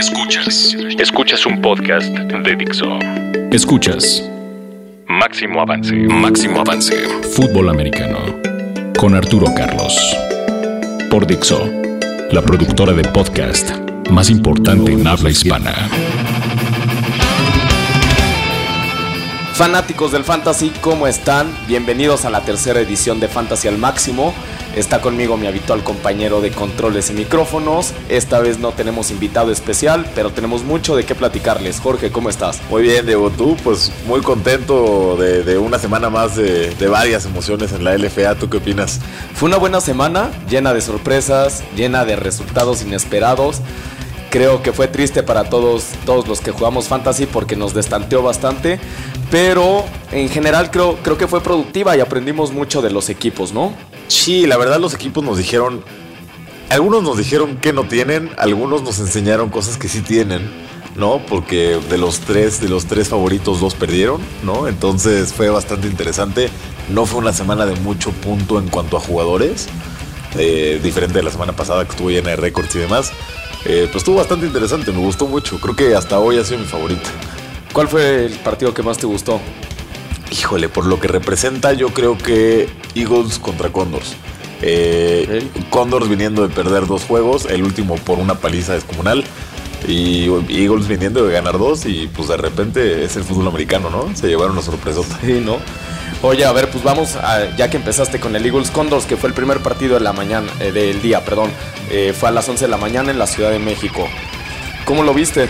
Escuchas. 0.00 0.74
Escuchas 0.98 1.44
un 1.44 1.60
podcast 1.60 2.08
de 2.08 2.56
Dixo. 2.56 2.98
Escuchas. 3.52 4.26
Máximo 5.06 5.60
avance. 5.60 5.94
Máximo 5.94 6.60
avance. 6.60 6.96
Fútbol 7.34 7.68
americano. 7.68 8.18
Con 8.96 9.14
Arturo 9.14 9.52
Carlos. 9.54 9.94
Por 11.10 11.26
Dixo. 11.26 11.70
La 12.32 12.40
productora 12.40 12.94
de 12.94 13.02
podcast 13.10 13.72
más 14.08 14.30
importante 14.30 14.90
en 14.90 15.06
habla 15.06 15.28
hispana. 15.28 15.74
Fanáticos 19.60 20.10
del 20.10 20.24
Fantasy, 20.24 20.72
¿cómo 20.80 21.06
están? 21.06 21.54
Bienvenidos 21.68 22.24
a 22.24 22.30
la 22.30 22.40
tercera 22.40 22.80
edición 22.80 23.20
de 23.20 23.28
Fantasy 23.28 23.68
al 23.68 23.76
Máximo. 23.76 24.32
Está 24.74 25.02
conmigo 25.02 25.36
mi 25.36 25.46
habitual 25.46 25.84
compañero 25.84 26.40
de 26.40 26.50
controles 26.50 27.10
y 27.10 27.12
micrófonos. 27.12 27.92
Esta 28.08 28.40
vez 28.40 28.58
no 28.58 28.72
tenemos 28.72 29.10
invitado 29.10 29.52
especial, 29.52 30.10
pero 30.14 30.30
tenemos 30.30 30.64
mucho 30.64 30.96
de 30.96 31.04
qué 31.04 31.14
platicarles. 31.14 31.78
Jorge, 31.78 32.10
¿cómo 32.10 32.30
estás? 32.30 32.58
Muy 32.70 32.84
bien, 32.84 33.04
Diego. 33.04 33.28
Tú, 33.28 33.54
pues 33.62 33.92
muy 34.06 34.22
contento 34.22 35.18
de, 35.18 35.58
una 35.58 35.78
semana 35.78 36.08
más 36.08 36.36
de, 36.36 36.74
de, 36.74 36.88
varias 36.88 37.26
emociones 37.26 37.72
en 37.72 37.84
la 37.84 37.94
LFA. 37.98 38.36
¿Tú 38.36 38.48
qué 38.48 38.56
opinas? 38.56 38.98
Fue 39.34 39.46
una 39.46 39.58
buena 39.58 39.82
semana, 39.82 40.30
llena 40.48 40.72
de 40.72 40.80
sorpresas, 40.80 41.64
llena 41.76 42.06
de 42.06 42.16
resultados 42.16 42.80
inesperados. 42.80 43.60
Creo 44.30 44.62
que 44.62 44.72
fue 44.72 44.86
triste 44.86 45.24
para 45.24 45.44
todos, 45.44 45.86
todos 46.06 46.28
los 46.28 46.40
que 46.40 46.52
jugamos 46.52 46.86
fantasy 46.86 47.26
porque 47.26 47.56
nos 47.56 47.74
destanteó 47.74 48.22
bastante. 48.22 48.78
Pero 49.30 49.84
en 50.12 50.28
general 50.28 50.70
creo, 50.70 50.98
creo 51.02 51.18
que 51.18 51.26
fue 51.26 51.40
productiva 51.40 51.96
y 51.96 52.00
aprendimos 52.00 52.52
mucho 52.52 52.80
de 52.80 52.90
los 52.90 53.08
equipos, 53.08 53.52
¿no? 53.52 53.74
Sí, 54.08 54.46
la 54.46 54.56
verdad 54.56 54.78
los 54.80 54.94
equipos 54.94 55.24
nos 55.24 55.38
dijeron, 55.38 55.84
algunos 56.68 57.02
nos 57.02 57.18
dijeron 57.18 57.56
que 57.56 57.72
no 57.72 57.84
tienen, 57.84 58.30
algunos 58.38 58.82
nos 58.82 59.00
enseñaron 59.00 59.50
cosas 59.50 59.76
que 59.76 59.88
sí 59.88 60.00
tienen, 60.00 60.48
¿no? 60.96 61.20
Porque 61.28 61.80
de 61.90 61.98
los 61.98 62.20
tres, 62.20 62.60
de 62.60 62.68
los 62.68 62.86
tres 62.86 63.08
favoritos, 63.08 63.60
dos 63.60 63.74
perdieron, 63.74 64.20
¿no? 64.44 64.68
Entonces 64.68 65.32
fue 65.32 65.48
bastante 65.48 65.88
interesante. 65.88 66.50
No 66.88 67.06
fue 67.06 67.20
una 67.20 67.32
semana 67.32 67.66
de 67.66 67.74
mucho 67.76 68.10
punto 68.12 68.58
en 68.58 68.68
cuanto 68.68 68.96
a 68.96 69.00
jugadores, 69.00 69.68
eh, 70.38 70.80
diferente 70.82 71.18
de 71.18 71.24
la 71.24 71.30
semana 71.30 71.52
pasada 71.52 71.84
que 71.84 71.90
estuvo 71.90 72.10
llena 72.10 72.30
de 72.30 72.36
récords 72.36 72.74
y 72.76 72.78
demás. 72.78 73.12
Eh, 73.64 73.88
pues 73.92 73.96
estuvo 73.96 74.16
bastante 74.16 74.46
interesante, 74.46 74.92
me 74.92 75.00
gustó 75.00 75.26
mucho. 75.26 75.58
Creo 75.60 75.76
que 75.76 75.94
hasta 75.94 76.18
hoy 76.18 76.38
ha 76.38 76.44
sido 76.44 76.60
mi 76.60 76.66
favorito. 76.66 77.08
¿Cuál 77.72 77.88
fue 77.88 78.26
el 78.26 78.32
partido 78.32 78.74
que 78.74 78.82
más 78.82 78.98
te 78.98 79.06
gustó? 79.06 79.40
Híjole, 80.30 80.68
por 80.68 80.86
lo 80.86 80.98
que 80.98 81.08
representa, 81.08 81.72
yo 81.72 81.88
creo 81.88 82.16
que 82.16 82.68
Eagles 82.94 83.38
contra 83.38 83.70
Condors. 83.70 84.14
Eh, 84.62 85.48
Condors 85.70 86.08
viniendo 86.08 86.46
de 86.46 86.54
perder 86.54 86.86
dos 86.86 87.04
juegos, 87.04 87.46
el 87.46 87.62
último 87.62 87.96
por 87.96 88.18
una 88.18 88.34
paliza 88.34 88.74
descomunal. 88.74 89.24
Y 89.88 90.24
Eagles 90.50 90.88
viniendo 90.88 91.24
de 91.24 91.32
ganar 91.32 91.58
dos 91.58 91.86
y 91.86 92.06
pues 92.14 92.28
de 92.28 92.36
repente 92.36 93.02
es 93.02 93.16
el 93.16 93.24
fútbol 93.24 93.48
americano, 93.48 93.88
¿no? 93.88 94.14
Se 94.14 94.28
llevaron 94.28 94.52
una 94.52 94.62
sorpresota. 94.62 95.18
Sí, 95.24 95.40
¿no? 95.44 95.56
Oye, 96.22 96.44
a 96.44 96.52
ver, 96.52 96.68
pues 96.68 96.84
vamos, 96.84 97.16
a, 97.16 97.56
ya 97.56 97.70
que 97.70 97.78
empezaste 97.78 98.20
con 98.20 98.36
el 98.36 98.44
Eagles 98.44 98.70
Condors, 98.70 99.06
que 99.06 99.16
fue 99.16 99.30
el 99.30 99.34
primer 99.34 99.60
partido 99.60 99.94
de 99.94 100.00
la 100.00 100.12
mañana, 100.12 100.52
eh, 100.60 100.70
del 100.70 101.00
día, 101.00 101.24
perdón. 101.24 101.50
Eh, 101.90 102.12
fue 102.18 102.28
a 102.28 102.32
las 102.32 102.46
11 102.46 102.66
de 102.66 102.70
la 102.70 102.76
mañana 102.76 103.10
en 103.10 103.18
la 103.18 103.26
Ciudad 103.26 103.50
de 103.50 103.58
México. 103.58 104.06
¿Cómo 104.84 105.02
lo 105.02 105.14
viste? 105.14 105.48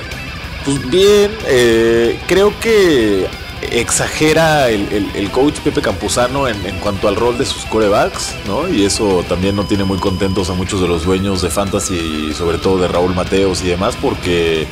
Pues 0.64 0.88
bien, 0.88 1.32
eh, 1.46 2.20
creo 2.28 2.52
que 2.60 3.26
exagera 3.72 4.68
el, 4.68 5.30
coach 5.32 5.58
Pepe 5.58 5.82
Campuzano 5.82 6.46
en, 6.46 6.56
cuanto 6.80 7.08
al 7.08 7.16
rol 7.16 7.36
de 7.36 7.46
sus 7.46 7.64
corebacks, 7.64 8.36
¿no? 8.46 8.68
Y 8.68 8.84
eso 8.84 9.24
también 9.28 9.56
no 9.56 9.64
tiene 9.64 9.82
muy 9.82 9.98
contentos 9.98 10.50
a 10.50 10.54
muchos 10.54 10.80
de 10.80 10.86
los 10.86 11.04
dueños 11.04 11.42
de 11.42 11.50
Fantasy 11.50 12.30
y 12.30 12.34
sobre 12.34 12.58
todo 12.58 12.78
de 12.78 12.86
Raúl 12.86 13.14
Mateos 13.14 13.62
y 13.62 13.68
demás, 13.68 13.96
porque 14.00 14.68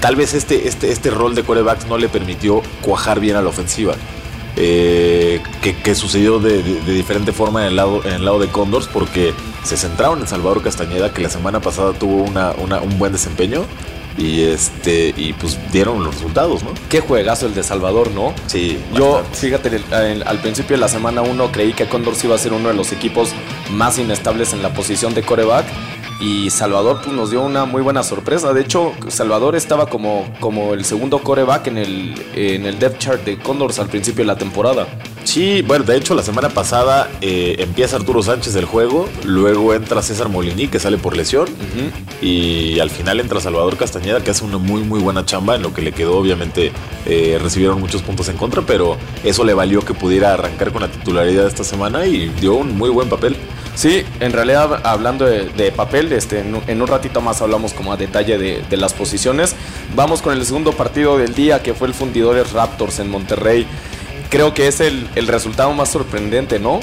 tal 0.00 0.14
vez 0.14 0.34
este, 0.34 0.68
este, 0.68 0.92
este 0.92 1.10
rol 1.10 1.34
de 1.34 1.42
corebacks 1.42 1.86
no 1.86 1.98
le 1.98 2.08
permitió 2.08 2.62
cuajar 2.80 3.18
bien 3.18 3.34
a 3.34 3.42
la 3.42 3.48
ofensiva. 3.48 3.96
Eh, 4.58 5.42
que, 5.60 5.94
sucedió 5.94 6.38
de, 6.38 6.62
diferente 6.62 7.32
forma 7.32 7.62
en 7.62 7.68
el, 7.68 7.76
lado, 7.76 8.02
en 8.04 8.14
el 8.14 8.24
lado 8.24 8.38
de 8.38 8.48
Condors 8.48 8.86
porque 8.86 9.34
se 9.62 9.76
centraron 9.76 10.20
en 10.20 10.26
Salvador 10.26 10.62
Castañeda, 10.62 11.12
que 11.12 11.20
la 11.20 11.28
semana 11.28 11.60
pasada 11.60 11.92
tuvo 11.92 12.24
un 12.24 12.98
buen 12.98 13.12
desempeño 13.12 13.66
y 14.18 14.42
este 14.42 15.12
y 15.16 15.34
pues 15.34 15.58
dieron 15.72 16.02
los 16.02 16.14
resultados, 16.14 16.62
¿no? 16.62 16.70
Qué 16.88 17.00
juegazo 17.00 17.46
el 17.46 17.54
de 17.54 17.62
Salvador, 17.62 18.10
¿no? 18.12 18.34
Sí. 18.46 18.78
Yo, 18.94 19.22
fíjate, 19.32 19.82
al 19.92 20.38
principio 20.38 20.76
de 20.76 20.80
la 20.80 20.88
semana 20.88 21.22
1 21.22 21.52
creí 21.52 21.72
que 21.72 21.86
Condors 21.86 22.24
iba 22.24 22.34
a 22.34 22.38
ser 22.38 22.52
uno 22.52 22.68
de 22.68 22.74
los 22.74 22.92
equipos 22.92 23.32
más 23.70 23.98
inestables 23.98 24.52
en 24.52 24.62
la 24.62 24.72
posición 24.72 25.12
de 25.12 25.22
coreback 25.22 25.66
y 26.20 26.50
Salvador 26.50 27.00
pues, 27.02 27.14
nos 27.14 27.30
dio 27.30 27.42
una 27.42 27.64
muy 27.64 27.82
buena 27.82 28.02
sorpresa. 28.02 28.52
De 28.52 28.62
hecho, 28.62 28.92
Salvador 29.08 29.56
estaba 29.56 29.88
como, 29.88 30.32
como 30.40 30.74
el 30.74 30.84
segundo 30.84 31.18
coreback 31.18 31.68
en 31.68 31.78
el, 31.78 32.14
en 32.34 32.66
el 32.66 32.78
depth 32.78 32.98
chart 32.98 33.24
de 33.24 33.38
Condors 33.38 33.78
al 33.78 33.88
principio 33.88 34.22
de 34.22 34.28
la 34.28 34.36
temporada. 34.36 34.86
Sí, 35.24 35.60
bueno, 35.62 35.84
de 35.84 35.96
hecho 35.96 36.14
la 36.14 36.22
semana 36.22 36.50
pasada 36.50 37.10
eh, 37.20 37.56
empieza 37.58 37.96
Arturo 37.96 38.22
Sánchez 38.22 38.54
del 38.54 38.64
juego, 38.64 39.08
luego 39.24 39.74
entra 39.74 40.00
César 40.00 40.28
Molini 40.28 40.68
que 40.68 40.78
sale 40.78 40.98
por 40.98 41.16
lesión 41.16 41.48
y 42.22 42.78
al 42.78 42.90
final 42.90 43.18
entra 43.18 43.40
Salvador 43.40 43.76
Castañeda 43.76 44.22
que 44.22 44.30
hace 44.30 44.44
una 44.44 44.58
muy 44.58 44.82
muy 44.82 45.00
buena 45.00 45.26
chamba 45.26 45.56
en 45.56 45.62
lo 45.62 45.74
que 45.74 45.82
le 45.82 45.90
quedó 45.90 46.16
obviamente 46.16 46.70
eh, 47.06 47.40
recibieron 47.42 47.80
muchos 47.80 48.02
puntos 48.02 48.28
en 48.28 48.36
contra, 48.36 48.62
pero 48.62 48.96
eso 49.24 49.44
le 49.44 49.52
valió 49.52 49.80
que 49.80 49.94
pudiera 49.94 50.32
arrancar 50.32 50.70
con 50.70 50.82
la 50.82 50.88
titularidad 50.88 51.48
esta 51.48 51.64
semana 51.64 52.06
y 52.06 52.28
dio 52.40 52.54
un 52.54 52.78
muy 52.78 52.90
buen 52.90 53.08
papel. 53.08 53.36
Sí, 53.76 54.04
en 54.20 54.32
realidad 54.32 54.80
hablando 54.86 55.26
de, 55.26 55.70
papel, 55.70 56.10
este, 56.12 56.40
en, 56.40 56.80
un 56.80 56.88
ratito 56.88 57.20
más 57.20 57.42
hablamos 57.42 57.74
como 57.74 57.92
a 57.92 57.98
detalle 57.98 58.38
de, 58.38 58.76
las 58.78 58.94
posiciones. 58.94 59.54
Vamos 59.94 60.22
con 60.22 60.32
el 60.32 60.46
segundo 60.46 60.72
partido 60.72 61.18
del 61.18 61.34
día 61.34 61.62
que 61.62 61.74
fue 61.74 61.88
el 61.88 61.92
Fundidores 61.92 62.52
Raptors 62.52 63.00
en 63.00 63.10
Monterrey. 63.10 63.66
Creo 64.30 64.54
que 64.54 64.66
es 64.66 64.80
el, 64.80 65.06
resultado 65.26 65.74
más 65.74 65.90
sorprendente, 65.90 66.58
¿no? 66.58 66.80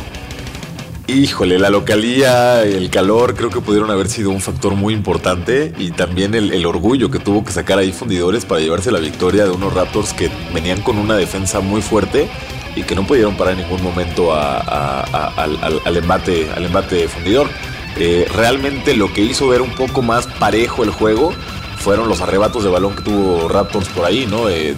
Híjole, 1.07 1.57
la 1.57 1.71
localía, 1.71 2.61
el 2.61 2.91
calor, 2.91 3.33
creo 3.35 3.49
que 3.49 3.59
pudieron 3.59 3.89
haber 3.89 4.07
sido 4.07 4.29
un 4.29 4.39
factor 4.39 4.75
muy 4.75 4.93
importante 4.93 5.73
y 5.79 5.91
también 5.91 6.35
el, 6.35 6.63
orgullo 6.63 7.09
que 7.09 7.17
tuvo 7.17 7.43
que 7.43 7.51
sacar 7.51 7.79
ahí 7.79 7.91
fundidores 7.91 8.45
para 8.45 8.61
llevarse 8.61 8.91
la 8.91 8.99
victoria 8.99 9.45
de 9.45 9.49
unos 9.49 9.73
Raptors 9.73 10.13
que 10.13 10.29
venían 10.53 10.81
con 10.81 10.99
una 10.99 11.17
defensa 11.17 11.59
muy 11.59 11.81
fuerte 11.81 12.29
y 12.75 12.83
que 12.83 12.95
no 12.95 13.05
pudieron 13.05 13.35
parar 13.35 13.53
en 13.53 13.59
ningún 13.61 13.83
momento 13.83 14.33
al, 14.33 15.97
embate, 15.97 16.49
al 16.55 16.65
embate 16.65 17.07
fundidor. 17.07 17.47
Eh, 17.95 18.27
realmente 18.33 18.95
lo 18.95 19.13
que 19.13 19.21
hizo 19.21 19.47
ver 19.47 19.61
un 19.61 19.75
poco 19.75 20.01
más 20.01 20.25
parejo 20.25 20.83
el 20.83 20.89
juego 20.89 21.31
fueron 21.77 22.07
los 22.07 22.21
arrebatos 22.21 22.63
de 22.63 22.69
balón 22.69 22.95
que 22.95 23.03
tuvo 23.03 23.47
Raptors 23.49 23.89
por 23.89 24.05
ahí, 24.05 24.25
¿no? 24.25 24.49
Eh, 24.49 24.75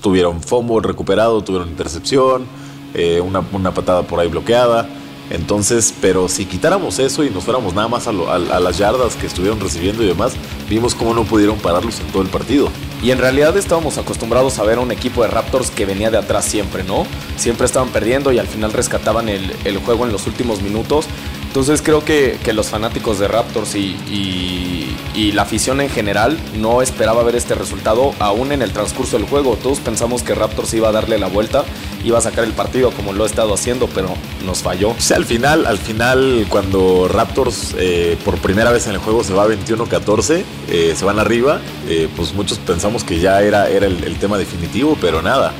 tuvieron 0.00 0.40
fumble 0.40 0.86
recuperado, 0.86 1.42
tuvieron 1.42 1.68
intercepción, 1.68 2.46
eh, 2.94 3.20
una, 3.20 3.42
una, 3.52 3.74
patada 3.74 4.02
por 4.04 4.20
ahí 4.20 4.28
bloqueada. 4.28 4.88
Entonces, 5.30 5.94
pero 6.00 6.28
si 6.28 6.44
quitáramos 6.44 6.98
eso 6.98 7.24
y 7.24 7.30
nos 7.30 7.44
fuéramos 7.44 7.74
nada 7.74 7.88
más 7.88 8.06
a, 8.06 8.12
las 8.12 8.78
yardas 8.78 9.16
que 9.16 9.26
estuvieron 9.26 9.58
recibiendo 9.60 10.02
y 10.02 10.06
demás, 10.06 10.32
vimos 10.68 10.94
cómo 10.94 11.14
no 11.14 11.24
pudieron 11.24 11.58
pararlos 11.58 12.00
en 12.00 12.06
todo 12.08 12.22
el 12.22 12.28
partido. 12.28 12.68
Y 13.02 13.10
en 13.10 13.18
realidad 13.18 13.56
estábamos 13.56 13.98
acostumbrados 13.98 14.58
a 14.58 14.62
ver 14.64 14.78
a 14.78 14.80
un 14.80 14.90
equipo 14.90 15.22
de 15.22 15.28
Raptors 15.28 15.70
que 15.70 15.86
venía 15.86 16.10
de 16.10 16.18
atrás 16.18 16.44
siempre, 16.44 16.84
¿no? 16.84 17.06
Siempre 17.36 17.66
estaban 17.66 17.88
perdiendo 17.88 18.32
y 18.32 18.38
al 18.38 18.46
final 18.46 18.72
rescataban 18.72 19.28
el, 19.28 19.54
el 19.64 19.78
juego 19.78 20.06
en 20.06 20.12
los 20.12 20.26
últimos 20.26 20.62
minutos. 20.62 21.06
Entonces 21.54 21.82
creo 21.82 22.04
que, 22.04 22.36
los 22.52 22.66
fanáticos 22.66 23.20
de 23.20 23.28
Raptors 23.28 23.76
y, 23.76 25.30
la 25.32 25.42
afición 25.42 25.80
en 25.80 25.88
general 25.88 26.36
no 26.56 26.82
esperaba 26.82 27.22
ver 27.22 27.36
este 27.36 27.54
resultado 27.54 28.12
aún 28.18 28.50
en 28.50 28.60
el 28.60 28.72
transcurso 28.72 29.16
del 29.16 29.26
juego. 29.28 29.56
Todos 29.62 29.78
pensamos 29.78 30.24
que 30.24 30.34
Raptors 30.34 30.74
iba 30.74 30.88
a 30.88 30.92
darle 30.92 31.16
la 31.16 31.28
vuelta, 31.28 31.64
iba 32.04 32.18
a 32.18 32.20
sacar 32.20 32.42
el 32.42 32.54
partido 32.54 32.90
como 32.90 33.12
lo 33.12 33.22
ha 33.22 33.26
estado 33.28 33.54
haciendo, 33.54 33.86
pero 33.86 34.08
nos 34.44 34.64
falló. 34.64 34.90
O 34.90 35.14
al 35.14 35.24
final, 35.24 35.66
al 35.66 35.78
final 35.78 36.46
cuando 36.48 37.06
Raptors 37.06 37.76
eh, 37.78 38.18
por 38.24 38.38
primera 38.38 38.72
vez 38.72 38.88
en 38.88 38.94
el 38.94 38.98
juego 38.98 39.22
se 39.22 39.32
va 39.32 39.46
21-14, 39.46 40.42
eh, 40.70 40.94
se 40.96 41.04
van 41.04 41.20
arriba, 41.20 41.60
eh, 41.88 42.08
pues 42.16 42.34
muchos 42.34 42.58
pensamos 42.58 43.04
que 43.04 43.20
ya 43.20 43.40
era, 43.42 43.68
era 43.68 43.86
el, 43.86 44.16
tema 44.16 44.38
definitivo, 44.38 44.98
pero 45.00 45.22
nada. 45.22 45.52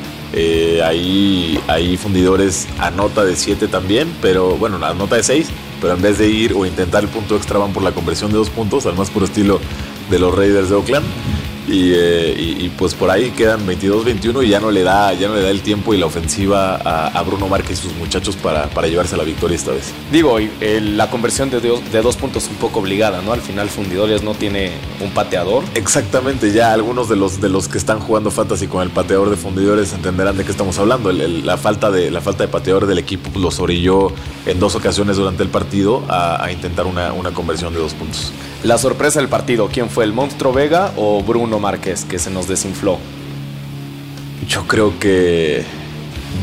Ahí, 0.84 1.58
ahí 1.68 1.96
Fundidores 1.96 2.66
anota 2.78 3.24
de 3.24 3.36
7 3.36 3.68
también, 3.68 4.12
pero 4.20 4.56
bueno, 4.56 4.84
anota 4.84 5.16
de 5.16 5.22
6 5.22 5.48
pero 5.84 5.96
en 5.96 6.02
vez 6.02 6.16
de 6.16 6.28
ir 6.28 6.54
o 6.54 6.64
intentar 6.64 7.02
el 7.02 7.10
punto 7.10 7.36
extra 7.36 7.58
van 7.58 7.74
por 7.74 7.82
la 7.82 7.92
conversión 7.92 8.30
de 8.30 8.38
dos 8.38 8.48
puntos, 8.48 8.86
al 8.86 8.94
más 8.94 9.10
puro 9.10 9.26
estilo 9.26 9.60
de 10.10 10.18
los 10.18 10.34
Raiders 10.34 10.70
de 10.70 10.76
Oakland. 10.76 11.04
Eh, 11.68 12.56
y, 12.60 12.68
pues 12.70 12.94
por 12.94 13.10
ahí 13.10 13.30
quedan 13.30 13.66
22-21 13.66 14.44
y 14.44 14.48
ya 14.48 14.60
no 14.60 14.70
le 14.70 14.82
da 14.82 15.12
ya 15.14 15.28
no 15.28 15.34
le 15.34 15.42
da 15.42 15.50
el 15.50 15.62
tiempo 15.62 15.94
y 15.94 15.98
la 15.98 16.06
ofensiva 16.06 16.76
a, 16.76 17.22
Bruno 17.22 17.48
Márquez 17.48 17.78
y 17.78 17.82
sus 17.82 17.94
muchachos 17.94 18.36
para, 18.36 18.68
para, 18.68 18.86
llevarse 18.86 19.16
la 19.16 19.24
victoria 19.24 19.56
esta 19.56 19.70
vez. 19.70 19.92
Digo, 20.12 20.38
la 20.60 21.08
conversión 21.08 21.48
de 21.48 21.60
dos, 21.60 21.80
de 21.90 22.02
dos 22.02 22.16
puntos 22.16 22.48
un 22.48 22.56
poco 22.56 22.80
obligada, 22.80 23.22
¿no? 23.22 23.32
Al 23.32 23.40
final 23.40 23.70
Fundidores 23.70 24.22
no 24.22 24.34
tiene 24.34 24.72
un 25.00 25.10
pateador. 25.10 25.64
Exactamente, 25.74 26.52
ya 26.52 26.72
algunos 26.72 27.08
de 27.08 27.16
los 27.16 27.40
de 27.40 27.48
los 27.48 27.68
que 27.68 27.78
están 27.78 27.98
jugando 27.98 28.30
fantasy 28.30 28.66
con 28.66 28.82
el 28.82 28.90
pateador 28.90 29.30
de 29.30 29.36
Fundidores 29.36 29.92
entenderán 29.94 30.36
de 30.36 30.44
qué 30.44 30.50
estamos 30.50 30.78
hablando. 30.78 31.12
la 31.12 31.56
falta 31.56 31.90
de 31.90 32.10
la 32.10 32.20
falta 32.20 32.44
de 32.44 32.48
pateador 32.48 32.86
del 32.86 32.98
equipo 32.98 33.30
los 33.38 33.58
orilló 33.58 34.12
en 34.46 34.60
dos 34.60 34.74
ocasiones 34.74 35.16
durante 35.16 35.42
el 35.42 35.48
partido 35.48 36.02
a, 36.08 36.50
intentar 36.52 36.86
una, 36.86 37.12
una 37.12 37.30
conversión 37.30 37.72
de 37.72 37.80
dos 37.80 37.94
puntos. 37.94 38.32
La 38.62 38.78
sorpresa 38.78 39.20
del 39.20 39.28
partido, 39.28 39.68
¿quién 39.70 39.90
fue? 39.90 40.04
¿El 40.04 40.14
Monstruo 40.14 40.52
Vega 40.52 40.92
o 40.96 41.22
Bruno 41.22 41.53
Márquez 41.58 42.04
que 42.04 42.18
se 42.18 42.30
nos 42.30 42.48
desinfló? 42.48 42.98
Yo 44.48 44.66
creo 44.66 44.98
que. 44.98 45.64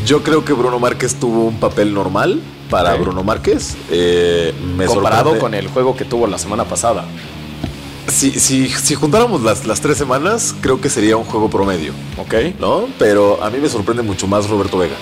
Yo 0.05 0.23
creo 0.23 0.45
que 0.45 0.53
Bruno 0.53 0.79
Márquez 0.79 1.15
tuvo 1.15 1.45
un 1.45 1.59
papel 1.59 1.93
normal 1.93 2.41
para 2.69 2.95
Bruno 2.95 3.23
Márquez. 3.23 3.75
Eh, 3.91 4.53
Comparado 4.87 5.37
con 5.37 5.53
el 5.53 5.67
juego 5.67 5.95
que 5.95 6.05
tuvo 6.05 6.27
la 6.27 6.37
semana 6.37 6.65
pasada. 6.65 7.05
Si, 8.07 8.31
si, 8.39 8.69
si 8.69 8.95
juntáramos 8.95 9.43
las, 9.43 9.65
las, 9.65 9.79
tres 9.79 9.97
semanas, 9.97 10.55
creo 10.59 10.81
que 10.81 10.89
sería 10.89 11.17
un 11.17 11.23
juego 11.23 11.49
promedio. 11.49 11.93
Ok. 12.17 12.59
¿No? 12.59 12.87
Pero 12.97 13.43
a 13.43 13.49
mí 13.49 13.59
me 13.59 13.69
sorprende 13.69 14.01
mucho 14.01 14.27
más 14.27 14.49
Roberto 14.49 14.77
Vega. 14.77 14.95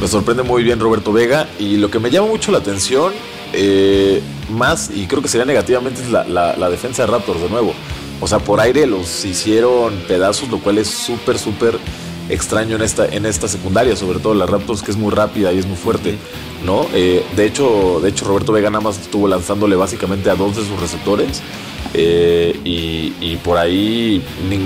Me 0.00 0.06
sorprende 0.06 0.42
muy 0.42 0.62
bien 0.62 0.78
Roberto 0.78 1.12
Vega. 1.12 1.48
Y 1.58 1.76
lo 1.76 1.90
que 1.90 1.98
me 1.98 2.10
llama 2.10 2.28
mucho 2.28 2.52
la 2.52 2.58
atención 2.58 3.12
eh, 3.52 4.22
más, 4.50 4.90
y 4.94 5.06
creo 5.06 5.22
que 5.22 5.28
sería 5.28 5.44
negativamente, 5.44 6.02
es 6.02 6.10
la, 6.10 6.70
defensa 6.70 7.02
de 7.02 7.12
Raptors 7.12 7.40
de 7.40 7.48
nuevo. 7.48 7.74
O 8.20 8.26
sea, 8.26 8.38
por 8.40 8.60
aire 8.60 8.86
los 8.86 9.24
hicieron 9.24 9.94
pedazos, 10.08 10.48
lo 10.48 10.58
cual 10.58 10.78
es 10.78 10.88
súper, 10.88 11.38
súper 11.38 11.78
extraño 12.28 12.76
en 12.76 12.82
esta, 12.82 13.06
en 13.06 13.26
esta 13.26 13.48
secundaria, 13.48 13.96
sobre 13.96 14.18
todo 14.18 14.34
la 14.34 14.46
Raptors, 14.46 14.82
que 14.82 14.90
es 14.90 14.96
muy 14.96 15.12
rápida 15.12 15.52
y 15.52 15.58
es 15.58 15.66
muy 15.66 15.76
fuerte. 15.76 16.16
¿no? 16.64 16.86
Eh, 16.92 17.24
de, 17.36 17.46
hecho, 17.46 18.00
de 18.02 18.08
hecho, 18.10 18.24
Roberto 18.26 18.52
Vega 18.52 18.70
nada 18.70 18.82
más 18.82 18.98
estuvo 18.98 19.28
lanzándole 19.28 19.76
básicamente 19.76 20.30
a 20.30 20.34
dos 20.34 20.56
de 20.56 20.64
sus 20.64 20.80
receptores. 20.80 21.42
Eh, 21.94 22.58
y, 22.64 23.36
por 23.36 23.56
ahí 23.56 24.22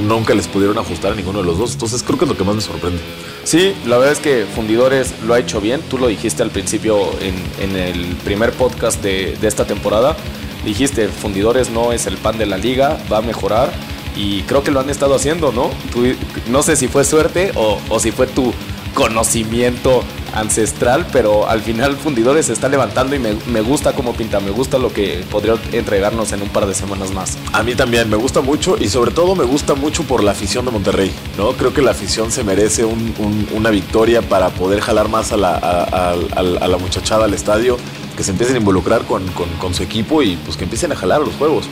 nunca 0.08 0.34
les 0.34 0.48
pudieron 0.48 0.76
ajustar 0.78 1.12
a 1.12 1.14
ninguno 1.14 1.40
de 1.40 1.44
los 1.44 1.58
dos. 1.58 1.72
Entonces 1.72 2.02
creo 2.02 2.18
que 2.18 2.24
es 2.24 2.30
lo 2.30 2.36
que 2.36 2.44
más 2.44 2.54
me 2.54 2.60
sorprende. 2.60 3.00
Sí, 3.44 3.74
la 3.86 3.98
verdad 3.98 4.12
es 4.12 4.18
que 4.18 4.44
Fundidores 4.44 5.14
lo 5.26 5.34
ha 5.34 5.38
hecho 5.38 5.60
bien. 5.60 5.80
Tú 5.82 5.98
lo 5.98 6.08
dijiste 6.08 6.42
al 6.42 6.50
principio 6.50 6.98
en, 7.20 7.76
el 7.76 8.16
primer 8.24 8.52
podcast 8.52 9.02
de, 9.02 9.36
esta 9.42 9.66
temporada. 9.66 10.16
Dijiste, 10.64 11.08
Fundidores 11.08 11.70
no 11.70 11.92
es 11.92 12.06
el 12.06 12.16
pan 12.16 12.38
de 12.38 12.46
la 12.46 12.56
liga, 12.56 12.98
va 13.12 13.18
a 13.18 13.22
mejorar. 13.22 13.72
Y 14.16 14.42
creo 14.42 14.62
que 14.62 14.70
lo 14.70 14.80
han 14.80 14.90
estado 14.90 15.14
haciendo, 15.14 15.52
¿no? 15.52 15.70
no 16.48 16.62
sé 16.62 16.76
si 16.76 16.88
fue 16.88 17.04
suerte 17.04 17.52
o, 17.54 17.98
si 17.98 18.12
fue 18.12 18.26
tu 18.26 18.52
conocimiento 18.94 20.02
ancestral, 20.34 21.06
pero 21.12 21.48
al 21.48 21.62
final 21.62 21.96
Fundidores 21.96 22.46
se 22.46 22.52
está 22.52 22.68
levantando 22.68 23.16
y 23.16 23.18
me, 23.18 23.60
gusta 23.62 23.92
cómo 23.94 24.12
pinta, 24.12 24.40
me 24.40 24.50
gusta 24.50 24.78
lo 24.78 24.92
que 24.92 25.24
podría 25.30 25.54
entregarnos 25.72 26.32
en 26.32 26.42
un 26.42 26.50
par 26.50 26.66
de 26.66 26.74
semanas 26.74 27.10
más. 27.12 27.38
A 27.52 27.62
mí 27.62 27.74
también 27.74 28.10
me 28.10 28.16
gusta 28.16 28.42
mucho 28.42 28.76
y 28.78 28.88
sobre 28.88 29.12
todo 29.12 29.34
me 29.34 29.44
gusta 29.44 29.74
mucho 29.74 30.02
por 30.04 30.22
la 30.22 30.32
afición 30.32 30.66
de 30.66 30.70
Monterrey, 30.70 31.10
¿no? 31.38 31.52
Creo 31.52 31.72
que 31.72 31.80
la 31.80 31.92
afición 31.92 32.30
se 32.30 32.44
merece 32.44 32.84
una 32.84 33.70
victoria 33.70 34.20
para 34.20 34.50
poder 34.50 34.80
jalar 34.80 35.08
más 35.08 35.32
a 35.32 35.36
la, 35.38 36.76
muchachada 36.78 37.24
al 37.24 37.34
estadio, 37.34 37.78
que 38.16 38.24
se 38.24 38.32
empiecen 38.32 38.56
a 38.56 38.58
involucrar 38.58 39.04
con, 39.06 39.26
con 39.28 39.74
su 39.74 39.82
equipo 39.82 40.22
y 40.22 40.36
pues 40.36 40.56
que 40.58 40.64
empiecen 40.64 40.92
a 40.92 40.96
jalar 40.96 41.22
a 41.22 41.24
los 41.24 41.34
juegos. 41.36 41.66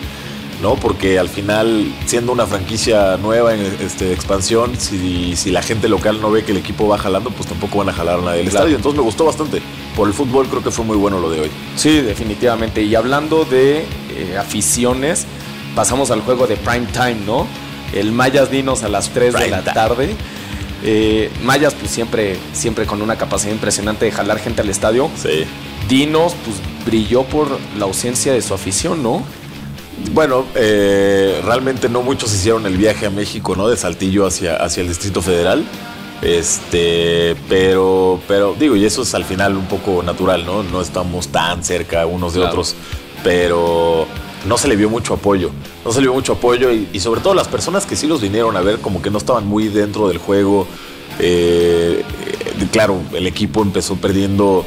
¿No? 0.63 0.77
Porque 0.77 1.19
al 1.19 1.29
final, 1.29 1.93
siendo 2.07 2.33
una 2.33 2.47
franquicia 2.47 3.17
nueva 3.17 3.55
en 3.55 3.61
este, 3.81 4.13
expansión, 4.13 4.79
si, 4.79 5.37
si, 5.37 5.51
la 5.51 5.63
gente 5.63 5.89
local 5.89 6.21
no 6.21 6.31
ve 6.31 6.45
que 6.45 6.53
el 6.53 6.59
equipo 6.59 6.89
va 6.89 6.99
jalando, 6.99 7.31
pues 7.31 7.49
tampoco 7.49 7.79
van 7.79 7.89
a 7.89 7.93
jalar 7.93 8.19
a 8.19 8.23
nadie 8.23 8.39
del 8.39 8.49
estadio. 8.49 8.77
Entonces 8.77 8.99
me 8.99 9.05
gustó 9.05 9.25
bastante. 9.25 9.63
Por 9.97 10.09
el 10.09 10.15
fútbol 10.15 10.47
creo 10.49 10.63
que 10.63 10.71
fue 10.71 10.85
muy 10.85 10.97
bueno 10.97 11.19
lo 11.19 11.31
de 11.31 11.41
hoy. 11.41 11.51
Sí, 11.77 12.01
definitivamente. 12.01 12.83
Y 12.83 12.95
hablando 12.95 13.45
de 13.45 13.85
eh, 14.11 14.37
aficiones, 14.39 15.27
pasamos 15.75 16.11
al 16.11 16.21
juego 16.21 16.47
de 16.47 16.57
prime 16.57 16.87
time, 16.93 17.17
¿no? 17.27 17.47
El 17.93 18.13
Mayas 18.13 18.51
Dinos 18.51 18.83
a 18.83 18.89
las 18.89 19.11
3 19.11 19.35
de 19.35 19.49
la 19.49 19.63
tarde. 19.63 20.15
Eh, 20.83 21.31
Mayas, 21.43 21.75
pues 21.75 21.91
siempre, 21.91 22.39
siempre 22.53 22.87
con 22.87 23.03
una 23.03 23.17
capacidad 23.17 23.53
impresionante 23.53 24.05
de 24.05 24.13
jalar 24.13 24.39
gente 24.39 24.63
al 24.63 24.71
estadio. 24.71 25.11
Sí. 25.21 25.45
Dinos, 25.89 26.35
pues 26.45 26.57
brilló 26.87 27.25
por 27.25 27.59
la 27.77 27.85
ausencia 27.85 28.33
de 28.33 28.41
su 28.43 28.55
afición, 28.55 29.03
¿no? 29.03 29.23
Bueno, 30.13 30.45
eh, 30.55 31.41
realmente 31.45 31.89
no 31.89 32.03
muchos 32.03 32.35
hicieron 32.35 32.67
el 32.67 32.77
viaje 32.77 33.07
a 33.07 33.11
México, 33.11 33.55
¿no? 33.55 33.69
De 33.69 33.77
Saltillo 33.77 34.27
hacia, 34.27 34.57
hacia 34.57 34.81
el 34.81 34.89
Distrito 34.89 35.23
Federal. 35.23 35.65
Este, 36.23 37.37
pero, 37.49 38.21
pero 38.27 38.55
digo, 38.59 38.77
y 38.77 38.85
eso 38.85 39.03
es 39.03 39.15
al 39.15 39.25
final 39.25 39.57
un 39.57 39.67
poco 39.67 40.03
natural, 40.03 40.45
¿no? 40.45 40.63
No 40.63 40.81
estamos 40.81 41.29
tan 41.29 41.63
cerca 41.65 42.07
unos 42.07 42.35
de 42.35 42.41
otros, 42.41 42.75
pero 43.23 44.07
no 44.47 44.59
se 44.59 44.69
le 44.69 44.77
vio 44.77 44.91
mucho 44.91 45.15
apoyo. 45.15 45.51
No 45.85 45.93
se 45.93 46.01
le 46.01 46.07
vio 46.07 46.15
mucho 46.15 46.33
apoyo 46.35 46.71
y, 46.73 47.01
sobre 47.01 47.21
todo 47.21 47.35
las 47.35 47.49
personas 47.49 47.87
que 47.87 47.97
sí 47.97 48.07
los 48.07 48.21
vinieron 48.21 48.57
a 48.57 48.61
ver 48.61 48.81
como 48.81 49.01
que 49.01 49.11
no 49.11 49.19
estaban 49.19 49.47
muy 49.47 49.69
dentro 49.69 50.09
del 50.09 50.19
juego. 50.19 50.67
Eh, 51.21 52.03
claro, 52.73 53.01
el 53.13 53.27
equipo 53.27 53.63
empezó 53.63 53.97
perdiendo, 53.97 54.65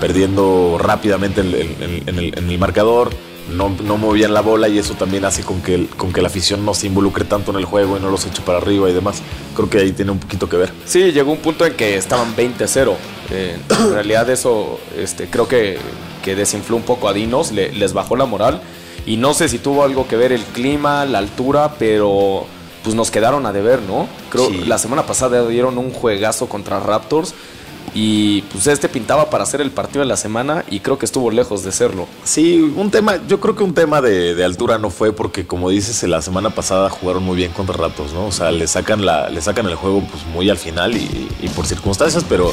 perdiendo 0.00 0.76
rápidamente 0.78 1.40
en 1.40 2.48
el 2.50 2.58
marcador 2.58 3.10
no, 3.50 3.68
movían 3.68 4.32
la 4.32 4.40
bola 4.40 4.68
y 4.68 4.78
eso 4.78 4.94
también 4.94 5.24
hace 5.24 5.42
con 5.42 5.60
que, 5.62 5.86
con 5.96 6.12
que 6.12 6.22
la 6.22 6.28
afición 6.28 6.64
no 6.64 6.74
se 6.74 6.86
involucre 6.86 7.24
tanto 7.24 7.50
en 7.50 7.58
el 7.58 7.64
juego 7.64 7.96
y 7.96 8.00
no 8.00 8.10
los 8.10 8.26
eche 8.26 8.42
para 8.42 8.58
arriba 8.58 8.88
y 8.88 8.92
demás. 8.92 9.22
Creo 9.54 9.68
que 9.68 9.78
ahí 9.78 9.92
tiene 9.92 10.10
un 10.10 10.18
poquito 10.18 10.48
que 10.48 10.56
ver. 10.56 10.72
Sí, 10.84 11.12
llegó 11.12 11.32
un 11.32 11.38
punto 11.38 11.66
en 11.66 11.74
que 11.74 11.96
estaban 11.96 12.34
20-0. 12.36 12.94
Eh, 13.30 13.58
en 13.70 13.92
realidad 13.92 14.28
eso 14.30 14.78
este, 14.96 15.28
creo 15.28 15.48
que, 15.48 15.78
que 16.22 16.34
desinfló 16.34 16.76
un 16.76 16.82
poco 16.82 17.08
a 17.08 17.12
Dinos, 17.12 17.52
les 17.52 17.92
bajó 17.92 18.16
la 18.16 18.26
moral. 18.26 18.62
Y 19.04 19.16
no 19.16 19.34
sé 19.34 19.48
si 19.48 19.58
tuvo 19.58 19.82
algo 19.82 20.06
que 20.06 20.16
ver 20.16 20.32
el 20.32 20.44
clima, 20.44 21.04
la 21.04 21.18
altura, 21.18 21.74
pero 21.78 22.46
pues 22.84 22.94
nos 22.94 23.10
quedaron 23.10 23.46
a 23.46 23.52
deber, 23.52 23.80
¿no? 23.82 24.08
Creo 24.30 24.50
la 24.50 24.78
semana 24.78 25.06
pasada 25.06 25.46
dieron 25.46 25.78
un 25.78 25.90
juegazo 25.90 26.48
contra 26.48 26.80
Raptors 26.80 27.34
y 27.94 28.42
pues 28.42 28.66
este 28.66 28.88
pintaba 28.88 29.30
para 29.30 29.44
hacer 29.44 29.60
el 29.60 29.70
partido 29.70 30.00
de 30.00 30.06
la 30.06 30.16
semana 30.16 30.64
y 30.70 30.80
creo 30.80 30.98
que 30.98 31.06
estuvo 31.06 31.30
lejos 31.30 31.62
de 31.64 31.72
serlo. 31.72 32.06
Sí, 32.24 32.72
un 32.76 32.90
tema, 32.90 33.20
yo 33.26 33.40
creo 33.40 33.54
que 33.54 33.64
un 33.64 33.74
tema 33.74 34.00
de, 34.00 34.42
altura 34.42 34.78
no 34.78 34.90
fue 34.90 35.12
porque 35.12 35.46
como 35.46 35.70
dices, 35.70 36.02
la 36.04 36.22
semana 36.22 36.50
pasada 36.50 36.90
jugaron 36.90 37.22
muy 37.22 37.36
bien 37.36 37.52
contra 37.52 37.76
Ratos, 37.76 38.12
¿no? 38.12 38.26
O 38.26 38.32
sea, 38.32 38.50
le 38.50 38.66
sacan, 38.66 39.04
la, 39.04 39.28
le 39.28 39.40
sacan 39.40 39.66
el 39.66 39.76
juego 39.76 40.02
pues 40.10 40.24
muy 40.26 40.50
al 40.50 40.58
final 40.58 40.96
y, 40.96 41.28
por 41.54 41.66
circunstancias, 41.66 42.24
pero, 42.28 42.50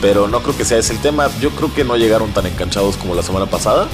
pero 0.00 0.28
no 0.28 0.40
creo 0.40 0.56
que 0.56 0.64
sea 0.64 0.78
ese 0.78 0.92
el 0.92 1.00
tema. 1.00 1.28
Yo 1.40 1.50
creo 1.50 1.72
que 1.72 1.84
no 1.84 1.96
llegaron 1.96 2.32
tan 2.32 2.46
enganchados 2.46 2.96
como 2.96 3.14
la 3.14 3.22
semana 3.22 3.46
pasada 3.46 3.88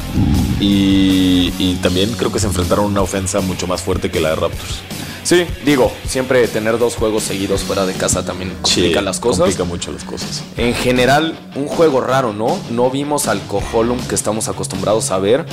y, 0.61 1.53
y 1.59 1.79
también 1.83 2.13
creo 2.13 2.33
que 2.33 2.39
se 2.39 2.47
enfrentaron 2.47 2.85
a 2.87 2.89
una 2.89 3.03
ofensa 3.03 3.41
mucho 3.41 3.67
más 3.67 3.81
fuerte 3.83 4.11
que 4.11 4.21
la 4.21 4.31
de 4.31 4.37
Raptors. 4.37 4.83
Sí, 5.23 5.47
digo, 5.65 5.93
siempre 6.07 6.47
tener 6.49 6.79
dos 6.79 6.97
juegos 6.97 7.23
seguidos 7.25 7.63
fuera 7.63 7.87
de 7.87 7.93
casa 7.93 8.25
también 8.25 8.55
complica 8.63 9.01
las 9.03 9.21
cosas. 9.21 9.41
Complica 9.41 9.65
mucho 9.65 9.93
las 9.93 10.05
cosas. 10.05 10.43
En 10.57 10.75
general, 10.75 11.39
un 11.55 11.67
juego 11.67 12.01
raro, 12.01 12.33
¿no? 12.33 12.59
No 12.71 12.91
vimos 12.91 13.29
al 13.29 13.41
Cojolum 13.43 13.99
que 14.07 14.15
estamos 14.15 14.49
acostumbrados 14.49 15.11
a 15.11 15.19
ver. 15.19 15.45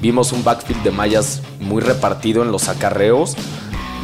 Vimos 0.00 0.32
un 0.32 0.44
backfield 0.44 0.82
de 0.82 0.90
mallas 0.90 1.42
muy 1.60 1.82
repartido 1.82 2.42
en 2.42 2.52
los 2.52 2.68
acarreos. 2.68 3.36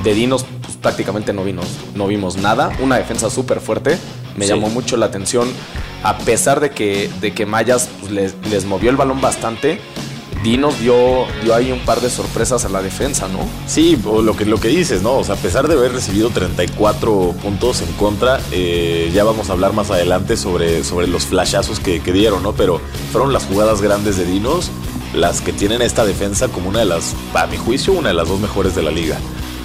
De 0.02 0.14
Dinos, 0.14 0.44
pues, 0.62 0.76
prácticamente 0.76 1.32
no 1.32 1.44
vimos, 1.44 1.66
no 1.94 2.08
vimos 2.08 2.36
nada. 2.36 2.76
Una 2.80 2.96
defensa 2.96 3.30
súper 3.30 3.60
fuerte. 3.60 3.98
Me 4.36 4.46
llamó 4.46 4.68
mucho 4.70 4.96
la 4.96 5.06
atención. 5.06 5.48
A 6.02 6.18
pesar 6.18 6.58
de 6.60 6.70
que, 6.70 7.08
de 7.20 7.32
que 7.32 7.46
Mayas 7.46 7.88
pues, 8.00 8.10
les, 8.10 8.34
les 8.50 8.64
movió 8.64 8.90
el 8.90 8.96
balón 8.96 9.20
bastante 9.20 9.78
Dinos 10.42 10.80
dio, 10.80 11.26
dio 11.42 11.54
ahí 11.54 11.70
un 11.70 11.80
par 11.84 12.00
de 12.00 12.10
sorpresas 12.10 12.64
a 12.64 12.68
la 12.68 12.82
defensa, 12.82 13.28
¿no? 13.28 13.38
Sí, 13.66 13.96
lo 14.04 14.36
que, 14.36 14.44
lo 14.44 14.58
que 14.58 14.68
dices, 14.68 15.00
¿no? 15.00 15.14
O 15.14 15.24
sea, 15.24 15.36
a 15.36 15.38
pesar 15.38 15.68
de 15.68 15.74
haber 15.74 15.92
recibido 15.92 16.30
34 16.30 17.34
puntos 17.40 17.80
en 17.80 17.92
contra, 17.92 18.40
eh, 18.50 19.10
ya 19.14 19.22
vamos 19.22 19.50
a 19.50 19.52
hablar 19.52 19.72
más 19.72 19.90
adelante 19.92 20.36
sobre, 20.36 20.82
sobre 20.82 21.06
los 21.06 21.26
flashazos 21.26 21.78
que, 21.78 22.00
dieron, 22.12 22.42
¿no? 22.42 22.52
Pero 22.52 22.80
fueron 23.12 23.32
las 23.32 23.44
jugadas 23.44 23.80
grandes 23.80 24.16
de 24.16 24.24
Dinos 24.24 24.70
las 25.14 25.40
que 25.42 25.52
tienen 25.52 25.82
esta 25.82 26.04
defensa 26.04 26.48
como 26.48 26.70
una 26.70 26.80
de 26.80 26.86
las, 26.86 27.14
a 27.34 27.46
mi 27.46 27.56
juicio, 27.56 27.92
una 27.92 28.08
de 28.08 28.14
las 28.14 28.28
dos 28.28 28.40
mejores 28.40 28.74
de 28.74 28.82
la 28.82 28.90
liga. 28.90 29.18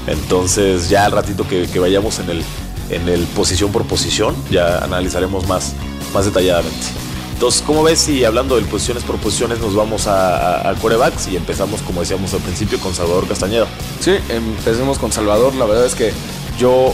Entonces, 0.05 0.89
ya 0.89 1.05
al 1.05 1.11
ratito 1.11 1.47
que, 1.47 1.67
vayamos 1.79 2.19
en 2.19 2.29
el, 2.29 2.43
en 2.89 3.09
el 3.09 3.23
posición 3.27 3.71
por 3.71 3.85
posición, 3.85 4.35
ya 4.51 4.79
analizaremos 4.79 5.47
más, 5.47 5.73
más 6.13 6.25
detalladamente. 6.25 7.06
Entonces, 7.37 7.61
¿cómo 7.61 7.83
ves 7.83 7.99
si 7.99 8.25
hablando 8.25 8.55
de 8.55 8.63
posiciones 8.63 9.03
por 9.03 9.17
posiciones 9.17 9.59
nos 9.59 9.75
vamos 9.75 10.07
a, 10.07 10.67
a, 10.67 10.73
corebacks 10.73 11.27
y 11.27 11.35
empezamos, 11.35 11.83
como 11.83 11.99
decíamos 11.99 12.33
al 12.33 12.39
principio, 12.39 12.79
con 12.79 12.95
Salvador 12.95 13.27
Castañeda? 13.27 13.67
Sí, 13.99 14.15
empecemos 14.29 14.97
con 14.97 15.11
Salvador. 15.11 15.53
La 15.53 15.65
verdad 15.65 15.85
es 15.85 15.93
que 15.93 16.13
yo 16.57 16.93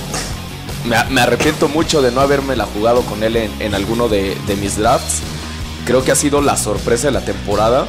me, 0.84 1.22
arrepiento 1.22 1.70
mucho 1.70 2.02
de 2.02 2.12
no 2.12 2.20
haberme 2.20 2.58
la 2.58 2.66
jugado 2.66 3.04
con 3.04 3.24
él 3.24 3.38
en, 3.38 3.74
alguno 3.74 4.10
de, 4.10 4.36
mis 4.60 4.78
drafts. 4.78 5.22
Creo 5.86 6.04
que 6.04 6.12
ha 6.12 6.16
sido 6.16 6.42
la 6.42 6.58
sorpresa 6.58 7.08
de 7.08 7.14
la 7.14 7.24
temporada. 7.24 7.88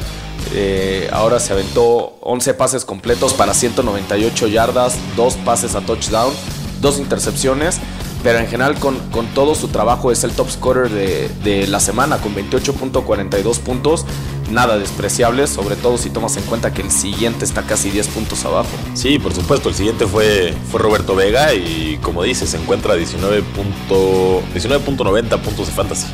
Eh, 0.53 1.09
ahora 1.11 1.41
se 1.41 1.51
aventó 1.51 2.17
11 2.21 2.53
pases 2.53 2.85
completos 2.85 3.33
para 3.33 3.53
198 3.53 4.47
yardas, 4.47 4.95
2 5.17 5.33
pases 5.43 5.75
a 5.75 5.81
touchdown, 5.81 6.33
2 6.79 6.99
intercepciones. 6.99 7.81
Pero 8.25 8.39
en 8.39 8.47
general 8.47 8.73
con, 8.79 8.97
con 9.11 9.27
todo 9.27 9.53
su 9.53 9.67
trabajo 9.67 10.11
es 10.11 10.23
el 10.23 10.31
top 10.31 10.49
scorer 10.49 10.89
de, 10.89 11.29
de 11.43 11.67
la 11.67 11.79
semana 11.79 12.17
con 12.17 12.35
28.42 12.35 13.59
puntos 13.59 14.03
nada 14.51 14.77
despreciable, 14.77 15.47
sobre 15.47 15.75
todo 15.75 15.97
si 15.97 16.09
tomas 16.09 16.37
en 16.37 16.43
cuenta 16.43 16.73
que 16.73 16.81
el 16.81 16.91
siguiente 16.91 17.43
está 17.45 17.63
casi 17.63 17.89
10 17.89 18.07
puntos 18.07 18.45
abajo. 18.45 18.69
Sí, 18.93 19.19
por 19.19 19.33
supuesto, 19.33 19.67
el 19.69 19.75
siguiente 19.75 20.07
fue, 20.07 20.53
fue 20.71 20.79
Roberto 20.79 21.15
Vega 21.15 21.53
y 21.53 21.99
como 22.01 22.23
dices, 22.23 22.49
se 22.49 22.57
encuentra 22.57 22.93
a 22.93 22.97
19.90 22.97 25.39
puntos 25.39 25.67
de 25.67 25.73
fantasy. 25.73 26.07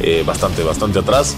Eh, 0.00 0.24
bastante, 0.26 0.64
bastante 0.64 0.98
atrás. 0.98 1.36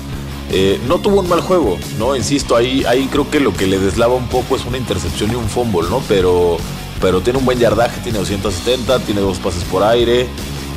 Eh, 0.50 0.80
no 0.86 1.00
tuvo 1.00 1.20
un 1.20 1.28
mal 1.28 1.40
juego, 1.40 1.76
¿no? 1.98 2.16
Insisto, 2.16 2.56
ahí, 2.56 2.84
ahí 2.86 3.08
creo 3.10 3.30
que 3.30 3.40
lo 3.40 3.54
que 3.54 3.66
le 3.66 3.78
deslava 3.78 4.14
un 4.14 4.28
poco 4.28 4.56
es 4.56 4.64
una 4.64 4.78
intercepción 4.78 5.32
y 5.32 5.34
un 5.34 5.48
fumble, 5.48 5.88
¿no? 5.90 6.00
Pero, 6.08 6.56
pero 7.04 7.20
tiene 7.20 7.38
un 7.38 7.44
buen 7.44 7.58
yardaje, 7.58 8.00
tiene 8.00 8.18
270, 8.18 8.98
tiene 9.00 9.20
dos 9.20 9.36
pases 9.38 9.62
por 9.64 9.82
aire. 9.82 10.26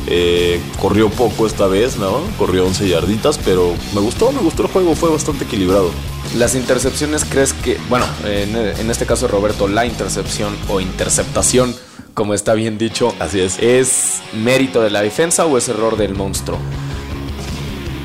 Eh, 0.07 0.61
corrió 0.77 1.09
poco 1.09 1.47
esta 1.47 1.67
vez, 1.67 1.95
¿no? 1.95 2.19
Corrió 2.37 2.65
11 2.65 2.89
yarditas, 2.89 3.37
pero 3.37 3.73
me 3.95 4.01
gustó, 4.01 4.33
me 4.33 4.41
gustó 4.41 4.63
el 4.63 4.67
juego, 4.67 4.93
fue 4.93 5.09
bastante 5.09 5.45
equilibrado. 5.45 5.89
Las 6.35 6.53
intercepciones, 6.53 7.23
¿crees 7.23 7.53
que, 7.53 7.77
bueno, 7.87 8.05
en, 8.25 8.91
este 8.91 9.05
caso 9.05 9.29
Roberto, 9.29 9.69
la 9.69 9.85
intercepción 9.85 10.53
o 10.67 10.81
interceptación, 10.81 11.73
como 12.13 12.33
está 12.33 12.55
bien 12.55 12.77
dicho, 12.77 13.15
así 13.19 13.39
es, 13.39 13.57
es 13.59 14.21
mérito 14.33 14.81
de 14.81 14.89
la 14.89 15.03
defensa 15.03 15.45
o 15.45 15.57
es 15.57 15.69
error 15.69 15.95
del 15.95 16.13
monstruo? 16.13 16.59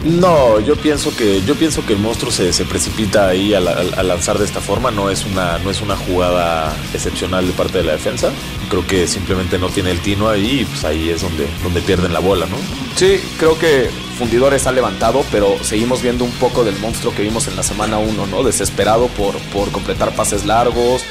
No, 0.04 0.58
yo 0.58 0.74
pienso 0.74 1.14
que 1.14 1.42
yo 1.42 1.54
pienso 1.54 1.86
que 1.86 1.92
el 1.92 2.00
monstruo 2.00 2.32
se, 2.32 2.52
precipita 2.64 3.28
ahí 3.28 3.54
al, 3.54 3.64
lanzar 4.08 4.38
de 4.38 4.44
esta 4.44 4.60
forma. 4.60 4.90
No 4.90 5.10
es 5.10 5.24
una 5.24 5.58
no 5.58 5.70
es 5.70 5.80
una 5.80 5.96
jugada 5.96 6.74
excepcional 6.92 7.46
de 7.46 7.52
parte 7.52 7.78
de 7.78 7.84
la 7.84 7.92
defensa. 7.92 8.30
Creo 8.68 8.86
que 8.86 9.06
simplemente 9.06 9.58
no 9.58 9.68
tiene 9.68 9.90
el 9.90 10.00
tino 10.00 10.28
ahí 10.28 10.60
y 10.60 10.64
pues 10.64 10.84
ahí 10.84 11.10
es 11.10 11.22
donde 11.22 11.46
donde 11.62 11.80
pierden 11.82 12.12
la 12.12 12.20
bola, 12.20 12.46
¿no? 12.46 12.56
Sí, 12.96 13.20
creo 13.38 13.58
que 13.58 13.90
Fundidores 14.18 14.66
ha 14.66 14.72
levantado, 14.72 15.24
pero 15.32 15.56
seguimos 15.62 16.02
viendo 16.02 16.24
un 16.24 16.30
poco 16.32 16.64
del 16.64 16.78
monstruo 16.78 17.14
que 17.14 17.22
vimos 17.22 17.48
en 17.48 17.56
la 17.56 17.62
semana 17.62 17.98
1, 17.98 18.26
¿no? 18.26 18.42
Desesperado 18.42 19.08
por 19.08 19.34
por 19.52 19.70
completar 19.72 20.14
pases 20.14 20.44
largos, 20.44 21.02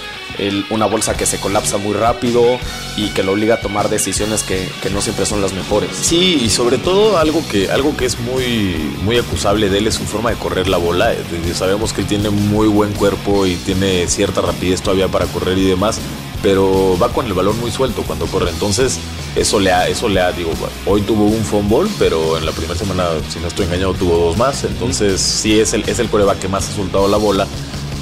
una 0.69 0.85
bolsa 0.85 1.15
que 1.15 1.25
se 1.25 1.39
colapsa 1.39 1.77
muy 1.77 1.93
rápido 1.93 2.57
y 2.97 3.09
que 3.09 3.23
lo 3.23 3.33
obliga 3.33 3.55
a 3.55 3.61
tomar 3.61 3.89
decisiones 3.89 4.43
que, 4.43 4.69
no 4.91 5.01
siempre 5.01 5.25
son 5.25 5.41
las 5.41 5.53
mejores. 5.53 5.89
Sí, 5.93 6.39
y 6.41 6.49
sobre 6.49 6.77
todo 6.77 7.17
algo 7.17 7.43
que, 7.47 7.71
algo 7.71 7.95
que 7.95 8.05
es 8.05 8.19
muy, 8.19 8.75
muy 9.03 9.17
acusable 9.17 9.69
de 9.69 9.77
él 9.77 9.87
es 9.87 9.95
su 9.95 10.03
forma 10.03 10.29
de 10.31 10.35
correr 10.35 10.67
la 10.67 10.77
bola. 10.77 11.13
Sabemos 11.53 11.93
que 11.93 12.01
él 12.01 12.07
tiene 12.07 12.29
muy 12.29 12.67
buen 12.67 12.93
cuerpo 12.93 13.45
y 13.45 13.55
tiene 13.55 14.07
cierta 14.07 14.41
rapidez 14.41 14.81
todavía 14.81 15.07
para 15.07 15.25
correr 15.25 15.57
y 15.57 15.65
demás, 15.65 15.99
pero 16.41 16.97
va 17.01 17.09
con 17.09 17.25
el 17.25 17.33
balón 17.33 17.59
muy 17.59 17.71
suelto 17.71 18.03
cuando 18.03 18.25
corre. 18.25 18.49
Entonces, 18.49 18.99
eso 19.35 19.59
le 19.59 19.71
ha, 19.71 19.87
eso 19.87 20.09
le 20.09 20.19
ha, 20.19 20.31
digo, 20.31 20.51
hoy 20.85 21.01
tuvo 21.01 21.25
un 21.25 21.43
fumble, 21.43 21.89
pero 21.97 22.37
en 22.37 22.45
la 22.45 22.51
primera 22.51 22.77
semana, 22.77 23.05
si 23.29 23.39
no 23.39 23.47
estoy 23.47 23.65
engañado, 23.65 23.93
tuvo 23.93 24.17
dos 24.17 24.37
más. 24.37 24.63
Entonces, 24.63 25.21
sí 25.21 25.59
es 25.59 25.73
el, 25.73 25.87
es 25.87 25.99
el 25.99 26.09
coreback 26.09 26.39
que 26.39 26.47
más 26.47 26.67
ha 26.67 26.73
soltado 26.73 27.07
la 27.07 27.17
bola 27.17 27.47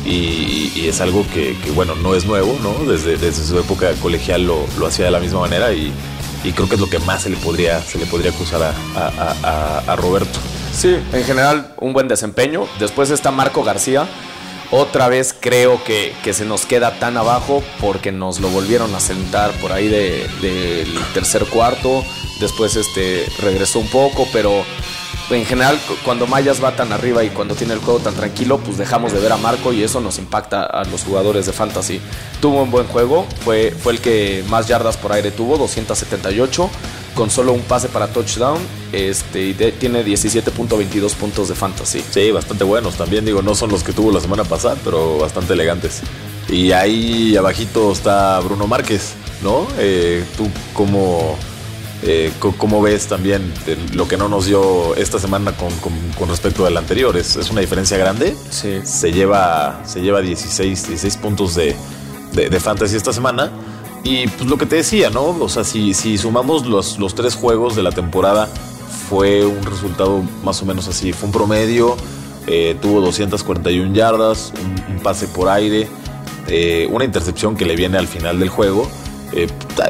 y, 0.09 0.87
es 0.87 1.01
algo 1.01 1.25
que, 1.33 1.55
bueno, 1.75 1.95
no 1.95 2.15
es 2.15 2.25
nuevo, 2.25 2.57
¿no? 2.61 2.91
Desde, 2.91 3.31
su 3.31 3.57
época 3.59 3.91
colegial 4.01 4.43
lo, 4.43 4.65
lo 4.79 4.87
hacía 4.87 5.05
de 5.05 5.11
la 5.11 5.19
misma 5.19 5.41
manera 5.41 5.71
y, 5.73 5.93
creo 6.55 6.67
que 6.67 6.75
es 6.75 6.81
lo 6.81 6.89
que 6.89 6.99
más 6.99 7.23
se 7.23 7.29
le 7.29 7.37
podría, 7.37 7.81
se 7.81 7.99
le 7.99 8.05
podría 8.05 8.31
acusar 8.31 8.73
a, 8.95 9.95
Roberto. 9.97 10.39
Sí, 10.73 10.97
en 11.13 11.23
general 11.23 11.73
un 11.79 11.93
buen 11.93 12.07
desempeño. 12.07 12.65
Después 12.79 13.09
está 13.11 13.31
Marco 13.31 13.63
García. 13.63 14.07
Otra 14.71 15.09
vez 15.09 15.35
creo 15.37 15.83
que, 15.83 16.13
se 16.31 16.45
nos 16.45 16.65
queda 16.65 16.99
tan 16.99 17.17
abajo 17.17 17.63
porque 17.81 18.11
nos 18.11 18.39
lo 18.39 18.49
volvieron 18.49 18.93
a 18.95 18.99
sentar 18.99 19.51
por 19.59 19.71
ahí 19.71 19.87
del 19.87 20.99
tercer 21.13 21.45
cuarto. 21.45 22.03
Después 22.39 22.75
este, 22.75 23.25
regresó 23.41 23.79
un 23.79 23.89
poco, 23.89 24.27
pero 24.31 24.63
en 25.29 25.45
general 25.45 25.79
cuando 26.03 26.27
Mayas 26.27 26.63
va 26.63 26.75
tan 26.75 26.91
arriba 26.91 27.23
y 27.23 27.29
cuando 27.29 27.55
tiene 27.55 27.73
el 27.73 27.79
juego 27.79 27.99
tan 27.99 28.15
tranquilo, 28.15 28.59
pues 28.59 28.77
dejamos 28.77 29.13
de 29.13 29.19
ver 29.19 29.31
a 29.31 29.37
Marco 29.37 29.73
y 29.73 29.83
eso 29.83 30.01
nos 30.01 30.17
impacta 30.17 30.63
a 30.63 30.83
los 30.85 31.03
jugadores 31.03 31.45
de 31.45 31.53
fantasy. 31.53 32.01
Tuvo 32.41 32.63
un 32.63 32.71
buen 32.71 32.87
juego, 32.87 33.27
fue, 33.43 33.71
fue 33.71 33.93
el 33.93 33.99
que 33.99 34.43
más 34.49 34.67
yardas 34.67 34.97
por 34.97 35.11
aire 35.11 35.31
tuvo, 35.31 35.57
278, 35.57 36.69
con 37.15 37.29
solo 37.29 37.53
un 37.53 37.61
pase 37.61 37.89
para 37.89 38.07
touchdown, 38.07 38.57
este, 38.91 39.49
y 39.49 39.53
tiene 39.53 40.03
17.22 40.05 41.13
puntos 41.13 41.49
de 41.49 41.55
fantasy. 41.55 42.03
Sí, 42.09 42.31
bastante 42.31 42.63
buenos 42.63 42.95
también, 42.95 43.25
digo, 43.25 43.41
no 43.41 43.55
son 43.55 43.69
los 43.71 43.83
que 43.83 43.93
tuvo 43.93 44.11
la 44.11 44.21
semana 44.21 44.43
pasada, 44.43 44.77
pero 44.83 45.17
bastante 45.17 45.53
elegantes. 45.53 46.01
Y 46.47 46.71
ahí 46.71 47.35
abajito 47.37 47.91
está 47.91 48.39
Bruno 48.39 48.65
Márquez, 48.65 49.13
¿no? 49.43 49.67
Eh, 49.77 50.23
tú 50.35 50.47
como 50.73 51.37
eh, 52.01 52.31
¿Cómo 52.57 52.81
ves 52.81 53.07
también 53.07 53.53
lo 53.93 54.07
que 54.07 54.15
no 54.15 54.29
nos 54.29 54.45
dio 54.45 54.95
esta 54.95 55.19
semana 55.19 55.53
con, 55.53 56.29
respecto 56.29 56.65
al 56.65 56.77
anterior? 56.77 57.17
¿Es, 57.17 57.35
¿Es, 57.35 57.51
una 57.51 57.59
diferencia 57.59 57.97
grande? 57.97 58.35
Sí. 58.49 58.79
Se 58.83 59.11
lleva, 59.11 59.81
se 59.85 60.01
lleva 60.01 60.21
16, 60.21 60.87
16 60.87 61.17
puntos 61.17 61.55
de, 61.55 61.75
de, 62.33 62.59
fantasy 62.59 62.95
esta 62.95 63.11
semana. 63.11 63.51
Y 64.05 64.27
pues 64.27 64.49
lo 64.49 64.57
que 64.57 64.65
te 64.65 64.77
decía, 64.77 65.09
¿no? 65.09 65.27
O 65.27 65.49
sea, 65.49 65.65
si, 65.65 65.93
si 65.93 66.17
sumamos 66.17 66.65
los, 66.65 66.99
los 66.99 67.15
tres 67.15 67.35
juegos 67.35 67.75
de 67.75 67.83
la 67.83 67.91
temporada, 67.91 68.47
fue 69.09 69.45
un 69.45 69.63
resultado 69.63 70.23
más 70.41 70.61
o 70.61 70.65
menos 70.65 70.87
así. 70.87 71.11
Fue 71.11 71.27
un 71.27 71.33
promedio, 71.33 71.97
eh, 72.47 72.77
tuvo 72.81 73.01
241 73.01 73.93
yardas, 73.93 74.53
un, 74.89 74.99
pase 75.01 75.27
por 75.27 75.49
aire, 75.49 75.89
eh, 76.47 76.87
una 76.91 77.03
intercepción 77.03 77.57
que 77.57 77.65
le 77.65 77.75
viene 77.75 77.97
al 77.97 78.07
final 78.07 78.39
del 78.39 78.47
juego 78.47 78.89
eh, 79.31 79.47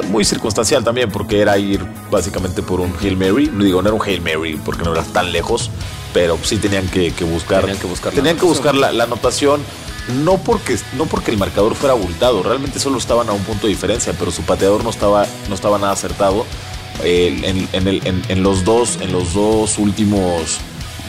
muy 0.08 0.24
circunstancial 0.24 0.84
también, 0.84 1.10
porque 1.10 1.40
era 1.40 1.56
ir 1.58 1.84
básicamente 2.10 2.62
por 2.62 2.80
un 2.80 2.94
Hail 3.00 3.16
Mary. 3.16 3.50
No 3.52 3.64
digo, 3.64 3.82
no 3.82 3.88
era 3.88 3.94
un 3.94 4.02
Hail 4.02 4.20
Mary 4.20 4.60
porque 4.64 4.84
no 4.84 4.92
era 4.92 5.02
tan 5.02 5.32
lejos, 5.32 5.70
pero 6.12 6.38
sí 6.42 6.58
tenían 6.58 6.86
que, 6.88 7.10
buscar. 7.24 7.60
Tenían 7.60 7.78
que 7.78 7.86
buscar, 7.86 8.12
tenían 8.12 8.36
la, 8.36 8.40
que 8.40 8.46
buscar 8.46 8.74
la, 8.74 9.04
anotación. 9.04 9.60
No 10.24 10.38
porque, 10.38 10.78
no 10.96 11.06
porque 11.06 11.30
el 11.30 11.38
marcador 11.38 11.74
fuera 11.74 11.94
abultado, 11.94 12.42
realmente 12.42 12.80
solo 12.80 12.98
estaban 12.98 13.28
a 13.28 13.32
un 13.32 13.42
punto 13.42 13.66
de 13.66 13.72
diferencia, 13.72 14.12
pero 14.18 14.30
su 14.30 14.42
pateador 14.42 14.82
no 14.82 14.90
estaba, 14.90 15.26
no 15.48 15.54
estaba 15.54 15.78
nada 15.78 15.92
acertado. 15.92 16.46
en, 17.04 18.42
los 18.42 18.64
dos, 18.64 18.98
en 19.00 19.12
los 19.12 19.34
dos 19.34 19.78
últimos 19.78 20.58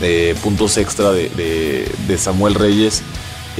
eh, 0.01 0.35
puntos 0.43 0.77
extra 0.77 1.11
de, 1.11 1.89
de 2.07 2.17
Samuel 2.17 2.55
Reyes, 2.55 3.01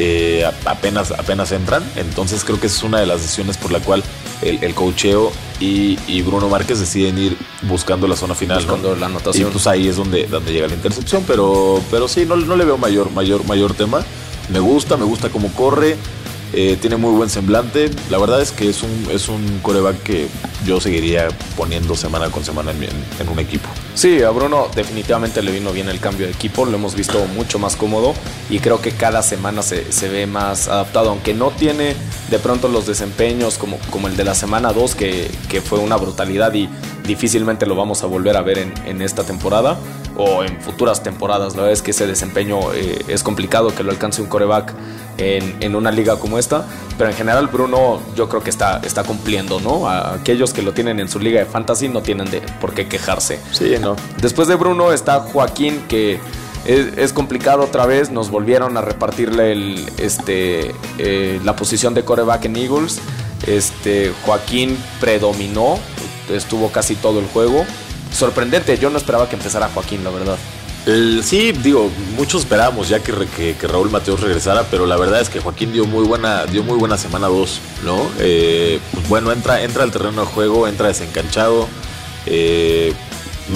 eh, 0.04 0.50
apenas, 0.66 1.12
apenas 1.12 1.52
entran. 1.52 1.84
Entonces 1.96 2.44
creo 2.44 2.60
que 2.60 2.66
es 2.68 2.82
una 2.82 3.00
de 3.00 3.06
las 3.06 3.22
decisiones 3.22 3.58
por 3.58 3.72
la 3.72 3.80
cual 3.80 4.04
el, 4.42 4.64
el 4.64 4.74
cocheo 4.74 5.32
y, 5.60 6.22
Bruno 6.24 6.50
Márquez 6.50 6.80
deciden 6.80 7.20
ir 7.20 7.38
buscando 7.62 8.08
la 8.08 8.16
zona 8.16 8.34
final. 8.34 8.58
Buscando 8.58 8.96
la 8.96 9.06
anotación. 9.06 9.50
Y 9.50 9.52
pues 9.52 9.68
ahí 9.68 9.88
es 9.88 9.98
donde, 9.98 10.26
donde 10.26 10.54
llega 10.54 10.68
la 10.68 10.74
intercepción. 10.74 11.24
Pero, 11.28 11.80
pero 11.92 12.08
sí, 12.08 12.26
no, 12.26 12.36
no 12.36 12.56
le 12.56 12.66
veo 12.66 12.80
mayor, 12.80 13.12
mayor, 13.12 13.46
mayor 13.46 13.76
tema. 13.76 14.04
Me 14.50 14.60
gusta, 14.60 14.98
me 14.98 15.06
gusta 15.06 15.30
cómo 15.30 15.54
corre. 15.54 15.98
Eh, 16.54 16.78
tiene 16.80 16.98
muy 16.98 17.12
buen 17.12 17.30
semblante. 17.30 17.90
La 18.10 18.18
verdad 18.18 18.42
es 18.42 18.52
que 18.52 18.70
es 18.70 18.84
un, 18.84 19.08
es 19.12 19.30
un 19.30 19.60
coreback 19.62 20.04
que 20.04 20.28
yo 20.66 20.80
seguiría 20.82 21.30
poniendo 21.56 21.96
semana 21.96 22.30
con 22.30 22.44
semana 22.44 22.72
en, 22.72 23.30
un 23.30 23.40
equipo. 23.40 23.70
Sí, 23.96 24.22
a 24.22 24.30
Bruno 24.32 24.68
definitivamente 24.76 25.42
le 25.42 25.52
vino 25.52 25.72
bien 25.72 25.88
el 25.88 26.00
cambio 26.00 26.26
de 26.26 26.34
equipo. 26.34 26.66
Lo 26.66 26.76
hemos 26.76 26.96
visto 26.96 27.26
mucho 27.28 27.60
más 27.60 27.76
cómodo 27.76 28.14
y 28.50 28.60
creo 28.60 28.82
que 28.82 28.92
cada 28.92 29.24
semana 29.24 29.62
se, 29.62 30.10
ve 30.10 30.28
más 30.28 30.68
adaptado. 30.68 31.10
Aunque 31.10 31.34
no 31.34 31.52
tiene 31.52 31.96
de 32.30 32.40
pronto 32.40 32.68
los 32.68 32.86
desempeños 32.86 33.58
como, 33.58 33.78
como 33.90 34.08
el 34.08 34.18
de 34.18 34.26
la 34.26 34.36
semana 34.36 34.74
2, 34.74 34.96
que, 34.96 35.32
que 35.50 35.62
fue 35.62 35.80
una 35.80 35.96
brutalidad 35.96 36.54
y 36.54 36.70
difícilmente 37.06 37.66
lo 37.66 37.76
vamos 37.76 38.04
a 38.04 38.08
volver 38.08 38.38
a 38.38 38.42
ver 38.42 38.60
en, 38.60 38.74
en 38.86 39.02
esta 39.02 39.24
temporada 39.24 39.78
o 40.18 40.44
en 40.44 40.60
futuras 40.62 41.04
temporadas. 41.04 41.56
La 41.56 41.64
verdad 41.64 41.74
es 41.74 41.82
que 41.82 41.92
ese 41.92 42.08
desempeño 42.08 42.74
eh, 42.74 43.04
es 43.08 43.24
complicado 43.24 43.74
que 43.74 43.84
lo 43.84 43.92
alcance 43.92 44.22
un 44.22 44.28
coreback 44.28 44.74
en, 45.18 45.56
en, 45.62 45.76
una 45.76 45.92
liga 45.92 46.18
como 46.18 46.38
esta, 46.38 46.66
pero 46.98 47.10
en 47.10 47.16
general 47.16 47.48
Bruno 47.48 48.02
yo 48.16 48.28
creo 48.30 48.44
que 48.44 48.50
está, 48.50 48.82
está 48.84 49.04
cumpliendo, 49.04 49.60
¿no? 49.60 49.88
aquellos 49.90 50.54
que 50.54 50.62
lo 50.62 50.74
tienen 50.74 51.00
en 51.00 51.10
su 51.10 51.20
liga 51.20 51.40
de 51.40 51.46
fantasy 51.46 51.90
no 51.90 52.02
tienen 52.02 52.30
de 52.32 52.42
por 52.60 52.74
qué 52.74 52.88
quejarse. 52.88 53.40
Sí, 53.52 53.76
¿no? 53.80 53.96
Después 54.22 54.48
de 54.48 54.56
Bruno 54.56 54.92
está 54.92 55.20
Joaquín 55.20 55.84
que... 55.88 56.20
Es, 56.64 57.12
complicado 57.12 57.64
otra 57.64 57.88
vez, 57.88 58.12
nos 58.12 58.30
volvieron 58.30 58.78
a 58.78 58.82
repartirle 58.82 59.52
el, 59.52 59.90
este, 59.98 60.76
eh, 61.00 61.42
la 61.44 61.56
posición 61.56 61.96
de 61.96 62.04
coreback 62.06 62.46
en 62.46 62.56
Eagles. 62.56 63.00
Este, 63.48 64.14
Joaquín 64.24 64.78
predominó, 65.00 65.80
estuvo 66.32 66.72
casi 66.72 66.96
todo 66.96 67.20
el 67.20 67.28
juego 67.28 67.66
sorprendente. 68.12 68.78
Yo 68.78 68.90
no 68.90 68.98
esperaba 68.98 69.30
que 69.30 69.36
empezara 69.36 69.70
Joaquín, 69.70 70.04
la 70.04 70.10
verdad. 70.12 70.38
sí, 71.24 71.52
digo, 71.52 71.90
muchos 72.16 72.42
esperábamos 72.42 72.90
ya 72.90 73.00
que, 73.00 73.14
que, 73.60 73.68
Raúl 73.68 73.90
Mateos 73.90 74.20
regresara, 74.20 74.66
pero 74.70 74.86
la 74.86 74.98
verdad 74.98 75.22
es 75.22 75.30
que 75.30 75.40
Joaquín 75.40 75.72
dio 75.72 75.86
muy 75.86 76.06
buena, 76.06 76.46
dio 76.46 76.64
muy 76.64 76.78
buena 76.78 76.98
semana 76.98 77.28
2, 77.28 77.60
¿no? 77.86 78.10
Eh, 78.20 78.80
pues 78.92 79.08
bueno, 79.10 79.32
entra, 79.32 79.62
entra 79.64 79.84
al 79.84 79.92
terreno 79.92 80.22
de 80.22 80.28
juego, 80.28 80.68
entra 80.68 80.88
desencanchado, 80.88 81.68
eh, 82.26 82.94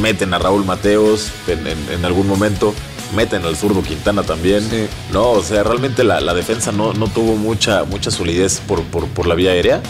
meten 0.02 0.34
a 0.34 0.40
Raúl 0.40 0.66
Mateos 0.66 1.32
en, 1.48 2.06
algún 2.06 2.28
momento. 2.28 2.74
meten 3.16 3.46
al 3.46 3.56
zurdo 3.56 3.82
Quintana 3.82 4.24
también. 4.24 4.68
No, 5.12 5.32
o 5.32 5.44
sea, 5.44 5.64
realmente 5.64 6.04
la, 6.04 6.34
defensa 6.34 6.72
no, 6.72 6.94
no, 6.94 7.08
tuvo 7.08 7.36
mucha, 7.36 7.84
mucha 7.86 8.12
solidez 8.12 8.62
por, 8.68 8.84
por, 8.84 9.28
la 9.28 9.36
vía 9.36 9.52
aérea. 9.52 9.82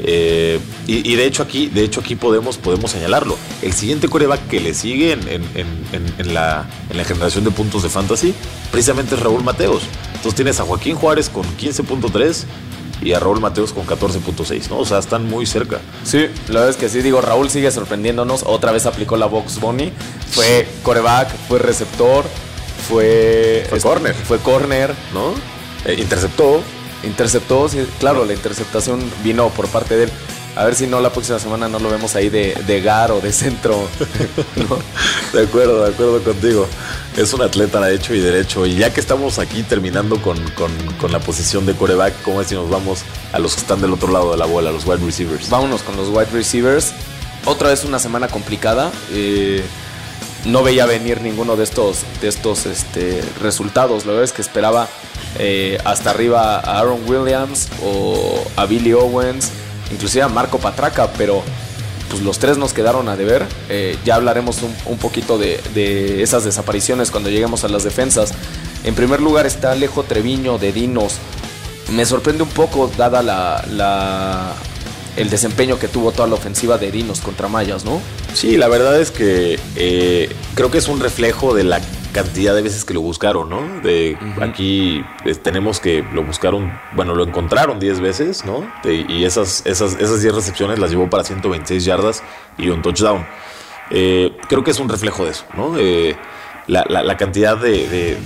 Eh, 0.00 0.58
y, 0.86 1.14
de 1.14 1.24
hecho 1.24 1.42
aquí, 1.42 1.68
de 1.68 1.84
hecho 1.84 2.00
aquí 2.00 2.16
podemos, 2.16 2.58
podemos 2.58 2.90
señalarlo. 2.90 3.36
El 3.62 3.72
siguiente 3.72 4.08
coreback 4.08 4.48
que 4.48 4.60
le 4.60 4.74
sigue 4.74 5.12
en, 5.12 5.28
en, 5.28 6.34
la, 6.34 6.68
en 6.90 6.96
la 6.96 7.04
generación 7.04 7.44
de 7.44 7.50
puntos 7.50 7.82
de 7.82 7.88
fantasy, 7.88 8.34
precisamente 8.70 9.14
es 9.14 9.20
Raúl 9.20 9.42
Mateos. 9.44 9.82
Entonces 10.08 10.34
tienes 10.34 10.60
a 10.60 10.64
Joaquín 10.64 10.96
Juárez 10.96 11.28
con 11.28 11.44
15.3 11.56 12.44
y 13.02 13.12
a 13.12 13.20
Raúl 13.20 13.40
Mateos 13.40 13.72
con 13.72 13.86
14.6, 13.86 14.70
¿no? 14.70 14.78
O 14.78 14.86
sea, 14.86 14.98
están 14.98 15.28
muy 15.28 15.46
cerca. 15.46 15.80
Sí, 16.04 16.26
la 16.48 16.60
verdad 16.60 16.70
es 16.70 16.76
que 16.76 16.88
sí, 16.88 17.02
digo, 17.02 17.20
Raúl 17.20 17.50
sigue 17.50 17.70
sorprendiéndonos. 17.70 18.44
Otra 18.46 18.72
vez 18.72 18.86
aplicó 18.86 19.16
la 19.16 19.26
Box 19.26 19.60
Bunny. 19.60 19.92
Fue 20.30 20.66
coreback, 20.82 21.28
fue 21.48 21.58
receptor, 21.58 22.24
fue. 22.88 23.66
Fue 23.68 23.80
corner. 23.80 24.14
Fue 24.14 24.38
corner. 24.38 24.94
¿No? 25.12 25.34
Eh, 25.84 25.96
interceptó. 25.98 26.62
Interceptó, 27.06 27.68
sí, 27.68 27.86
claro, 27.98 28.24
la 28.24 28.32
interceptación 28.32 29.00
vino 29.22 29.48
por 29.50 29.68
parte 29.68 29.96
de 29.96 30.04
él. 30.04 30.10
A 30.56 30.64
ver 30.64 30.76
si 30.76 30.86
no 30.86 31.00
la 31.00 31.10
próxima 31.10 31.40
semana 31.40 31.68
no 31.68 31.80
lo 31.80 31.90
vemos 31.90 32.14
ahí 32.14 32.28
de, 32.28 32.54
de 32.66 32.80
gar 32.80 33.10
o 33.10 33.20
de 33.20 33.32
centro. 33.32 33.88
De 35.32 35.42
acuerdo, 35.42 35.82
de 35.82 35.92
acuerdo 35.92 36.22
contigo. 36.22 36.68
Es 37.16 37.32
un 37.34 37.42
atleta 37.42 37.80
de 37.80 37.96
hecho 37.96 38.14
y 38.14 38.20
derecho. 38.20 38.66
Y 38.66 38.76
ya 38.76 38.94
que 38.94 39.00
estamos 39.00 39.40
aquí 39.40 39.64
terminando 39.64 40.22
con, 40.22 40.38
la 41.10 41.18
posición 41.18 41.66
de 41.66 41.74
coreback, 41.74 42.22
¿cómo 42.22 42.40
es 42.40 42.46
si 42.46 42.54
nos 42.54 42.70
vamos 42.70 43.00
a 43.32 43.40
los 43.40 43.54
que 43.54 43.62
están 43.62 43.80
del 43.80 43.92
otro 43.92 44.12
lado 44.12 44.30
de 44.30 44.36
la 44.36 44.46
bola, 44.46 44.70
los 44.70 44.86
wide 44.86 45.04
receivers? 45.04 45.50
Vámonos 45.50 45.82
con 45.82 45.96
los 45.96 46.08
wide 46.08 46.30
receivers. 46.32 46.92
Otra 47.46 47.68
vez 47.68 47.84
una 47.84 47.98
semana 47.98 48.28
complicada. 48.28 48.92
Eh, 49.10 49.64
no 50.44 50.62
veía 50.62 50.86
venir 50.86 51.20
ninguno 51.20 51.56
de 51.56 51.64
estos, 51.64 52.04
de 52.20 52.28
estos 52.28 52.66
este, 52.66 53.24
resultados. 53.40 54.06
La 54.06 54.12
verdad 54.12 54.24
es 54.24 54.32
que 54.32 54.42
esperaba 54.42 54.88
eh, 55.38 55.78
hasta 55.84 56.10
arriba 56.10 56.58
a 56.58 56.78
Aaron 56.78 57.00
Williams 57.08 57.68
o 57.82 58.44
a 58.56 58.66
Billy 58.66 58.92
Owens, 58.92 59.50
inclusive 59.90 60.22
a 60.22 60.28
Marco 60.28 60.58
Patraca, 60.58 61.12
pero 61.18 61.42
pues 62.08 62.22
los 62.22 62.38
tres 62.38 62.58
nos 62.58 62.72
quedaron 62.72 63.08
a 63.08 63.16
deber. 63.16 63.44
Eh, 63.68 63.98
ya 64.04 64.14
hablaremos 64.16 64.60
un, 64.62 64.98
poquito 64.98 65.38
de, 65.38 66.22
esas 66.22 66.44
desapariciones 66.44 67.10
cuando 67.10 67.30
lleguemos 67.30 67.64
a 67.64 67.68
las 67.68 67.84
defensas. 67.84 68.32
En 68.84 68.94
primer 68.94 69.20
lugar 69.20 69.46
está 69.46 69.72
Alejo 69.72 70.04
Treviño 70.04 70.58
de 70.58 70.72
Dinos. 70.72 71.16
Me 71.92 72.06
sorprende 72.06 72.42
un 72.42 72.48
poco 72.50 72.90
dada 72.96 73.22
la, 73.22 74.52
el 75.16 75.30
desempeño 75.30 75.78
que 75.78 75.88
tuvo 75.88 76.12
toda 76.12 76.28
la 76.28 76.34
ofensiva 76.34 76.78
de 76.78 76.90
Dinos 76.90 77.20
contra 77.20 77.48
Mayas, 77.48 77.84
¿no? 77.84 78.00
Sí, 78.32 78.56
la 78.56 78.68
verdad 78.68 79.00
es 79.00 79.10
que 79.10 79.58
eh, 79.76 80.30
creo 80.54 80.70
que 80.70 80.78
es 80.78 80.88
un 80.88 81.00
reflejo 81.00 81.54
de 81.54 81.64
la 81.64 81.80
cantidad 82.14 82.54
de 82.54 82.62
veces 82.62 82.84
que 82.84 82.94
lo 82.94 83.02
buscaron, 83.02 83.50
¿no? 83.50 83.60
De 83.82 84.16
aquí 84.40 85.04
eh, 85.26 85.34
tenemos 85.34 85.80
que 85.80 86.02
lo 86.14 86.22
buscaron, 86.22 86.72
bueno, 86.94 87.14
lo 87.14 87.24
encontraron 87.24 87.78
10 87.78 88.00
veces, 88.00 88.44
¿no? 88.46 88.64
y 88.84 89.24
esas, 89.24 89.66
esas, 89.66 89.94
esas 89.94 90.22
10 90.22 90.34
recepciones 90.34 90.78
las 90.78 90.90
llevó 90.90 91.10
para 91.10 91.24
126 91.24 91.84
yardas 91.84 92.22
y 92.56 92.68
un 92.68 92.80
touchdown. 92.80 93.26
Eh, 93.90 94.34
creo 94.48 94.64
que 94.64 94.70
es 94.70 94.78
un 94.78 94.88
reflejo 94.88 95.24
de 95.24 95.32
eso, 95.32 95.44
¿no? 95.54 95.76
Eh, 95.76 96.16
la, 96.68 97.16
cantidad 97.18 97.58
de, 97.58 98.16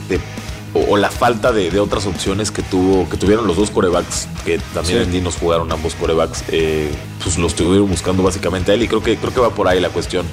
o, 0.75 0.97
la 0.97 1.11
falta 1.11 1.50
de, 1.50 1.80
otras 1.80 2.07
opciones 2.07 2.50
que 2.50 2.62
tuvo, 2.62 3.09
que 3.09 3.16
tuvieron 3.16 3.47
los 3.47 3.57
dos 3.57 3.71
corebacks, 3.71 4.28
que 4.45 4.59
también 4.75 4.99
en 5.02 5.11
Dinos 5.11 5.37
jugaron 5.37 5.73
ambos 5.73 5.95
corebacks, 5.95 6.45
pues 6.45 7.38
los 7.38 7.52
estuvieron 7.52 7.88
buscando 7.88 8.23
básicamente 8.23 8.71
a 8.71 8.75
él 8.75 8.83
y 8.83 8.88
creo 8.88 9.02
que, 9.02 9.16
creo 9.16 9.33
que 9.33 9.40
va 9.40 9.50
por 9.50 9.66
ahí 9.66 9.80
la 9.80 9.88
cuestión. 9.88 10.26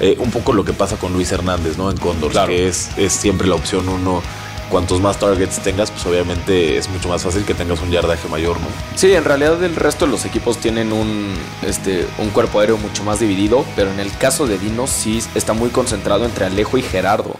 Eh, 0.00 0.16
un 0.18 0.30
poco 0.30 0.52
lo 0.52 0.64
que 0.64 0.72
pasa 0.72 0.96
con 0.96 1.12
Luis 1.12 1.32
Hernández, 1.32 1.76
¿no? 1.76 1.90
En 1.90 1.96
Condors, 1.96 2.38
que 2.46 2.68
es, 2.68 2.90
es 2.96 3.12
siempre 3.12 3.48
la 3.48 3.54
opción 3.54 3.88
uno. 3.88 4.22
Cuantos 4.70 5.00
más 5.00 5.18
targets 5.18 5.60
tengas, 5.62 5.90
pues 5.90 6.04
obviamente 6.04 6.76
es 6.76 6.90
mucho 6.90 7.08
más 7.08 7.22
fácil 7.22 7.42
que 7.46 7.54
tengas 7.54 7.80
un 7.80 7.90
yardaje 7.90 8.28
mayor, 8.28 8.60
¿no? 8.60 8.66
Sí, 8.96 9.14
en 9.14 9.24
realidad 9.24 9.62
el 9.64 9.74
resto 9.74 10.04
de 10.04 10.12
los 10.12 10.26
equipos 10.26 10.58
tienen 10.58 10.92
un, 10.92 11.34
este, 11.66 12.06
un 12.18 12.28
cuerpo 12.28 12.60
aéreo 12.60 12.76
mucho 12.76 13.02
más 13.02 13.18
dividido, 13.18 13.64
pero 13.74 13.90
en 13.90 13.98
el 13.98 14.14
caso 14.18 14.46
de 14.46 14.58
Dino 14.58 14.86
sí 14.86 15.22
está 15.34 15.54
muy 15.54 15.70
concentrado 15.70 16.26
entre 16.26 16.44
Alejo 16.44 16.76
y 16.76 16.82
Gerardo. 16.82 17.36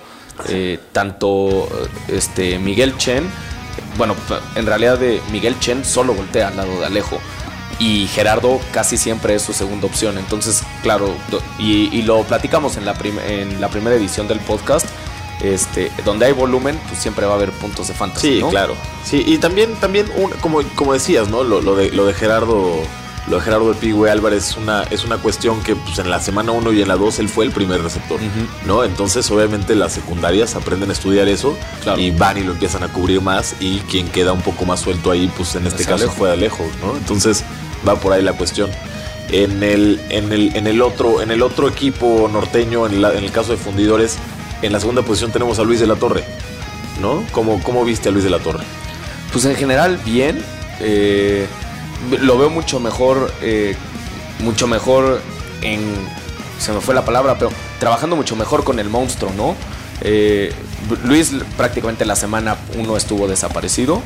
Eh, 0.48 0.78
tanto 0.92 1.68
este, 2.08 2.58
Miguel 2.58 2.96
Chen, 2.96 3.28
bueno, 3.98 4.14
en 4.54 4.64
realidad 4.64 4.98
de 4.98 5.20
Miguel 5.30 5.58
Chen 5.58 5.84
solo 5.84 6.14
voltea 6.14 6.48
al 6.48 6.56
lado 6.56 6.80
de 6.80 6.86
Alejo 6.86 7.18
y 7.78 8.06
Gerardo 8.08 8.60
casi 8.72 8.96
siempre 8.96 9.34
es 9.34 9.42
su 9.42 9.52
segunda 9.52 9.86
opción. 9.86 10.18
Entonces, 10.18 10.62
claro, 10.82 11.14
y, 11.58 12.02
lo 12.02 12.22
platicamos 12.24 12.76
en 12.76 12.84
la, 12.84 12.96
en 13.26 13.60
la 13.60 13.68
primera 13.68 13.96
edición 13.96 14.28
del 14.28 14.40
podcast. 14.40 14.86
Este, 15.40 15.92
donde 16.04 16.26
hay 16.26 16.32
volumen, 16.32 16.80
pues 16.88 16.98
siempre 16.98 17.24
va 17.24 17.34
a 17.34 17.36
haber 17.36 17.52
puntos 17.52 17.86
de 17.86 17.94
fantasy. 17.94 18.40
Sí, 18.40 18.42
claro. 18.50 18.74
Sí, 19.04 19.22
y 19.24 19.38
también, 19.38 19.72
también 19.76 20.06
como, 20.40 20.62
como 20.74 20.92
decías, 20.92 21.28
¿no? 21.28 21.44
Lo, 21.44 21.76
de, 21.76 21.90
lo 21.90 22.06
de 22.06 22.14
Gerardo. 22.14 22.82
Lo 23.28 23.36
de 23.36 23.42
Gerardo 23.42 23.74
Pigüe 23.74 24.10
Álvarez 24.10 24.48
es 24.48 24.56
una, 24.56 24.84
es 24.84 25.04
una 25.04 25.18
cuestión 25.18 25.62
que 25.62 25.76
pues, 25.76 25.98
en 25.98 26.08
la 26.08 26.18
semana 26.18 26.50
1 26.52 26.72
y 26.72 26.80
en 26.80 26.88
la 26.88 26.96
2 26.96 27.18
él 27.18 27.28
fue 27.28 27.44
el 27.44 27.50
primer 27.50 27.82
receptor, 27.82 28.18
¿no? 28.64 28.84
Entonces, 28.84 29.30
obviamente, 29.30 29.74
las 29.74 29.92
secundarias 29.92 30.54
aprenden 30.54 30.88
a 30.88 30.94
estudiar 30.94 31.28
eso 31.28 31.54
y 31.98 32.10
van 32.10 32.38
y 32.38 32.40
lo 32.40 32.52
empiezan 32.52 32.84
a 32.84 32.88
cubrir 32.88 33.20
más. 33.20 33.54
Y 33.60 33.80
quien 33.80 34.08
queda 34.08 34.32
un 34.32 34.40
poco 34.40 34.64
más 34.64 34.80
suelto 34.80 35.10
ahí, 35.10 35.30
pues 35.36 35.54
en 35.56 35.66
este 35.66 35.84
caso 35.84 36.10
fue 36.10 36.32
Alejo, 36.32 36.64
¿no? 36.80 36.96
Entonces, 36.96 37.44
va 37.86 37.96
por 37.96 38.12
ahí 38.12 38.22
la 38.22 38.32
cuestión. 38.32 38.70
En 39.30 39.62
el, 39.62 40.00
en 40.08 40.32
el, 40.32 40.56
en 40.56 40.66
el, 40.66 40.80
otro, 40.80 41.20
en 41.20 41.30
el 41.30 41.42
otro 41.42 41.68
equipo 41.68 42.28
norteño, 42.32 42.86
en, 42.86 43.04
el 43.04 43.30
caso 43.30 43.52
de 43.52 43.58
fundidores, 43.58 44.16
en 44.62 44.72
la 44.72 44.80
segunda 44.80 45.02
posición 45.02 45.30
tenemos 45.32 45.58
a 45.58 45.64
Luis 45.64 45.80
de 45.80 45.86
la 45.86 45.96
Torre. 45.96 46.24
¿No? 47.00 47.22
¿Cómo, 47.30 47.62
cómo 47.62 47.84
viste 47.84 48.08
a 48.08 48.12
Luis 48.12 48.24
de 48.24 48.30
la 48.30 48.38
Torre? 48.38 48.64
Pues 49.32 49.44
en 49.44 49.54
general, 49.54 49.98
bien. 50.04 50.42
Eh, 50.80 51.46
lo 52.22 52.38
veo 52.38 52.50
mucho 52.50 52.80
mejor. 52.80 53.32
Eh, 53.42 53.76
mucho 54.40 54.66
mejor 54.66 55.20
en. 55.62 55.80
Se 56.58 56.72
me 56.72 56.80
fue 56.80 56.94
la 56.94 57.04
palabra, 57.04 57.38
pero 57.38 57.50
trabajando 57.78 58.16
mucho 58.16 58.34
mejor 58.34 58.64
con 58.64 58.78
el 58.78 58.88
monstruo, 58.88 59.32
¿no? 59.36 59.54
Eh, 60.00 60.52
Luis 61.04 61.32
prácticamente 61.56 62.04
la 62.04 62.16
semana 62.16 62.56
uno 62.76 62.96
estuvo 62.96 63.28
desaparecido. 63.28 64.02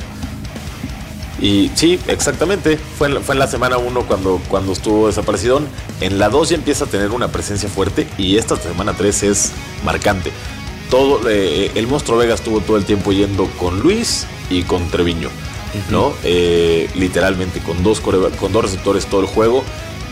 Y 1.43 1.73
sí, 1.75 1.99
exactamente. 2.07 2.79
Fue 2.79 3.09
en, 3.09 3.21
fue 3.21 3.35
en 3.35 3.41
la 3.41 3.49
semana 3.49 3.77
1 3.77 4.07
cuando, 4.07 4.41
cuando 4.49 4.73
estuvo 4.73 5.09
desaparecido. 5.09 5.61
En 6.01 6.19
la 6.21 6.29
2 6.29 6.51
ya 6.51 6.57
empieza 6.57 6.85
a 6.85 6.87
tener 6.87 7.11
una 7.11 7.29
presencia 7.29 7.69
fuerte 7.69 8.07
y 8.17 8.37
esta 8.37 8.55
semana 8.57 8.95
3 8.97 9.23
es 9.25 9.53
marcante. 9.85 10.31
Todo, 10.89 11.29
eh, 11.29 11.73
el 11.75 11.89
monstruo 11.89 12.17
Vega 12.17 12.35
estuvo 12.35 12.61
todo 12.61 12.77
el 12.77 12.85
tiempo 12.85 13.11
yendo 13.13 13.47
con 13.59 13.81
Luis 13.81 14.25
y 14.51 14.63
con 14.63 14.89
Treviño. 14.89 15.31
¿no? 15.91 16.13
Eh, 16.23 16.89
literalmente 16.95 17.59
con 17.61 17.83
dos, 17.83 18.01
con 18.01 18.53
dos 18.53 18.63
receptores 18.63 19.07
todo 19.07 19.23
el 19.23 19.27
juego. 19.27 19.65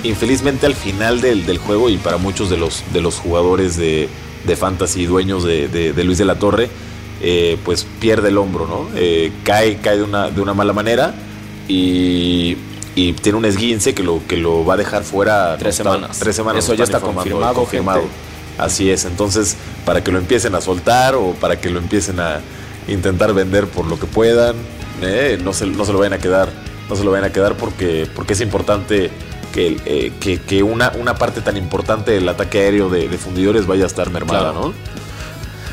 Infelizmente 0.02 0.66
al 0.66 0.74
final 0.74 1.20
del, 1.20 1.58
juego 1.58 1.90
y 1.90 1.98
para 1.98 2.16
muchos 2.16 2.50
de 2.50 2.56
los, 2.56 2.82
de 2.92 3.02
los 3.02 3.16
jugadores 3.16 3.76
de, 3.76 4.08
de 4.46 4.56
fantasy 4.56 5.06
dueños 5.06 5.44
de, 5.44 5.68
de 5.68 6.04
Luis 6.04 6.18
de 6.18 6.24
la 6.24 6.40
Torre, 6.40 6.70
eh, 7.22 7.59
pues 7.64 7.87
pierde 8.00 8.28
el 8.28 8.38
hombro, 8.38 8.66
¿no? 8.66 8.88
Eh, 8.96 9.33
cae, 9.44 9.76
cae 9.76 9.98
de 9.98 10.02
una, 10.02 10.30
de 10.30 10.40
una 10.40 10.54
mala 10.54 10.72
manera 10.72 11.14
y, 11.68 12.56
tiene 13.22 13.38
un 13.38 13.46
esguince 13.46 13.94
que 13.94 14.02
lo, 14.02 14.20
que 14.28 14.37
lo 14.37 14.62
va 14.62 14.74
a 14.74 14.76
dejar 14.76 15.04
fuera 15.04 15.56
tres 15.59 15.74
semanas. 15.74 16.18
Tres 16.18 16.37
semanas. 16.37 16.64
Eso 16.64 16.74
ya 16.74 16.85
está 16.85 17.00
confirmado. 17.00 17.54
confirmado. 17.54 18.02
Así 18.59 18.90
es. 18.90 19.06
Entonces, 19.06 19.56
para 19.87 20.04
que 20.04 20.12
lo 20.12 20.18
empiecen 20.18 20.54
a 20.54 20.61
soltar 20.61 21.14
o 21.14 21.33
para 21.33 21.59
que 21.59 21.70
lo 21.70 21.78
empiecen 21.78 22.20
a 22.20 22.40
intentar 22.88 23.33
vender 23.33 23.68
por 23.68 23.87
lo 23.87 23.98
que 23.98 24.04
puedan, 24.04 24.54
eh, 25.00 25.38
no, 25.42 25.54
se, 25.54 25.66
no 25.66 25.87
se 25.87 25.94
lo 25.94 25.98
vayan 25.98 26.12
a 26.12 26.18
quedar. 26.18 26.50
No 26.90 26.96
se 26.96 27.02
lo 27.02 27.11
vayan 27.11 27.24
a 27.24 27.33
quedar 27.33 27.56
porque, 27.56 28.06
porque 28.14 28.35
es 28.35 28.42
importante 28.42 29.11
que, 29.50 30.12
que, 30.46 30.62
una, 30.62 30.92
una 30.98 31.14
parte 31.14 31.40
tan 31.40 31.56
importante 31.56 32.11
del 32.11 32.28
ataque 32.28 32.59
aéreo 32.59 32.90
de, 32.90 33.09
fundidores 33.16 33.66
vaya 33.66 33.85
a 33.85 33.87
estar 33.87 34.11
mermada, 34.11 34.52
¿no? 34.52 34.74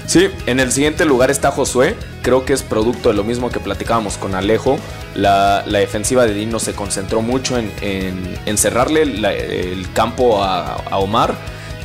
Sí, 0.08 0.30
en 0.46 0.62
el 0.62 0.72
siguiente 0.72 1.04
lugar 1.04 1.30
está 1.30 1.52
Josué. 1.52 1.98
Creo 2.22 2.46
que 2.46 2.54
es 2.54 2.64
producto 2.64 3.10
de 3.10 3.16
lo 3.16 3.26
mismo 3.26 3.50
que 3.50 3.60
platicábamos 3.60 4.18
con 4.18 4.36
Alejo. 4.36 4.80
La, 5.16 5.64
defensiva 5.64 6.26
de 6.26 6.34
Dino 6.34 6.60
se 6.60 6.74
concentró 6.74 7.22
mucho 7.22 7.58
en, 7.58 8.58
cerrarle 8.58 9.02
el 9.02 9.92
campo 9.92 10.42
a, 10.42 10.78
Omar 10.92 11.36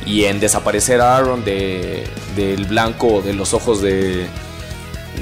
y 0.05 0.23
en 0.23 0.39
desaparecer 0.39 1.01
a 1.01 1.17
Aaron 1.17 1.43
del 1.43 2.65
blanco 2.65 3.21
de 3.21 3.33
los 3.33 3.53
ojos 3.53 3.81
de, 3.81 4.27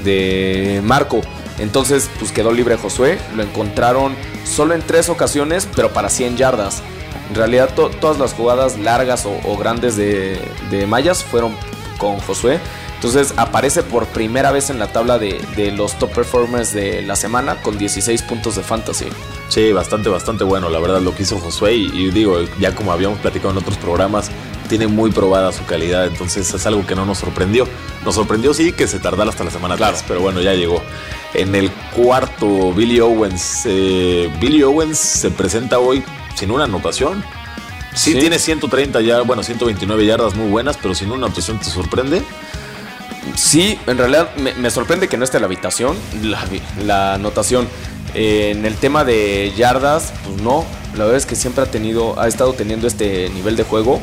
de 0.04 0.80
Marco. 0.84 1.22
Entonces, 1.58 2.08
pues 2.20 2.30
quedó 2.30 2.52
libre 2.52 2.76
Josué. 2.76 3.18
Lo 3.34 3.42
encontraron 3.42 4.14
solo 4.44 4.74
en 4.74 4.82
tres 4.82 5.08
ocasiones, 5.08 5.68
pero 5.74 5.92
para 5.92 6.08
100 6.08 6.36
yardas. 6.36 6.84
En 7.28 7.34
realidad, 7.34 7.70
todas 7.74 8.18
las 8.20 8.32
jugadas 8.32 8.78
largas 8.78 9.26
o, 9.26 9.56
grandes 9.56 9.96
de, 9.96 10.40
de 10.70 10.86
Mayas 10.86 11.24
fueron 11.24 11.56
con 11.98 12.18
Josué 12.18 12.60
Entonces 13.02 13.34
aparece 13.36 13.82
por 13.82 14.06
primera 14.06 14.52
vez 14.52 14.70
en 14.70 14.78
la 14.78 14.92
tabla 14.92 15.18
de, 15.18 15.72
los 15.76 15.98
top 15.98 16.12
performers 16.12 16.72
de 16.72 17.02
la 17.02 17.16
semana 17.16 17.56
con 17.60 17.76
16 17.76 18.22
puntos 18.22 18.54
de 18.54 18.62
fantasy. 18.62 19.06
Sí, 19.48 19.72
bastante, 19.72 20.08
bastante 20.08 20.44
bueno, 20.44 20.70
la 20.70 20.78
verdad, 20.78 21.00
lo 21.00 21.12
que 21.12 21.24
hizo 21.24 21.40
Josué. 21.40 21.74
Y, 21.74 22.12
digo, 22.12 22.38
ya 22.60 22.76
como 22.76 22.92
habíamos 22.92 23.18
platicado 23.18 23.50
en 23.50 23.58
otros 23.58 23.76
programas, 23.76 24.30
tiene 24.68 24.86
muy 24.86 25.10
probada 25.10 25.50
su 25.50 25.66
calidad, 25.66 26.06
entonces 26.06 26.54
es 26.54 26.64
algo 26.64 26.86
que 26.86 26.94
no 26.94 27.04
nos 27.04 27.18
sorprendió. 27.18 27.66
Nos 28.04 28.14
sorprendió, 28.14 28.54
sí, 28.54 28.70
que 28.70 28.86
se 28.86 29.00
tardara 29.00 29.30
hasta 29.30 29.42
la 29.42 29.50
semana 29.50 29.76
claro. 29.76 29.96
pero 30.06 30.20
bueno, 30.20 30.40
ya 30.40 30.54
llegó. 30.54 30.80
En 31.34 31.56
el 31.56 31.72
cuarto, 31.72 32.72
Billy 32.72 33.00
Owens. 33.00 33.62
Eh, 33.64 34.30
Billy 34.40 34.62
Owens 34.62 34.96
se 34.96 35.32
presenta 35.32 35.80
hoy 35.80 36.04
sin 36.36 36.52
una 36.52 36.64
anotación. 36.64 37.24
Sí, 37.94 38.14
tiene 38.14 38.38
130 38.38 39.00
ya, 39.00 39.22
bueno, 39.22 39.42
129 39.42 40.06
yardas 40.06 40.36
muy 40.36 40.48
buenas, 40.48 40.78
pero 40.80 40.94
sin 40.94 41.10
una 41.10 41.26
anotación 41.26 41.58
te 41.58 41.64
sorprende. 41.64 42.22
Sí, 43.36 43.78
en 43.86 43.98
realidad 43.98 44.34
me, 44.36 44.70
sorprende 44.70 45.08
que 45.08 45.16
no 45.16 45.24
esté 45.24 45.38
la 45.38 45.46
habitación, 45.46 45.96
la, 46.84 47.14
anotación. 47.14 47.68
Eh, 48.14 48.50
en 48.50 48.66
el 48.66 48.76
tema 48.76 49.04
de 49.04 49.52
yardas, 49.56 50.12
pues 50.24 50.42
no. 50.42 50.64
La 50.92 51.04
verdad 51.04 51.16
es 51.16 51.24
que 51.24 51.34
siempre 51.34 51.62
ha 51.62 51.70
tenido, 51.70 52.20
ha 52.20 52.28
estado 52.28 52.52
teniendo 52.52 52.86
este 52.86 53.30
nivel 53.30 53.56
de 53.56 53.62
juego. 53.62 54.00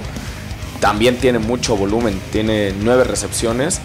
También 0.80 1.18
tiene 1.18 1.38
mucho 1.38 1.76
volumen, 1.76 2.20
tiene 2.32 2.74
nueve 2.82 3.04
recepciones. 3.04 3.82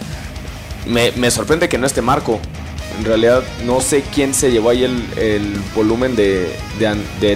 Me, 0.87 1.29
sorprende 1.31 1.69
que 1.69 1.77
no 1.77 1.85
esté 1.85 2.01
Marco. 2.01 2.39
En 2.97 3.05
realidad 3.05 3.43
no 3.65 3.81
sé 3.81 4.03
quién 4.13 4.33
se 4.33 4.51
llevó 4.51 4.69
ahí 4.69 4.83
el, 4.83 5.61
volumen 5.75 6.15
de, 6.15 6.55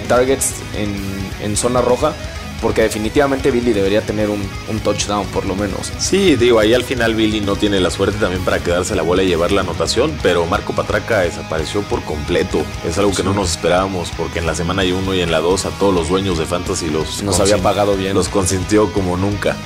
targets 0.08 0.54
en 0.74 1.56
zona 1.56 1.80
roja 1.80 2.14
porque 2.60 2.82
definitivamente 2.82 3.50
Billy 3.50 3.72
debería 3.72 4.02
tener 4.02 4.28
un, 4.30 4.40
touchdown 4.82 5.26
por 5.26 5.44
lo 5.46 5.54
menos. 5.54 5.92
Sí, 5.98 6.36
digo, 6.36 6.58
ahí 6.58 6.72
al 6.74 6.84
final 6.84 7.14
Billy 7.14 7.40
no 7.40 7.56
tiene 7.56 7.80
la 7.80 7.90
suerte 7.90 8.18
también 8.18 8.42
para 8.44 8.58
quedarse 8.60 8.94
la 8.94 9.02
bola 9.02 9.22
y 9.22 9.26
llevar 9.26 9.52
la 9.52 9.60
anotación, 9.60 10.16
pero 10.22 10.46
Marco 10.46 10.72
Patraca 10.72 11.20
desapareció 11.20 11.82
por 11.82 12.02
completo. 12.02 12.62
Es 12.86 12.96
algo 12.98 13.12
que 13.12 13.22
no 13.22 13.34
nos 13.34 13.50
esperábamos, 13.52 14.10
porque 14.16 14.38
en 14.38 14.46
la 14.46 14.54
semana 14.54 14.82
1 14.82 15.14
y 15.14 15.20
en 15.20 15.30
la 15.30 15.40
2 15.40 15.66
a 15.66 15.70
todos 15.70 15.94
los 15.94 16.08
dueños 16.08 16.38
de 16.38 16.46
Fantasy 16.46 16.88
los 16.88 17.22
nos 17.22 17.40
había 17.40 17.58
pagado 17.58 17.96
bien. 17.96 18.14
Los 18.14 18.28
consintió 18.28 18.92
como 18.92 19.16
nunca. 19.16 19.56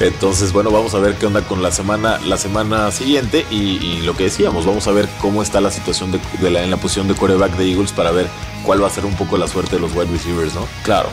Entonces, 0.00 0.52
bueno, 0.52 0.70
vamos 0.70 0.94
a 0.94 0.98
ver 0.98 1.16
qué 1.16 1.26
onda 1.26 1.42
con 1.42 1.62
la 1.62 1.72
semana, 1.72 2.18
la 2.24 2.36
semana 2.36 2.90
siguiente 2.92 3.44
y, 3.50 4.02
lo 4.02 4.16
que 4.16 4.24
decíamos, 4.24 4.64
vamos 4.64 4.86
a 4.86 4.92
ver 4.92 5.08
cómo 5.20 5.42
está 5.42 5.60
la 5.60 5.70
situación 5.70 6.12
de, 6.12 6.50
la, 6.50 6.62
en 6.62 6.70
la 6.70 6.76
posición 6.76 7.08
de 7.08 7.14
coreback 7.14 7.56
de 7.56 7.70
Eagles 7.70 7.92
para 7.92 8.12
ver 8.12 8.28
cuál 8.62 8.82
va 8.82 8.86
a 8.86 8.90
ser 8.90 9.04
un 9.04 9.14
poco 9.14 9.36
la 9.36 9.48
suerte 9.48 9.76
de 9.76 9.80
los 9.80 9.94
wide 9.94 10.10
receivers, 10.10 10.54
¿no? 10.54 10.66
Claro. 10.84 11.08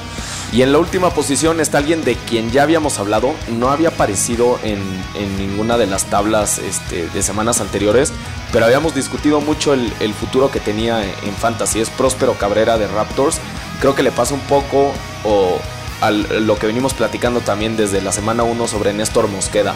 Y 0.51 0.61
en 0.61 0.71
la 0.71 0.77
última 0.77 1.09
posición 1.09 1.59
está 1.59 1.79
alguien 1.79 2.03
de 2.03 2.15
quien 2.15 2.51
ya 2.51 2.63
habíamos 2.63 2.99
hablado, 2.99 3.33
no 3.57 3.69
había 3.69 3.89
aparecido 3.89 4.59
en, 4.63 4.79
ninguna 5.37 5.77
de 5.77 5.87
las 5.87 6.05
tablas 6.05 6.59
este, 6.59 7.07
de 7.07 7.23
semanas 7.23 7.61
anteriores, 7.61 8.13
pero 8.51 8.65
habíamos 8.65 8.93
discutido 8.93 9.41
mucho 9.41 9.73
el, 9.73 10.13
futuro 10.13 10.51
que 10.51 10.59
tenía 10.59 11.03
en 11.03 11.33
Fantasy. 11.39 11.81
Es 11.81 11.89
Próspero 11.89 12.35
Cabrera 12.35 12.77
de 12.77 12.87
Raptors. 12.87 13.39
Creo 13.81 13.95
que 13.95 14.03
le 14.03 14.11
pasa 14.11 14.33
un 14.33 14.39
poco 14.41 14.93
o 15.23 15.59
a 16.01 16.11
lo 16.11 16.57
que 16.57 16.67
venimos 16.67 16.93
platicando 16.93 17.41
también 17.41 17.77
desde 17.77 18.01
la 18.01 18.11
semana 18.11 18.43
1 18.43 18.67
sobre 18.67 18.93
Néstor 18.93 19.27
Mosqueda. 19.27 19.75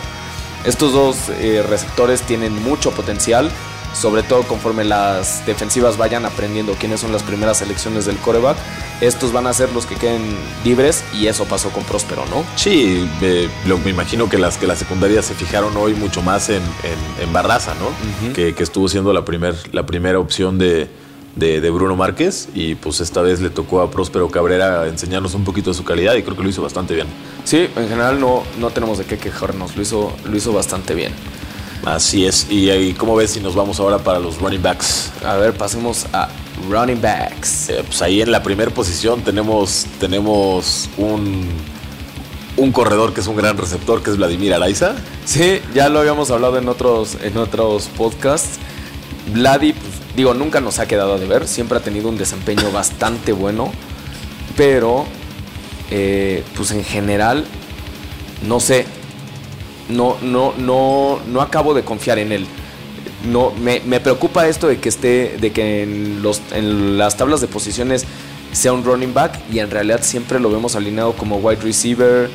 Estos 0.66 0.94
dos 0.94 1.30
eh, 1.30 1.64
receptores 1.68 2.22
tienen 2.24 2.62
mucho 2.62 2.92
potencial 2.92 3.50
sobre 3.94 4.24
todo 4.24 4.44
conforme 4.44 4.84
las 4.84 5.46
defensivas 5.46 5.98
vayan 5.98 6.26
aprendiendo 6.26 6.74
quiénes 6.74 7.00
son 7.00 7.12
las 7.12 7.24
primeras 7.24 7.58
selecciones 7.58 8.06
del 8.06 8.18
coreback, 8.18 8.58
estos 9.02 9.32
van 9.32 9.48
a 9.48 9.54
ser 9.54 9.72
los 9.72 9.86
que 9.86 9.96
queden 9.96 10.22
libres 10.64 11.04
y 11.14 11.28
eso 11.28 11.46
pasó 11.46 11.70
con 11.70 11.84
Próspero, 11.84 12.26
¿no? 12.28 12.44
Sí, 12.56 13.10
me 13.22 13.90
imagino 13.90 14.30
que 14.30 14.38
las 14.38 14.58
que 14.58 14.68
las 14.68 14.80
secundarias 14.80 15.26
se 15.26 15.34
fijaron 15.34 15.76
hoy 15.78 15.94
mucho 15.94 16.22
más 16.22 16.50
en, 16.50 16.62
en, 17.20 17.34
Barraza, 17.34 17.74
¿no? 17.76 18.34
que, 18.34 18.56
estuvo 18.58 18.90
siendo 18.90 19.14
la, 19.14 19.24
primer, 19.24 19.56
la 19.72 19.86
primera 19.86 20.20
opción 20.20 20.58
de, 20.58 20.90
de, 21.40 21.70
Bruno 21.70 21.96
Márquez 21.96 22.50
y 22.54 22.76
pues 22.76 23.00
esta 23.00 23.22
vez 23.22 23.40
le 23.40 23.50
tocó 23.50 23.82
a 23.82 23.90
Próspero 23.90 24.30
Cabrera 24.30 24.88
enseñarnos 24.88 25.34
un 25.34 25.44
poquito 25.44 25.72
de 25.72 25.74
su 25.74 25.84
calidad 25.84 26.16
y 26.16 26.24
creo 26.24 26.36
que 26.36 26.44
lo 26.44 26.50
hizo 26.50 26.62
bastante 26.62 26.94
bien. 26.94 27.08
Sí, 27.46 27.70
en 27.76 27.90
general 27.90 28.20
no, 28.20 28.44
no 28.60 28.70
tenemos 28.70 28.98
de 28.98 29.06
qué 29.06 29.18
quejarnos, 29.18 29.76
lo 29.76 29.82
hizo, 29.82 30.14
lo 30.26 30.36
hizo 30.36 30.54
bastante 30.54 30.94
bien. 30.94 31.14
Así 31.86 32.26
es. 32.26 32.48
Y, 32.50 32.70
ahí 32.70 32.94
cómo 32.94 33.16
ves 33.16 33.32
si 33.32 33.40
nos 33.40 33.56
vamos 33.56 33.80
ahora 33.80 34.00
para 34.00 34.20
los 34.20 34.40
running 34.40 34.62
backs? 34.62 35.12
A 35.26 35.36
ver, 35.36 35.54
pasemos 35.54 36.06
a 36.12 36.30
running 36.70 37.02
backs. 37.02 37.70
Eh, 37.70 37.84
pues 37.86 38.02
ahí 38.02 38.22
en 38.22 38.32
la 38.32 38.44
primera 38.44 38.72
posición 38.72 39.22
tenemos, 39.22 39.86
tenemos 40.00 40.90
un, 40.98 41.48
un 42.58 42.72
corredor 42.72 43.14
que 43.14 43.22
es 43.22 43.28
un 43.28 43.38
gran 43.38 43.58
receptor, 43.58 44.04
que 44.04 44.12
es 44.12 44.18
Vladimir 44.18 44.54
Araiza. 44.54 44.96
Sí, 45.26 45.62
ya 45.74 45.90
lo 45.90 46.00
habíamos 46.00 46.32
hablado 46.32 46.58
en 46.58 46.68
otros, 46.68 47.18
en 47.24 47.38
otros 47.38 47.90
podcasts. 47.98 48.60
Vladi, 49.34 49.74
pues, 49.74 49.99
digo, 50.20 50.34
nunca 50.34 50.60
nos 50.60 50.80
ha 50.80 50.88
quedado 50.88 51.18
de 51.18 51.26
ver. 51.26 51.48
Siempre 51.48 51.78
ha 51.78 51.82
tenido 51.82 52.10
un 52.10 52.18
desempeño 52.18 52.72
bastante 52.72 53.32
bueno. 53.32 53.72
Pero, 54.58 55.06
eh, 55.92 56.44
pues 56.56 56.72
en 56.72 56.84
general, 56.84 57.46
no 58.46 58.60
sé, 58.60 58.86
no, 59.88 60.18
no, 60.22 60.54
no, 60.58 61.20
no 61.26 61.42
acabo 61.42 61.74
de 61.74 61.84
confiar 61.84 62.20
en 62.20 62.34
él. 62.34 62.46
No, 63.32 63.52
me, 63.52 63.80
preocupa 64.02 64.48
esto 64.48 64.68
de 64.68 64.80
que 64.80 64.90
esté, 64.90 65.38
de 65.40 65.52
que 65.52 65.84
en, 65.84 66.22
los, 66.22 66.42
en 66.52 66.98
las 66.98 67.16
tablas 67.16 67.40
de 67.40 67.48
posiciones 67.48 68.06
sea 68.52 68.74
un 68.74 68.84
running 68.84 69.14
back 69.14 69.40
y 69.52 69.60
en 69.60 69.72
realidad 69.72 70.02
siempre 70.04 70.40
lo 70.40 70.52
vemos 70.52 70.76
alineado 70.76 71.14
como 71.14 71.38
wide 71.38 71.62
receiver. 71.62 72.30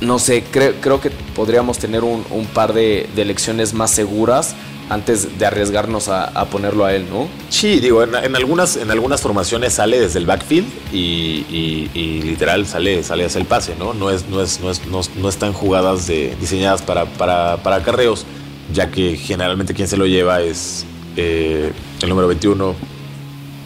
No 0.00 0.18
sé, 0.18 0.42
creo, 0.50 1.00
que 1.00 1.10
podríamos 1.10 1.78
tener 1.78 2.02
un, 2.02 2.24
par 2.52 2.72
de 2.72 3.08
elecciones 3.16 3.72
más 3.72 3.92
seguras 3.92 4.56
antes 4.88 5.38
de 5.38 5.46
arriesgarnos 5.46 6.08
a, 6.08 6.44
ponerlo 6.46 6.84
a 6.84 6.94
él, 6.94 7.06
¿no? 7.10 7.28
Sí, 7.48 7.80
digo, 7.80 8.02
en, 8.02 8.36
algunas, 8.36 8.76
en 8.76 8.90
algunas 8.90 9.20
formaciones 9.20 9.74
sale 9.74 9.98
desde 9.98 10.18
el 10.20 10.26
backfield 10.26 10.66
y, 10.92 11.88
literal 12.24 12.66
sale, 12.66 13.02
sale 13.02 13.24
hacia 13.24 13.40
el 13.40 13.46
pase, 13.46 13.74
¿no? 13.78 13.94
No, 13.94 14.10
es, 14.10 14.28
no, 14.28 14.40
es, 14.42 14.60
no, 14.60 14.70
es, 14.70 14.82
no, 14.86 15.28
están 15.28 15.52
jugadas 15.52 16.06
diseñadas 16.06 16.82
para, 16.82 17.06
para, 17.06 17.56
para 17.62 17.76
acarreos, 17.76 18.26
ya 18.72 18.90
que 18.90 19.16
generalmente 19.16 19.74
quien 19.74 19.88
se 19.88 19.96
lo 19.96 20.06
lleva 20.06 20.40
es 20.40 20.84
eh, 21.16 21.72
el 22.02 22.08
número 22.08 22.28
21, 22.28 22.74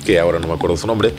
que 0.06 0.18
ahora 0.18 0.38
no 0.38 0.48
me 0.48 0.54
acuerdo 0.54 0.78
su 0.78 0.86
nombre, 0.86 1.12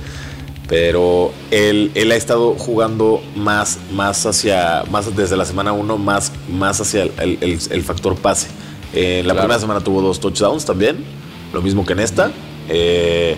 pero 0.67 1.31
él, 1.51 1.91
él 1.93 2.11
ha 2.11 2.15
estado 2.15 2.55
jugando 2.55 3.21
más, 3.35 3.77
más 3.91 4.25
hacia, 4.25 4.83
más 4.89 5.15
desde 5.15 5.37
la 5.37 5.45
semana 5.45 5.73
1, 5.73 5.97
más, 5.99 6.31
más 6.49 6.81
hacia 6.81 7.03
el 7.03 7.83
factor 7.83 8.15
pase 8.15 8.47
en 8.93 9.27
la 9.27 9.33
primera 9.33 9.59
semana 9.59 9.81
tuvo 9.81 10.01
dos 10.01 10.19
touchdowns 10.19 10.65
también, 10.65 11.03
lo 11.53 11.61
mismo 11.61 11.85
que 11.85 11.93
en 11.93 11.99
esta. 11.99 12.31
Eh, 12.69 13.37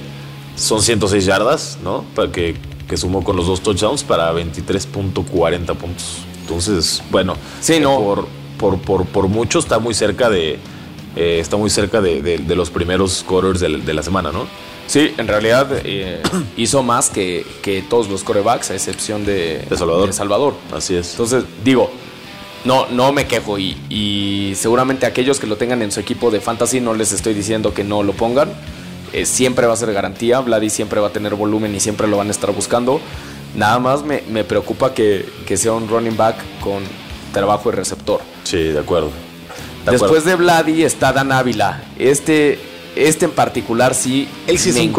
son 0.55 0.81
106 0.81 1.25
yardas, 1.25 1.77
¿no? 1.83 2.03
Para 2.15 2.31
que, 2.31 2.55
sumó 2.95 3.23
con 3.23 3.35
los 3.35 3.47
dos 3.47 3.61
touchdowns 3.61 4.03
para 4.03 4.31
23.40 4.33 5.75
puntos. 5.75 6.19
Entonces, 6.41 7.01
bueno, 7.09 7.35
sí, 7.59 7.79
no. 7.79 7.97
por, 7.97 8.27
por, 8.59 8.77
por, 8.79 9.05
por 9.07 9.27
mucho 9.27 9.57
está 9.57 9.79
muy 9.79 9.95
cerca 9.95 10.29
de. 10.29 10.59
Eh, 11.15 11.39
está 11.39 11.57
muy 11.57 11.71
cerca 11.71 12.01
de, 12.01 12.43
los 12.55 12.69
primeros 12.69 13.13
scorers 13.13 13.59
de, 13.59 13.93
la 13.93 14.03
semana, 14.03 14.31
¿no? 14.31 14.45
Sí, 14.85 15.13
en 15.17 15.27
realidad 15.27 15.69
eh, 15.83 16.21
hizo 16.57 16.83
más 16.83 17.09
que, 17.09 17.83
todos 17.89 18.09
los 18.09 18.23
corebacks, 18.23 18.69
a 18.69 18.75
excepción 18.75 19.25
de, 19.25 19.65
Salvador. 19.75 20.07
de 20.07 20.13
Salvador. 20.13 20.53
Así 20.71 20.95
es. 20.95 21.11
Entonces, 21.11 21.45
digo, 21.63 21.89
no, 22.65 22.87
no 22.87 23.11
me 23.11 23.27
quejo 23.27 23.57
y, 23.59 24.53
seguramente 24.55 25.05
aquellos 25.05 25.39
que 25.39 25.47
lo 25.47 25.57
tengan 25.57 25.81
en 25.81 25.91
su 25.91 25.99
equipo 25.99 26.31
de 26.31 26.39
fantasy 26.39 26.79
no 26.79 26.93
les 26.93 27.11
estoy 27.11 27.33
diciendo 27.33 27.73
que 27.73 27.83
no 27.83 28.03
lo 28.03 28.13
pongan. 28.13 28.49
Eh, 29.11 29.25
siempre 29.25 29.67
va 29.67 29.73
a 29.73 29.77
ser 29.77 29.93
garantía, 29.93 30.39
Vladi 30.39 30.69
siempre 30.69 30.99
va 30.99 31.09
a 31.09 31.11
tener 31.11 31.35
volumen 31.35 31.75
y 31.75 31.79
siempre 31.79 32.07
lo 32.07 32.17
van 32.17 32.29
a 32.29 32.31
estar 32.31 32.51
buscando. 32.51 32.99
Nada 33.55 33.77
más 33.79 34.03
me, 34.03 34.43
preocupa 34.43 34.93
que, 34.93 35.25
sea 35.55 35.73
un 35.73 35.87
running 35.87 36.17
back 36.17 36.35
con 36.61 36.83
trabajo 37.31 37.69
de 37.69 37.75
receptor. 37.77 38.21
Sí, 38.43 38.57
de 38.57 38.79
acuerdo. 38.79 39.11
Después 39.85 40.25
de 40.25 40.35
Vladi 40.35 40.83
está 40.83 41.13
Dan 41.13 41.31
Ávila. 41.31 41.83
Este, 41.99 42.57
este 42.95 43.25
en 43.25 43.31
particular 43.31 43.95
sí. 43.95 44.27
Él 44.47 44.59
sí 44.59 44.69
es 44.69 44.77
un 44.77 44.93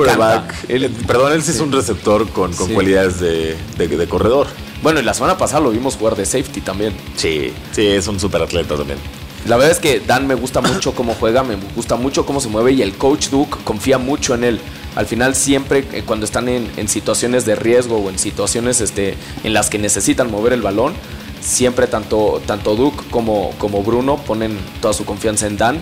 perdón, 1.06 1.32
él 1.32 1.42
sí, 1.42 1.50
es 1.52 1.60
un 1.60 1.72
receptor 1.72 2.28
con, 2.30 2.52
cualidades 2.52 3.20
de, 3.20 3.56
de 3.76 4.08
corredor. 4.08 4.46
Bueno, 4.82 5.00
y 5.00 5.02
la 5.02 5.14
semana 5.14 5.38
pasada 5.38 5.60
lo 5.60 5.70
vimos 5.70 5.96
jugar 5.96 6.14
de 6.14 6.26
safety 6.26 6.60
también. 6.60 6.94
Sí, 7.16 7.52
sí, 7.72 7.86
es 7.86 8.06
un 8.06 8.20
super 8.20 8.42
atleta 8.42 8.76
también. 8.76 8.98
La 9.46 9.56
verdad 9.56 9.72
es 9.72 9.78
que 9.78 10.00
Dan 10.00 10.26
me 10.26 10.34
gusta 10.34 10.62
mucho 10.62 10.94
cómo 10.94 11.14
juega, 11.14 11.42
me 11.42 11.56
gusta 11.76 11.96
mucho 11.96 12.24
cómo 12.24 12.40
se 12.40 12.48
mueve 12.48 12.72
y 12.72 12.80
el 12.80 12.94
coach 12.94 13.28
Duke 13.28 13.58
confía 13.64 13.98
mucho 13.98 14.34
en 14.34 14.44
él. 14.44 14.60
Al 14.96 15.06
final 15.06 15.34
siempre 15.34 15.86
eh, 15.92 16.02
cuando 16.06 16.24
están 16.24 16.48
en, 16.48 16.88
situaciones 16.88 17.44
de 17.44 17.54
riesgo 17.54 17.96
o 17.96 18.08
en 18.08 18.18
situaciones 18.18 18.80
este, 18.80 19.16
en 19.42 19.52
las 19.52 19.68
que 19.68 19.78
necesitan 19.78 20.30
mover 20.30 20.54
el 20.54 20.62
balón, 20.62 20.94
siempre 21.42 21.86
tanto, 21.86 22.40
tanto 22.46 22.74
Duke 22.74 23.04
como, 23.10 23.50
como 23.58 23.82
Bruno 23.82 24.16
ponen 24.16 24.56
toda 24.80 24.94
su 24.94 25.04
confianza 25.04 25.46
en 25.46 25.58
Dan 25.58 25.78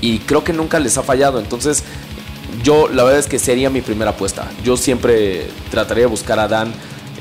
y 0.00 0.18
creo 0.20 0.44
que 0.44 0.52
nunca 0.52 0.78
les 0.78 0.98
ha 0.98 1.02
fallado. 1.02 1.38
Entonces 1.38 1.84
yo 2.62 2.88
la 2.88 3.04
verdad 3.04 3.20
es 3.20 3.26
que 3.26 3.38
sería 3.38 3.70
mi 3.70 3.80
primera 3.80 4.12
apuesta. 4.12 4.50
Yo 4.64 4.76
siempre 4.76 5.48
trataría 5.70 6.04
de 6.04 6.10
buscar 6.10 6.38
a 6.38 6.48
Dan 6.48 6.72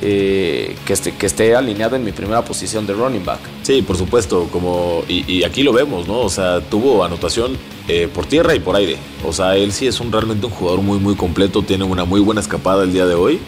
eh, 0.02 0.76
que, 0.86 0.94
esté, 0.94 1.16
que 1.16 1.26
esté 1.26 1.56
alineado 1.56 1.96
en 1.96 2.04
mi 2.04 2.12
primera 2.12 2.44
posición 2.44 2.86
de 2.86 2.94
running 2.94 3.24
back. 3.24 3.40
Sí, 3.64 3.82
por 3.82 3.98
supuesto, 3.98 4.48
como 4.52 5.04
y, 5.08 5.44
aquí 5.44 5.64
lo 5.64 5.72
vemos, 5.72 6.08
¿no? 6.08 6.20
O 6.20 6.30
sea, 6.30 6.62
tuvo 6.62 7.04
anotación 7.04 7.58
eh, 7.88 8.10
por 8.14 8.26
tierra 8.26 8.56
y 8.56 8.60
por 8.60 8.76
aire. 8.76 8.98
O 9.26 9.32
sea, 9.32 9.56
él 9.56 9.72
sí 9.72 9.88
es 9.88 10.00
un 10.00 10.12
realmente 10.12 10.46
un 10.46 10.52
jugador 10.52 10.82
muy 10.82 11.00
muy 11.00 11.16
completo, 11.16 11.62
tiene 11.62 11.86
una 11.86 12.06
muy 12.06 12.20
buena 12.20 12.42
escapada 12.42 12.84
el 12.84 12.92
día 12.92 13.06
de 13.06 13.16
hoy. 13.16 13.40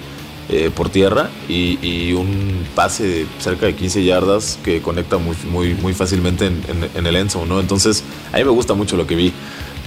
Eh, 0.50 0.72
por 0.74 0.88
tierra 0.88 1.30
y, 1.50 2.14
un 2.14 2.66
pase 2.74 3.04
de 3.04 3.28
cerca 3.38 3.66
de 3.66 3.76
15 3.76 4.06
yardas 4.06 4.58
que 4.64 4.82
conecta 4.82 5.18
muy, 5.18 5.36
muy, 5.52 5.74
muy 5.74 5.94
fácilmente 5.94 6.46
en, 6.46 7.06
el 7.06 7.16
Enzo, 7.18 7.46
¿no? 7.46 7.60
Entonces, 7.60 8.02
a 8.32 8.38
mí 8.38 8.46
me 8.46 8.52
gusta 8.52 8.74
mucho 8.74 8.96
lo 8.96 9.06
que 9.06 9.16
vi, 9.16 9.34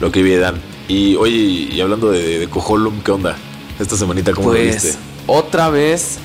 lo 0.01 0.12
que 0.12 0.23
vi 0.23 0.33
de 0.33 0.38
Dan. 0.38 0.61
Y 0.87 1.16
oye, 1.16 1.35
y 1.73 1.81
hablando 1.81 2.11
de, 2.11 2.40
de 2.40 2.49
Cojolum, 2.49 3.01
¿qué 3.01 3.11
onda? 3.11 3.38
Esta 3.79 3.96
semanita, 3.96 4.33
¿cómo 4.33 4.49
lo 4.49 4.57
pues, 4.57 4.83
viste? 4.83 4.99
Otra 5.27 5.70
vez, 5.70 6.18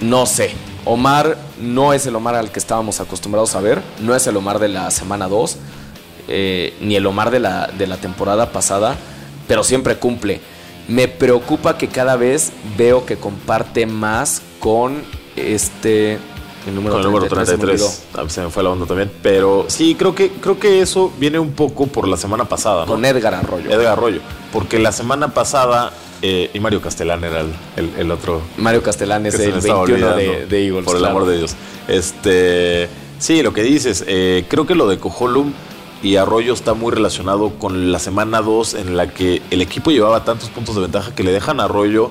no 0.00 0.24
sé. 0.24 0.52
Omar 0.84 1.36
no 1.60 1.94
es 1.94 2.06
el 2.06 2.14
Omar 2.14 2.36
al 2.36 2.52
que 2.52 2.60
estábamos 2.60 3.00
acostumbrados 3.00 3.56
a 3.56 3.60
ver, 3.60 3.82
no 3.98 4.14
es 4.14 4.24
el 4.28 4.36
Omar 4.36 4.60
de 4.60 4.68
la 4.68 4.92
semana 4.92 5.26
2, 5.26 5.56
eh, 6.28 6.76
ni 6.80 6.94
el 6.94 7.04
Omar 7.06 7.32
de 7.32 7.40
la, 7.40 7.66
de 7.76 7.88
la 7.88 7.96
temporada 7.96 8.52
pasada, 8.52 8.96
pero 9.48 9.64
siempre 9.64 9.96
cumple. 9.96 10.40
Me 10.88 11.08
preocupa 11.08 11.78
que 11.78 11.88
cada 11.88 12.16
vez 12.16 12.52
veo 12.76 13.06
que 13.06 13.16
comparte 13.16 13.86
más 13.86 14.42
con 14.60 15.02
este 15.36 16.18
el 16.66 16.74
número, 16.74 17.26
33. 17.26 18.04
Ah, 18.14 18.24
se, 18.28 18.40
me 18.40 18.48
fue 18.48 18.62
la 18.62 18.70
onda 18.70 18.86
también. 18.86 19.10
Pero 19.22 19.66
sí, 19.68 19.94
creo 19.94 20.14
que, 20.14 20.30
creo 20.30 20.58
que 20.58 20.80
eso 20.80 21.12
viene 21.18 21.38
un 21.38 21.52
poco 21.52 21.86
por 21.86 22.08
la 22.08 22.16
semana 22.16 22.46
pasada. 22.46 22.86
Con 22.86 23.04
Edgar 23.04 23.34
Arroyo. 23.34 23.70
Edgar 23.70 23.92
Arroyo. 23.92 24.20
Porque 24.52 24.78
la 24.78 24.92
semana 24.92 25.34
pasada. 25.34 25.92
Eh, 26.22 26.50
y 26.54 26.60
Mario 26.60 26.80
Castellán 26.80 27.22
era 27.22 27.44
el, 27.76 28.10
otro. 28.10 28.40
Mario 28.56 28.82
Castellán 28.82 29.26
es 29.26 29.38
el 29.38 29.52
21 29.52 30.16
de, 30.16 30.46
de, 30.46 30.66
Eagles. 30.66 30.84
Por 30.84 30.96
el 30.96 31.04
amor 31.04 31.26
de 31.26 31.38
Dios. 31.38 31.54
Este. 31.86 32.88
Sí, 33.18 33.42
lo 33.42 33.52
que 33.52 33.62
dices. 33.62 34.04
Eh, 34.06 34.46
creo 34.48 34.66
que 34.66 34.74
lo 34.74 34.88
de 34.88 34.98
Cojolum 34.98 35.52
y 36.04 36.16
Arroyo 36.16 36.52
está 36.52 36.74
muy 36.74 36.92
relacionado 36.92 37.58
con 37.58 37.90
la 37.90 37.98
semana 37.98 38.42
2 38.42 38.74
en 38.74 38.96
la 38.96 39.08
que 39.08 39.40
el 39.50 39.62
equipo 39.62 39.90
llevaba 39.90 40.22
tantos 40.22 40.50
puntos 40.50 40.74
de 40.74 40.82
ventaja 40.82 41.14
que 41.14 41.22
le 41.22 41.32
dejan 41.32 41.60
a 41.60 41.64
Arroyo 41.64 42.10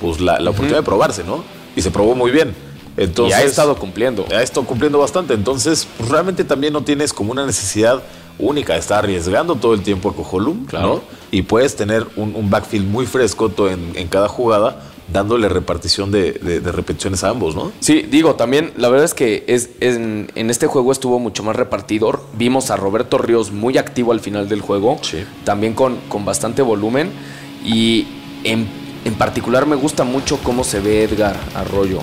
pues 0.00 0.20
la, 0.20 0.36
oportunidad 0.40 0.78
de 0.78 0.82
probarse, 0.82 1.24
¿no? 1.24 1.44
Y 1.76 1.82
se 1.82 1.90
probó 1.90 2.14
muy 2.14 2.30
bien. 2.30 2.54
Entonces, 2.96 3.38
y 3.38 3.42
ha 3.42 3.44
estado 3.44 3.76
cumpliendo. 3.76 4.24
Ha 4.34 4.42
estado 4.42 4.66
cumpliendo 4.66 4.98
bastante. 4.98 5.34
Entonces, 5.34 5.86
pues, 5.98 6.08
realmente 6.08 6.44
también 6.44 6.72
no 6.72 6.84
tienes 6.84 7.12
como 7.12 7.32
una 7.32 7.44
necesidad 7.44 8.02
única 8.38 8.72
de 8.72 8.78
estar 8.78 9.00
arriesgando 9.00 9.56
todo 9.56 9.74
el 9.74 9.82
tiempo 9.82 10.08
a 10.08 10.14
Cojolum, 10.14 10.64
claro. 10.64 11.02
Y 11.30 11.42
puedes 11.42 11.76
tener 11.76 12.06
un, 12.16 12.48
backfield 12.48 12.86
muy 12.86 13.04
fresco 13.04 13.52
en, 13.68 13.92
en 13.94 14.08
cada 14.08 14.28
jugada 14.28 14.93
dándole 15.12 15.48
repartición 15.48 16.10
de, 16.10 16.60
repeticiones 16.64 17.24
a 17.24 17.30
ambos, 17.30 17.54
¿no? 17.54 17.72
Sí, 17.80 18.02
digo, 18.02 18.34
también 18.34 18.72
la 18.76 18.88
verdad 18.88 19.04
es 19.04 19.14
que 19.14 19.44
es, 19.46 19.70
en, 19.80 20.28
este 20.34 20.66
juego 20.66 20.92
estuvo 20.92 21.18
mucho 21.18 21.42
más 21.42 21.56
repartidor. 21.56 22.22
Vimos 22.36 22.70
a 22.70 22.76
Roberto 22.76 23.18
Ríos 23.18 23.52
muy 23.52 23.78
activo 23.78 24.12
al 24.12 24.20
final 24.20 24.48
del 24.48 24.60
juego, 24.60 24.98
también 25.44 25.74
con, 25.74 25.96
con 26.08 26.24
bastante 26.24 26.62
volumen. 26.62 27.10
Y 27.64 28.06
en, 28.44 28.66
particular 29.18 29.66
me 29.66 29.76
gusta 29.76 30.04
mucho 30.04 30.38
cómo 30.42 30.64
se 30.64 30.80
ve 30.80 31.04
Edgar 31.04 31.36
Arroyo. 31.54 32.00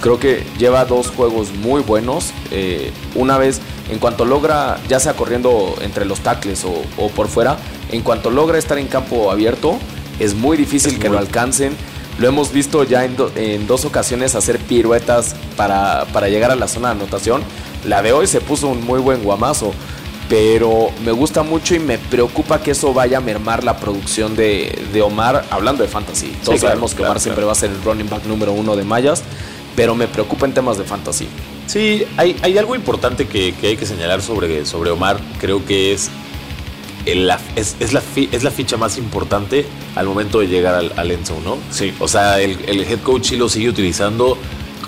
Creo 0.00 0.18
que 0.18 0.42
lleva 0.58 0.84
dos 0.84 1.08
juegos 1.08 1.54
muy 1.54 1.82
buenos. 1.82 2.32
Eh, 2.50 2.90
una 3.14 3.38
vez, 3.38 3.60
en 3.90 3.98
cuanto 3.98 4.24
logra, 4.24 4.78
ya 4.88 4.98
sea 4.98 5.14
corriendo 5.14 5.76
entre 5.80 6.04
los 6.04 6.20
tackles 6.20 6.64
o, 6.64 7.08
por 7.10 7.28
fuera, 7.28 7.56
en 7.90 8.02
cuanto 8.02 8.30
logra 8.30 8.58
estar 8.58 8.78
en 8.78 8.88
campo 8.88 9.30
abierto, 9.30 9.78
es 10.18 10.34
muy 10.34 10.56
difícil 10.56 10.98
que 10.98 11.08
lo 11.08 11.18
alcancen 11.18 11.76
lo 12.18 12.28
hemos 12.28 12.52
visto 12.52 12.84
ya 12.84 13.04
en, 13.04 13.66
dos 13.66 13.84
ocasiones 13.84 14.34
hacer 14.34 14.58
piruetas 14.58 15.34
para, 15.56 16.04
llegar 16.28 16.50
a 16.50 16.56
la 16.56 16.68
zona 16.68 16.88
de 16.88 17.00
anotación. 17.00 17.42
La 17.84 18.02
de 18.02 18.12
hoy 18.12 18.26
se 18.26 18.40
puso 18.40 18.68
un 18.68 18.84
muy 18.84 19.00
buen 19.00 19.22
guamazo, 19.22 19.72
pero 20.28 20.90
me 21.04 21.12
gusta 21.12 21.42
mucho 21.42 21.74
y 21.74 21.78
me 21.78 21.98
preocupa 21.98 22.62
que 22.62 22.72
eso 22.72 22.94
vaya 22.94 23.18
a 23.18 23.20
mermar 23.20 23.64
la 23.64 23.76
producción 23.78 24.36
de, 24.36 25.02
Omar, 25.02 25.44
hablando 25.50 25.82
de 25.82 25.88
fantasy. 25.88 26.32
Todos 26.44 26.60
sabemos 26.60 26.94
que 26.94 27.02
Omar 27.02 27.20
siempre 27.20 27.44
va 27.44 27.52
a 27.52 27.56
ser 27.56 27.70
el 27.70 27.82
running 27.82 28.08
back 28.08 28.24
número 28.26 28.52
uno 28.52 28.76
de 28.76 28.84
Mayas, 28.84 29.22
pero 29.74 29.94
me 29.94 30.06
preocupa 30.06 30.46
en 30.46 30.54
temas 30.54 30.78
de 30.78 30.84
fantasy. 30.84 31.28
Sí, 31.66 32.04
hay, 32.16 32.58
algo 32.58 32.74
importante 32.76 33.26
que, 33.26 33.54
hay 33.62 33.76
que 33.76 33.86
señalar 33.86 34.20
sobre, 34.20 34.66
sobre 34.66 34.90
Omar, 34.90 35.18
creo 35.40 35.64
que 35.64 35.92
es 35.92 36.10
es, 37.06 37.16
la, 37.16 37.38
es 38.16 38.42
la 38.42 38.50
ficha 38.50 38.76
más 38.76 38.98
importante 38.98 39.66
al 39.94 40.06
momento 40.06 40.40
de 40.40 40.46
llegar 40.48 40.74
al, 40.74 40.92
al 40.96 41.10
Enzo, 41.10 41.38
¿no? 41.44 41.58
Sí. 41.70 41.92
O 41.98 42.08
sea, 42.08 42.40
el, 42.40 42.58
head 42.82 43.00
coach 43.00 43.30
sí 43.30 43.36
lo 43.36 43.48
sigue 43.48 43.68
utilizando 43.68 44.36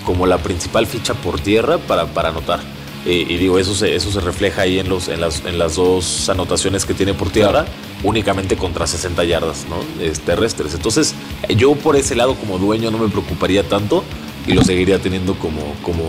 como 0.05 0.27
la 0.27 0.37
principal 0.37 0.85
ficha 0.87 1.13
por 1.13 1.39
tierra 1.39 1.77
para, 1.77 2.05
para 2.07 2.29
anotar. 2.29 2.59
y 3.05 3.37
digo, 3.37 3.59
eso 3.59 3.75
se, 3.75 3.95
eso 3.95 4.11
se 4.11 4.19
refleja 4.19 4.63
ahí 4.63 4.79
en, 4.79 4.89
los, 4.89 5.07
en, 5.07 5.21
las, 5.21 5.43
en 5.45 5.57
las 5.57 5.75
dos 5.75 6.29
anotaciones 6.29 6.85
que 6.85 6.93
tiene 6.93 7.13
por 7.13 7.29
tierra, 7.29 7.65
únicamente 8.03 8.55
contra 8.55 8.87
60 8.87 9.23
yardas 9.23 9.65
¿no? 9.69 9.77
terrestres. 10.25 10.73
Entonces, 10.73 11.13
yo 11.49 11.75
por 11.75 11.95
ese 11.95 12.15
lado 12.15 12.35
como 12.35 12.57
dueño 12.57 12.91
no 12.91 12.97
me 12.97 13.09
preocuparía 13.09 13.67
tanto 13.67 14.03
y 14.47 14.53
lo 14.53 14.63
seguiría 14.63 14.99
teniendo 14.99 15.35
como, 15.35 15.61
como, 15.81 16.03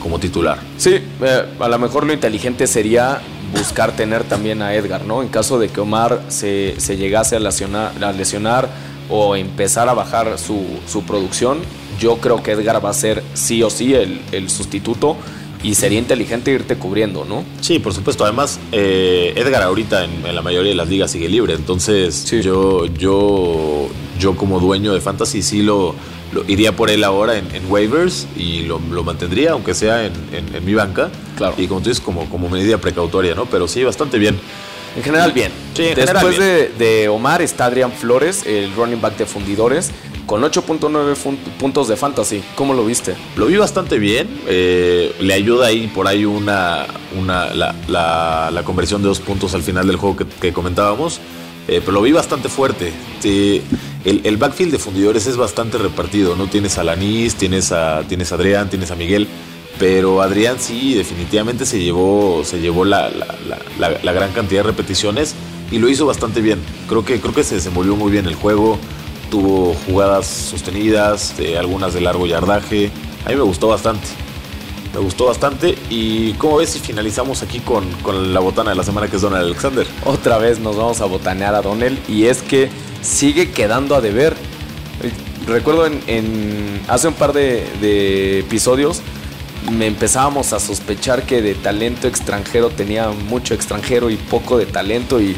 como 0.00 0.18
titular. 0.18 0.58
Sí, 0.76 0.94
eh, 1.20 1.44
a 1.58 1.68
lo 1.68 1.78
mejor 1.78 2.06
lo 2.06 2.12
inteligente 2.12 2.66
sería 2.66 3.20
buscar 3.52 3.94
tener 3.94 4.24
también 4.24 4.62
a 4.62 4.74
Edgar, 4.74 5.04
¿no? 5.04 5.22
En 5.22 5.28
caso 5.28 5.58
de 5.58 5.68
que 5.68 5.80
Omar 5.80 6.22
se, 6.28 6.74
llegase 6.96 7.36
a 7.36 7.40
lesionar, 7.40 8.68
o 9.08 9.36
empezar 9.36 9.88
a 9.88 9.94
bajar 9.94 10.38
su, 10.38 11.02
producción, 11.06 11.58
yo 11.98 12.16
creo 12.16 12.42
que 12.42 12.52
Edgar 12.52 12.84
va 12.84 12.90
a 12.90 12.94
ser 12.94 13.22
sí 13.34 13.62
o 13.62 13.70
sí 13.70 13.94
el, 13.94 14.48
sustituto 14.48 15.16
y 15.62 15.74
sería 15.74 15.98
inteligente 15.98 16.50
irte 16.50 16.76
cubriendo, 16.76 17.24
¿no? 17.24 17.44
Sí, 17.60 17.78
por 17.78 17.92
supuesto. 17.92 18.24
Además, 18.24 18.58
eh, 18.72 19.32
Edgar 19.36 19.62
ahorita 19.62 20.04
en, 20.04 20.34
la 20.34 20.42
mayoría 20.42 20.70
de 20.70 20.76
las 20.76 20.88
ligas 20.88 21.10
sigue 21.10 21.28
libre, 21.28 21.54
entonces 21.54 22.24
yo, 22.30 22.86
yo, 22.86 23.88
yo 24.18 24.36
como 24.36 24.58
dueño 24.58 24.92
de 24.92 25.00
Fantasy 25.00 25.42
sí 25.42 25.62
lo, 25.62 25.94
iría 26.48 26.74
por 26.74 26.90
él 26.90 27.04
ahora 27.04 27.36
en, 27.36 27.46
waivers 27.68 28.26
y 28.36 28.62
lo, 28.62 28.78
mantendría, 28.78 29.52
aunque 29.52 29.74
sea 29.74 30.04
en, 30.04 30.12
mi 30.64 30.74
banca. 30.74 31.10
Claro. 31.36 31.54
Y 31.58 31.66
como 31.66 31.80
tú 31.80 31.88
dices, 31.88 32.02
como, 32.02 32.28
como 32.28 32.48
medida 32.48 32.78
precautoria, 32.78 33.34
¿no? 33.34 33.46
Pero 33.46 33.68
sí, 33.68 33.84
bastante 33.84 34.18
bien. 34.18 34.38
En 34.96 35.02
general, 35.02 35.32
bien. 35.32 35.50
Después 35.74 36.38
De, 36.38 37.08
Omar 37.08 37.40
está 37.40 37.66
Adrián 37.66 37.92
Flores, 37.92 38.44
el 38.46 38.74
running 38.74 39.00
back 39.00 39.16
de 39.16 39.26
fundidores, 39.26 39.90
con 40.26 40.42
8.9 40.42 41.16
puntos 41.58 41.88
de 41.88 41.96
fantasy. 41.96 42.42
¿Cómo 42.54 42.74
lo 42.74 42.84
viste? 42.84 43.14
Lo 43.36 43.46
vi 43.46 43.56
bastante 43.56 43.98
bien. 43.98 44.28
Eh, 44.46 45.14
le 45.20 45.34
ayuda 45.34 45.66
ahí 45.66 45.86
por 45.88 46.06
ahí 46.06 46.24
una, 46.24 46.86
una 47.18 47.54
la, 47.54 48.62
conversión 48.64 49.02
de 49.02 49.08
dos 49.08 49.20
puntos 49.20 49.54
al 49.54 49.62
final 49.62 49.86
del 49.86 49.96
juego 49.96 50.16
que, 50.40 50.52
comentábamos. 50.52 51.20
Eh, 51.68 51.80
pero 51.80 51.92
lo 51.92 52.02
vi 52.02 52.12
bastante 52.12 52.48
fuerte. 52.48 52.92
El, 54.04 54.36
backfield 54.36 54.72
de 54.72 54.78
fundidores 54.78 55.26
es 55.26 55.36
bastante 55.36 55.78
repartido, 55.78 56.34
¿no? 56.36 56.48
Tienes 56.48 56.78
a 56.78 56.84
Lanís, 56.84 57.36
tienes 57.36 57.70
a, 57.72 58.02
tienes 58.08 58.32
a 58.32 58.34
Adrián, 58.34 58.68
tienes 58.68 58.90
a 58.90 58.96
Miguel, 58.96 59.28
pero 59.78 60.22
Adrián 60.22 60.56
sí, 60.58 60.94
definitivamente 60.94 61.64
se 61.66 61.80
llevó, 61.80 62.42
se 62.44 62.60
llevó 62.60 62.84
la, 62.84 63.10
gran 64.02 64.32
cantidad 64.32 64.62
de 64.62 64.68
repeticiones 64.68 65.34
y 65.70 65.78
lo 65.78 65.88
hizo 65.88 66.04
bastante 66.04 66.40
bien. 66.40 66.58
Creo 66.88 67.04
que, 67.04 67.20
creo 67.20 67.32
que 67.32 67.44
se 67.44 67.54
desenvolvió 67.54 67.94
muy 67.94 68.10
bien 68.10 68.26
el 68.26 68.34
juego, 68.34 68.78
tuvo 69.30 69.74
jugadas 69.86 70.26
sostenidas, 70.26 71.34
algunas 71.58 71.94
de 71.94 72.00
largo 72.00 72.26
yardaje. 72.26 72.90
A 73.24 73.28
mí 73.28 73.36
me 73.36 73.42
gustó 73.42 73.68
bastante. 73.68 74.08
Me 74.94 75.00
gustó 75.00 75.26
bastante. 75.26 75.76
¿Y 75.88 76.34
cómo 76.34 76.58
ves 76.58 76.70
si 76.70 76.78
finalizamos 76.78 77.42
aquí 77.42 77.60
con, 77.60 77.90
con 78.02 78.34
la 78.34 78.40
botana 78.40 78.70
de 78.70 78.76
la 78.76 78.84
semana 78.84 79.08
que 79.08 79.16
es 79.16 79.22
Donald 79.22 79.46
Alexander? 79.46 79.86
Otra 80.04 80.38
vez 80.38 80.58
nos 80.58 80.76
vamos 80.76 81.00
a 81.00 81.06
botanear 81.06 81.54
a 81.54 81.62
Donald 81.62 81.98
y 82.08 82.26
es 82.26 82.42
que 82.42 82.70
sigue 83.00 83.50
quedando 83.50 83.94
a 83.94 84.00
deber. 84.00 84.36
Recuerdo 85.46 85.86
en, 85.86 86.80
hace 86.88 87.08
un 87.08 87.14
par 87.14 87.32
de, 87.32 88.38
episodios 88.40 89.02
me 89.70 89.86
empezábamos 89.86 90.52
a 90.52 90.58
sospechar 90.58 91.24
que 91.24 91.40
de 91.40 91.54
talento 91.54 92.08
extranjero 92.08 92.70
tenía 92.70 93.10
mucho 93.10 93.54
extranjero 93.54 94.10
y 94.10 94.16
poco 94.16 94.58
de 94.58 94.66
talento 94.66 95.20
y 95.20 95.36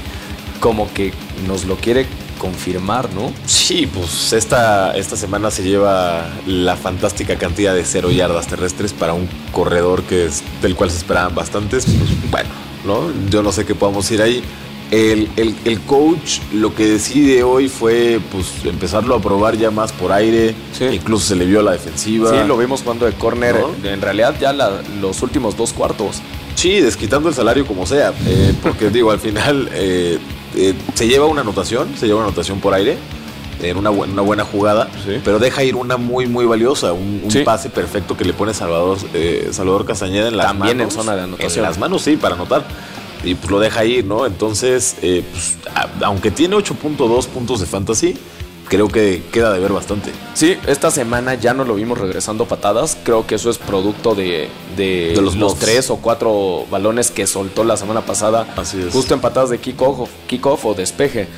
como 0.60 0.92
que 0.94 1.12
nos 1.46 1.66
lo 1.66 1.76
quiere 1.76 2.06
confirmar, 2.44 3.08
¿no? 3.14 3.32
Sí, 3.46 3.86
pues 3.86 4.34
esta, 4.34 4.94
esta 4.94 5.16
semana 5.16 5.50
se 5.50 5.62
lleva 5.62 6.28
la 6.46 6.76
fantástica 6.76 7.36
cantidad 7.36 7.74
de 7.74 7.86
cero 7.86 8.10
yardas 8.10 8.48
terrestres 8.48 8.92
para 8.92 9.14
un 9.14 9.26
corredor 9.50 10.02
que 10.02 10.26
es, 10.26 10.42
del 10.60 10.76
cual 10.76 10.90
se 10.90 10.98
esperaban 10.98 11.34
bastantes. 11.34 11.86
Pues 11.86 12.30
bueno, 12.30 12.50
¿no? 12.84 13.30
Yo 13.30 13.42
no 13.42 13.50
sé 13.50 13.64
qué 13.64 13.74
podamos 13.74 14.10
ir 14.10 14.20
ahí. 14.20 14.42
El, 14.90 15.80
coach 15.86 16.40
lo 16.52 16.74
que 16.74 16.86
decide 16.86 17.42
hoy 17.42 17.70
fue 17.70 18.20
pues 18.30 18.46
empezarlo 18.66 19.14
a 19.14 19.22
probar 19.22 19.56
ya 19.56 19.70
más 19.70 19.90
por 19.92 20.12
aire. 20.12 20.54
Incluso 20.92 21.28
se 21.28 21.36
le 21.36 21.46
vio 21.46 21.60
a 21.60 21.62
la 21.62 21.72
defensiva. 21.72 22.28
Sí, 22.28 22.46
lo 22.46 22.58
vimos 22.58 22.82
cuando 22.82 23.06
de 23.06 23.12
corner. 23.12 23.56
En 23.84 24.02
realidad 24.02 24.34
ya 24.38 24.52
los 24.52 25.22
últimos 25.22 25.56
dos 25.56 25.72
cuartos. 25.72 26.20
Sí, 26.56 26.80
desquitando 26.80 27.30
el 27.30 27.34
salario 27.34 27.66
como 27.66 27.86
sea. 27.86 28.12
Eh, 28.26 28.54
porque 28.62 28.90
digo, 28.90 29.10
al 29.10 29.18
final 29.18 29.70
eh, 29.72 30.18
eh, 30.56 30.74
se 30.94 31.08
lleva 31.08 31.26
una 31.26 31.42
anotación, 31.42 31.96
se 31.96 32.06
lleva 32.06 32.18
una 32.20 32.28
anotación 32.28 32.60
por 32.60 32.74
aire. 32.74 32.96
en 33.62 33.76
una, 33.76 33.90
una 33.90 34.20
buena 34.20 34.44
jugada, 34.44 34.88
pero 35.24 35.38
deja 35.38 35.62
ir 35.62 35.76
una 35.76 35.96
muy, 35.96 36.26
muy 36.26 36.44
valiosa, 36.44 36.92
un, 36.92 37.22
pase 37.44 37.70
perfecto 37.70 38.16
que 38.16 38.24
le 38.24 38.34
pone 38.34 38.52
Salvador, 38.52 38.98
eh, 39.14 39.48
Salvador 39.52 39.86
Castañeda 39.86 40.28
en 40.28 40.36
las 40.36 40.48
También 40.48 40.78
manos. 40.78 40.92
en 40.92 41.00
zona 41.00 41.16
de 41.16 41.22
anotación. 41.22 41.64
En 41.64 41.70
las 41.70 41.78
manos, 41.78 42.02
sí, 42.02 42.16
para 42.16 42.34
anotar. 42.34 42.64
Y 43.22 43.36
pues 43.36 43.50
lo 43.50 43.58
deja 43.58 43.84
ir, 43.84 44.04
¿no? 44.04 44.26
Entonces, 44.26 44.96
eh, 45.00 45.24
pues, 45.32 45.56
aunque 46.02 46.30
tiene 46.30 46.56
8.2 46.56 47.26
puntos 47.28 47.60
de 47.60 47.66
fantasy, 47.66 48.18
creo 48.68 48.88
que 48.88 49.22
queda 49.32 49.52
de 49.52 49.60
ver 49.60 49.72
bastante. 49.72 50.12
Sí, 50.34 50.56
esta 50.66 50.90
semana 50.90 51.34
ya 51.34 51.54
no 51.54 51.64
lo 51.64 51.74
vimos 51.74 51.98
regresando 51.98 52.46
patadas. 52.46 52.96
Creo 53.02 53.26
que 53.26 53.36
eso 53.36 53.50
es 53.50 53.58
producto 53.58 54.14
de, 54.14 54.48
de, 54.76 55.14
los, 55.20 55.58
tres 55.58 55.90
o 55.90 55.96
cuatro 55.96 56.66
balones 56.70 57.10
que 57.10 57.26
soltó 57.26 57.64
la 57.64 57.76
semana 57.76 58.02
pasada. 58.02 58.46
Así 58.56 58.80
es. 58.80 58.92
Justo 58.92 59.14
en 59.14 59.20
patadas 59.20 59.50
de 59.50 59.58
kickoff 59.58 60.08
kick 60.26 60.46
o 60.46 60.74
despeje. 60.74 61.28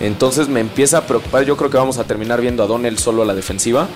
Entonces 0.00 0.48
me 0.48 0.60
empieza 0.60 0.98
a 0.98 1.06
preocupar. 1.06 1.44
Yo 1.44 1.56
creo 1.56 1.70
que 1.70 1.76
vamos 1.76 1.98
a 1.98 2.04
terminar 2.04 2.40
viendo 2.40 2.62
a 2.62 2.66
Donel 2.66 2.98
solo 2.98 3.22
a 3.22 3.26
la 3.26 3.34
defensiva. 3.34 3.88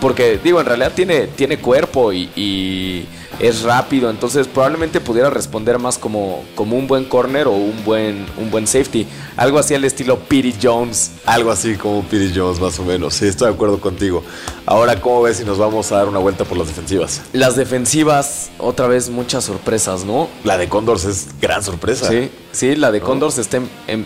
Porque, 0.00 0.38
digo, 0.42 0.60
en 0.60 0.66
realidad 0.66 0.92
tiene, 0.94 1.26
tiene 1.26 1.58
cuerpo 1.58 2.12
y 2.12 3.04
es 3.38 3.62
rápido, 3.62 4.10
entonces 4.10 4.48
probablemente 4.48 5.00
pudiera 5.00 5.30
responder 5.30 5.78
más 5.78 5.98
como, 5.98 6.44
como 6.54 6.76
un 6.76 6.86
buen 6.86 7.04
corner 7.04 7.46
o 7.46 7.52
un 7.52 7.84
buen, 7.84 8.26
un 8.36 8.50
buen 8.50 8.66
safety. 8.66 9.06
Algo 9.36 9.58
así 9.58 9.74
al 9.74 9.84
estilo 9.84 10.18
Piri 10.18 10.54
Jones. 10.60 11.12
Algo 11.24 11.50
así 11.50 11.76
como 11.76 12.02
Piri 12.02 12.32
Jones, 12.34 12.60
más 12.60 12.78
o 12.78 12.84
menos. 12.84 13.14
Sí, 13.14 13.26
estoy 13.26 13.48
de 13.48 13.54
acuerdo 13.54 13.80
contigo. 13.80 14.24
Ahora, 14.66 15.00
¿cómo 15.00 15.22
ves 15.22 15.38
si 15.38 15.44
nos 15.44 15.58
vamos 15.58 15.90
a 15.92 15.96
dar 15.96 16.08
una 16.08 16.18
vuelta 16.18 16.44
por 16.44 16.58
las 16.58 16.66
defensivas? 16.66 17.22
Las 17.32 17.56
defensivas, 17.56 18.50
otra 18.58 18.88
vez 18.88 19.08
muchas 19.08 19.44
sorpresas, 19.44 20.04
¿no? 20.04 20.28
La 20.44 20.58
de 20.58 20.68
Condors 20.68 21.04
es 21.04 21.28
gran 21.40 21.62
sorpresa. 21.62 22.08
Sí, 22.08 22.30
sí, 22.52 22.76
la 22.76 22.90
de 22.90 23.00
Condors 23.00 23.38
está, 23.38 23.60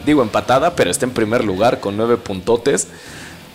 digo, 0.04 0.22
empatada, 0.22 0.76
pero 0.76 0.90
está 0.90 1.06
en 1.06 1.12
primer 1.12 1.44
lugar 1.44 1.80
con 1.80 1.96
nueve 1.96 2.16
puntotes 2.16 2.88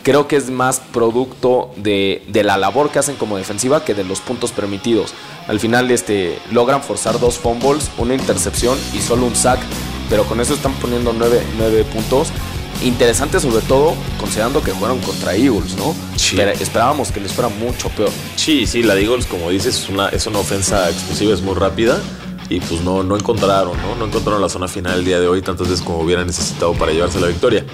creo 0.07 0.25
que 0.25 0.37
es 0.37 0.49
más 0.49 0.79
producto 0.93 1.69
de, 1.75 2.21
la 2.31 2.55
labor 2.55 2.91
que 2.91 2.97
hacen 2.97 3.17
como 3.17 3.35
defensiva 3.35 3.83
que 3.83 3.93
de 3.93 4.05
los 4.05 4.21
puntos 4.21 4.53
permitidos. 4.53 5.13
Al 5.49 5.59
final 5.59 5.91
este, 5.91 6.39
logran 6.49 6.81
forzar 6.81 7.19
dos 7.19 7.37
fumbles, 7.37 7.91
una 7.97 8.13
intercepción 8.13 8.79
y 8.93 8.99
solo 8.99 9.25
un 9.25 9.35
sack, 9.35 9.59
pero 10.09 10.23
con 10.23 10.39
eso 10.39 10.53
están 10.53 10.71
poniendo 10.75 11.11
nueve, 11.11 11.83
puntos. 11.93 12.29
Interesante 12.85 13.41
sobre 13.41 13.59
todo 13.65 13.95
considerando 14.17 14.63
que 14.63 14.71
jugaron 14.71 14.99
contra 14.99 15.35
Eagles, 15.35 15.75
¿no? 15.75 15.93
esperábamos 16.15 17.11
que 17.11 17.19
les 17.19 17.33
fuera 17.33 17.49
mucho 17.49 17.89
peor. 17.89 18.11
Sí, 18.37 18.65
sí, 18.65 18.83
la 18.83 18.95
de 18.95 19.03
Eagles, 19.03 19.25
como 19.25 19.49
dices, 19.49 19.75
es 19.75 19.89
una, 19.89 20.07
es 20.07 20.25
una 20.25 20.39
ofensa 20.39 20.89
explosiva, 20.89 21.33
es 21.33 21.41
muy 21.41 21.55
rápida 21.55 22.01
y 22.49 22.59
pues 22.59 22.81
no, 22.81 23.03
no 23.03 23.15
encontraron, 23.15 23.77
¿no? 23.81 23.95
No 23.95 24.05
encontraron 24.05 24.41
la 24.41 24.49
zona 24.49 24.67
final 24.67 24.99
el 24.99 25.05
día 25.05 25.19
de 25.19 25.27
hoy 25.27 25.41
tantas 25.41 25.67
veces 25.67 25.83
como 25.83 25.99
hubieran 25.99 26.27
necesitado 26.27 26.73
para 26.73 26.91
llevarse 26.91 27.19
la 27.19 27.27
victoria. 27.27 27.65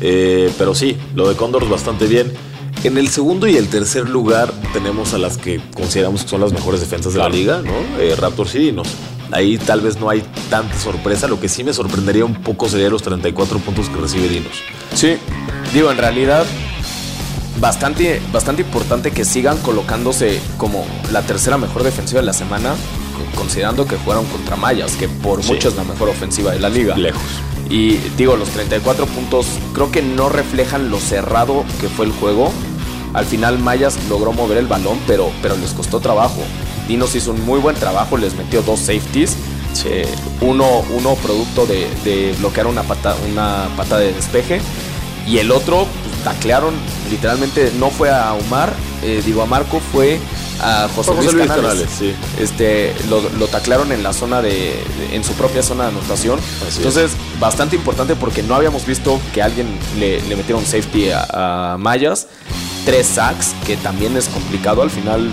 Eh, 0.00 0.52
pero 0.58 0.74
sí, 0.74 0.96
lo 1.14 1.28
de 1.28 1.36
Condors 1.36 1.68
bastante 1.68 2.06
bien. 2.06 2.32
En 2.84 2.96
el 2.96 3.08
segundo 3.08 3.48
y 3.48 3.56
el 3.56 3.68
tercer 3.68 4.08
lugar 4.08 4.52
tenemos 4.72 5.12
a 5.12 5.18
las 5.18 5.36
que 5.36 5.60
consideramos 5.74 6.22
que 6.22 6.28
son 6.28 6.40
las 6.40 6.52
mejores 6.52 6.80
defensas 6.80 7.12
de 7.12 7.18
la 7.18 7.28
liga, 7.28 7.60
¿no? 7.62 7.72
Eh, 7.98 8.14
Raptors 8.16 8.54
y 8.54 8.58
Dinos. 8.58 8.88
Ahí 9.32 9.58
tal 9.58 9.80
vez 9.80 9.98
no 9.98 10.08
hay 10.08 10.22
tanta 10.48 10.78
sorpresa. 10.78 11.26
Lo 11.26 11.40
que 11.40 11.48
sí 11.48 11.64
me 11.64 11.72
sorprendería 11.72 12.24
un 12.24 12.34
poco 12.34 12.68
sería 12.68 12.88
los 12.88 13.02
34 13.02 13.58
puntos 13.58 13.88
que 13.88 13.96
recibe 13.96 14.28
Dinos. 14.28 14.62
Sí, 14.94 15.16
digo, 15.74 15.90
en 15.90 15.98
realidad 15.98 16.46
bastante, 17.60 18.20
bastante 18.32 18.62
importante 18.62 19.10
que 19.10 19.24
sigan 19.24 19.58
colocándose 19.58 20.40
como 20.56 20.86
la 21.12 21.22
tercera 21.22 21.58
mejor 21.58 21.82
defensiva 21.82 22.20
de 22.20 22.26
la 22.26 22.32
semana, 22.32 22.74
considerando 23.34 23.86
que 23.86 23.96
jugaron 23.96 24.24
contra 24.26 24.56
Mayas, 24.56 24.96
que 24.96 25.08
por 25.08 25.44
mucho 25.44 25.68
es 25.68 25.76
la 25.76 25.84
mejor 25.84 26.08
ofensiva 26.08 26.52
de 26.52 26.60
la 26.60 26.68
liga. 26.68 26.96
Lejos. 26.96 27.22
Y 27.70 27.96
digo, 28.16 28.36
los 28.36 28.48
34 28.50 29.06
puntos 29.06 29.46
creo 29.74 29.90
que 29.90 30.00
no 30.02 30.28
reflejan 30.28 30.90
lo 30.90 30.98
cerrado 30.98 31.64
que 31.80 31.88
fue 31.88 32.06
el 32.06 32.12
juego. 32.12 32.50
Al 33.12 33.26
final 33.26 33.58
Mayas 33.58 33.98
logró 34.08 34.32
mover 34.32 34.58
el 34.58 34.66
balón, 34.66 34.98
pero, 35.06 35.30
pero 35.42 35.56
les 35.56 35.72
costó 35.72 36.00
trabajo. 36.00 36.40
Dinos 36.86 37.14
hizo 37.14 37.32
un 37.32 37.44
muy 37.44 37.60
buen 37.60 37.76
trabajo, 37.76 38.16
les 38.16 38.34
metió 38.34 38.62
dos 38.62 38.80
safeties. 38.80 39.36
Eh, 39.84 40.08
uno, 40.40 40.82
uno 40.96 41.14
producto 41.16 41.66
de, 41.66 42.34
bloquear 42.38 42.66
una 42.66 42.82
pata, 42.82 43.14
una 43.30 43.68
pata 43.76 43.98
de 43.98 44.12
despeje. 44.12 44.60
Y 45.26 45.38
el 45.38 45.50
otro, 45.50 45.86
pues, 46.02 46.24
taclearon, 46.24 46.74
literalmente 47.10 47.70
no 47.78 47.90
fue 47.90 48.10
a 48.10 48.32
Omar, 48.32 48.72
eh, 49.02 49.22
digo 49.24 49.42
a 49.42 49.46
Marco, 49.46 49.78
fue 49.92 50.18
a 50.60 50.88
José, 50.94 51.12
Luis, 51.32 51.46
Canales. 51.46 51.88
Este, 52.38 52.94
lo, 53.08 53.46
taclaron 53.48 53.92
en 53.92 54.02
la 54.02 54.12
zona 54.12 54.42
de, 54.42 54.74
en 55.12 55.24
su 55.24 55.32
propia 55.34 55.62
zona 55.62 55.84
de 55.84 55.90
anotación. 55.90 56.38
Entonces, 56.76 57.12
bastante 57.40 57.76
importante 57.76 58.16
porque 58.16 58.42
no 58.42 58.54
habíamos 58.54 58.86
visto 58.86 59.20
que 59.32 59.42
alguien 59.42 59.78
le, 59.98 60.20
metiera 60.36 60.56
un 60.56 60.66
safety 60.66 61.10
a, 61.12 61.76
Mayas. 61.78 62.26
Tres 62.84 63.06
sacks, 63.06 63.54
que 63.66 63.76
también 63.76 64.16
es 64.16 64.28
complicado. 64.28 64.80
Al 64.80 64.88
final, 64.88 65.30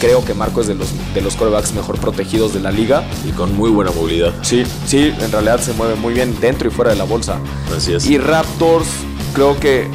creo 0.00 0.24
que 0.24 0.32
Marco 0.32 0.62
es 0.62 0.66
de 0.66 0.74
los, 0.74 0.88
de 1.12 1.20
los 1.20 1.36
corebacks 1.36 1.72
mejor 1.72 1.98
protegidos 1.98 2.54
de 2.54 2.60
la 2.60 2.70
liga. 2.70 3.04
Y 3.28 3.32
con 3.32 3.54
muy 3.54 3.70
buena 3.70 3.90
movilidad. 3.90 4.32
Sí, 4.42 4.64
sí, 4.86 5.12
en 5.20 5.30
realidad 5.30 5.60
se 5.60 5.74
mueve 5.74 5.96
muy 5.96 6.14
bien 6.14 6.38
dentro 6.40 6.68
y 6.68 6.70
fuera 6.70 6.92
de 6.92 6.96
la 6.96 7.04
bolsa. 7.04 7.38
Así 7.76 7.92
es. 7.92 8.06
Y 8.06 8.18
Raptors, 8.18 8.88
creo 9.34 9.58
que. 9.58 9.88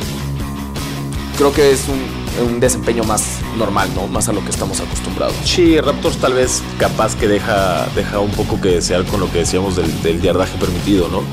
Creo 1.37 1.53
que 1.53 1.71
es 1.71 1.87
un, 1.87 2.18
un 2.41 2.59
desempeño 2.59 3.03
más 3.03 3.39
normal, 3.57 3.89
¿no? 3.95 4.07
Más 4.07 4.29
a 4.29 4.33
lo 4.33 4.43
que 4.43 4.49
estamos 4.49 4.79
acostumbrados. 4.79 5.35
Sí, 5.43 5.79
Raptors 5.79 6.17
tal 6.17 6.33
vez 6.33 6.61
capaz 6.77 7.15
que 7.15 7.27
deja, 7.27 7.87
deja 7.95 8.19
un 8.19 8.31
poco 8.31 8.59
que 8.61 8.69
desear 8.69 9.05
con 9.05 9.19
lo 9.19 9.31
que 9.31 9.39
decíamos 9.39 9.75
del, 9.75 10.21
yardaje 10.21 10.57
permitido, 10.57 11.07
¿no? 11.09 11.23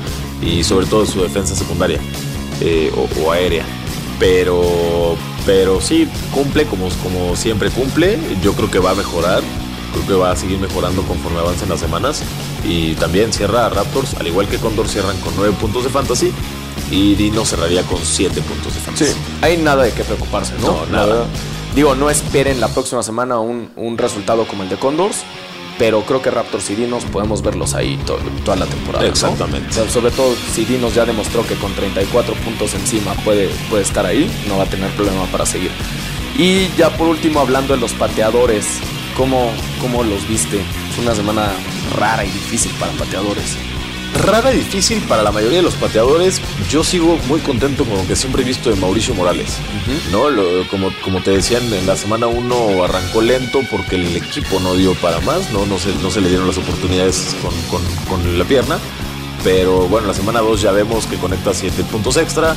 Y 0.41 0.63
sobre 0.63 0.85
todo 0.85 1.05
su 1.05 1.21
defensa 1.21 1.55
secundaria 1.55 1.99
eh, 2.61 2.91
o, 3.21 3.31
aérea. 3.31 3.65
Pero, 4.19 5.15
pero 5.45 5.81
sí, 5.81 6.07
cumple 6.33 6.65
como, 6.65 6.89
como 7.03 7.35
siempre 7.35 7.69
cumple. 7.69 8.17
Yo 8.41 8.53
creo 8.53 8.69
que 8.69 8.79
va 8.79 8.91
a 8.91 8.95
mejorar. 8.95 9.41
Creo 9.93 10.07
que 10.07 10.13
va 10.13 10.31
a 10.31 10.35
seguir 10.35 10.59
mejorando 10.59 11.01
conforme 11.03 11.39
avancen 11.39 11.69
las 11.69 11.79
semanas. 11.79 12.23
Y 12.63 12.93
también 12.95 13.31
cierra 13.31 13.65
a 13.65 13.69
Raptors, 13.69 14.15
al 14.15 14.27
igual 14.27 14.47
que 14.47 14.57
Condor 14.57 14.87
cierran 14.87 15.17
con 15.21 15.35
9 15.35 15.55
puntos 15.59 15.83
de 15.83 15.89
fantasy 15.89 16.31
y 16.91 17.15
Dino 17.15 17.45
cerraría 17.45 17.83
con 17.83 17.99
7 18.03 18.41
puntos 18.41 18.73
de 18.73 18.79
fantasy. 18.79 19.11
Sí, 19.11 19.17
hay 19.41 19.57
nada 19.57 19.83
de 19.83 19.91
qué 19.91 20.03
preocuparse, 20.03 20.53
¿no? 20.59 20.67
No, 20.67 20.85
nada. 20.87 21.25
Digo, 21.75 21.95
no 21.95 22.09
esperen 22.09 22.59
la 22.59 22.69
próxima 22.69 23.03
semana 23.03 23.39
un, 23.39 23.69
un, 23.75 23.97
resultado 23.97 24.47
como 24.47 24.63
el 24.63 24.69
de 24.69 24.77
Condors, 24.77 25.23
pero 25.77 26.01
creo 26.03 26.21
que 26.21 26.31
Raptors 26.31 26.69
y 26.71 26.75
Dinos 26.75 27.03
podemos 27.05 27.41
verlos 27.41 27.75
ahí 27.75 27.99
toda 28.05 28.55
la 28.55 28.65
temporada. 28.65 29.05
Exactamente. 29.05 29.89
sobre 29.89 30.11
todo 30.11 30.33
si 30.53 30.65
Dinos 30.65 30.95
ya 30.95 31.05
demostró 31.05 31.45
que 31.45 31.55
con 31.55 31.73
34 31.73 32.33
puntos 32.35 32.73
encima 32.73 33.13
puede, 33.23 33.49
puede 33.69 33.83
estar 33.83 34.05
ahí, 34.05 34.31
no 34.47 34.57
va 34.57 34.63
a 34.63 34.67
tener 34.67 34.89
problema 34.91 35.25
para 35.25 35.45
seguir. 35.45 35.71
Y 36.37 36.67
ya 36.77 36.95
por 36.97 37.07
último, 37.07 37.39
hablando 37.39 37.73
de 37.75 37.79
los 37.79 37.93
pateadores, 37.93 38.65
¿cómo, 39.15 39.51
cómo 39.81 40.03
los 40.03 40.27
viste? 40.27 40.57
Es 40.57 40.97
una 40.99 41.13
semana 41.13 41.51
rara 41.95 42.25
y 42.25 42.29
difícil 42.29 42.71
para 42.79 42.91
pateadores 42.93 43.55
rara 44.15 44.53
y 44.53 44.57
difícil 44.57 45.01
para 45.03 45.23
la 45.23 45.31
mayoría 45.31 45.57
de 45.57 45.63
los 45.63 45.75
pateadores. 45.75 46.41
Yo 46.69 46.83
sigo 46.83 47.17
muy 47.27 47.39
contento 47.39 47.85
con 47.85 47.97
lo 47.97 48.07
que 48.07 48.15
siempre 48.15 48.41
he 48.41 48.45
visto 48.45 48.69
de 48.69 48.75
Mauricio 48.75 49.13
Morales. 49.13 49.57
¿no? 50.11 50.25
como, 50.69 50.91
como 51.03 51.21
te 51.21 51.31
decían, 51.31 51.71
en 51.73 51.85
la 51.85 51.95
semana 51.95 52.27
1 52.27 52.83
arrancó 52.83 53.21
lento 53.21 53.61
porque 53.69 53.95
el 53.95 54.15
equipo 54.15 54.59
no 54.59 54.75
dio 54.75 54.93
para 54.95 55.19
más, 55.21 55.51
no, 55.51 55.65
no, 55.65 55.77
se, 55.77 55.93
no 55.95 56.11
se 56.11 56.21
le 56.21 56.29
dieron 56.29 56.47
las 56.47 56.57
oportunidades 56.57 57.35
con, 58.09 58.37
la 58.37 58.45
pierna. 58.45 58.79
Pero 59.43 59.87
bueno, 59.87 60.07
la 60.07 60.13
semana 60.13 60.41
2 60.41 60.61
ya 60.61 60.71
vemos 60.71 61.05
que 61.07 61.17
conecta 61.17 61.53
7 61.53 61.83
puntos 61.85 62.17
extra. 62.17 62.55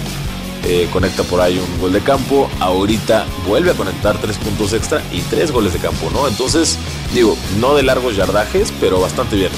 Eh, 0.65 0.89
conecta 0.93 1.23
por 1.23 1.41
ahí 1.41 1.59
un 1.59 1.81
gol 1.81 1.93
de 1.93 2.01
campo, 2.01 2.51
ahorita 2.61 3.25
vuelve 3.47 3.71
a 3.71 3.75
conectar 3.75 4.19
tres 4.19 4.37
puntos 4.37 4.75
extra 4.75 5.03
y 5.11 5.23
tres 5.23 5.53
goles 5.53 5.73
de 5.73 5.79
campo, 5.79 6.11
¿no? 6.13 6.29
Entonces, 6.29 6.77
digo, 7.15 7.35
no 7.59 7.75
de 7.75 7.83
largos 7.83 8.15
yardajes, 8.15 8.71
pero 8.79 9.01
bastante 9.01 9.37
bien. 9.37 9.53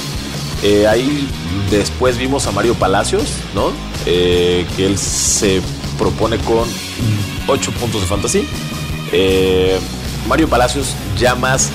Eh, 0.63 0.87
ahí 0.87 1.29
después 1.71 2.19
vimos 2.19 2.47
a 2.47 2.53
Mario 2.53 2.75
Palacios, 2.75 3.25
¿no? 3.55 3.73
Eh, 4.07 4.67
que 4.77 4.87
él 4.87 4.97
se 4.97 5.61
propone 5.99 6.39
con 6.39 6.69
8 7.49 7.73
puntos 7.73 8.01
de 8.01 8.07
fantasy. 8.07 8.47
Eh, 9.13 9.79
Mario 10.29 10.49
Palacios 10.49 10.95
ya 11.19 11.35
más 11.35 11.71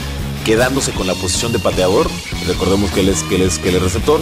quedándose 0.45 0.91
con 0.93 1.07
la 1.07 1.13
posición 1.15 1.51
de 1.51 1.59
pateador. 1.59 2.07
Recordemos 2.47 2.89
que 2.91 3.01
él 3.01 3.09
es, 3.09 3.23
que 3.23 3.35
él 3.35 3.41
es, 3.41 3.59
que 3.59 3.69
él 3.69 3.75
es 3.75 3.81
receptor. 3.81 4.21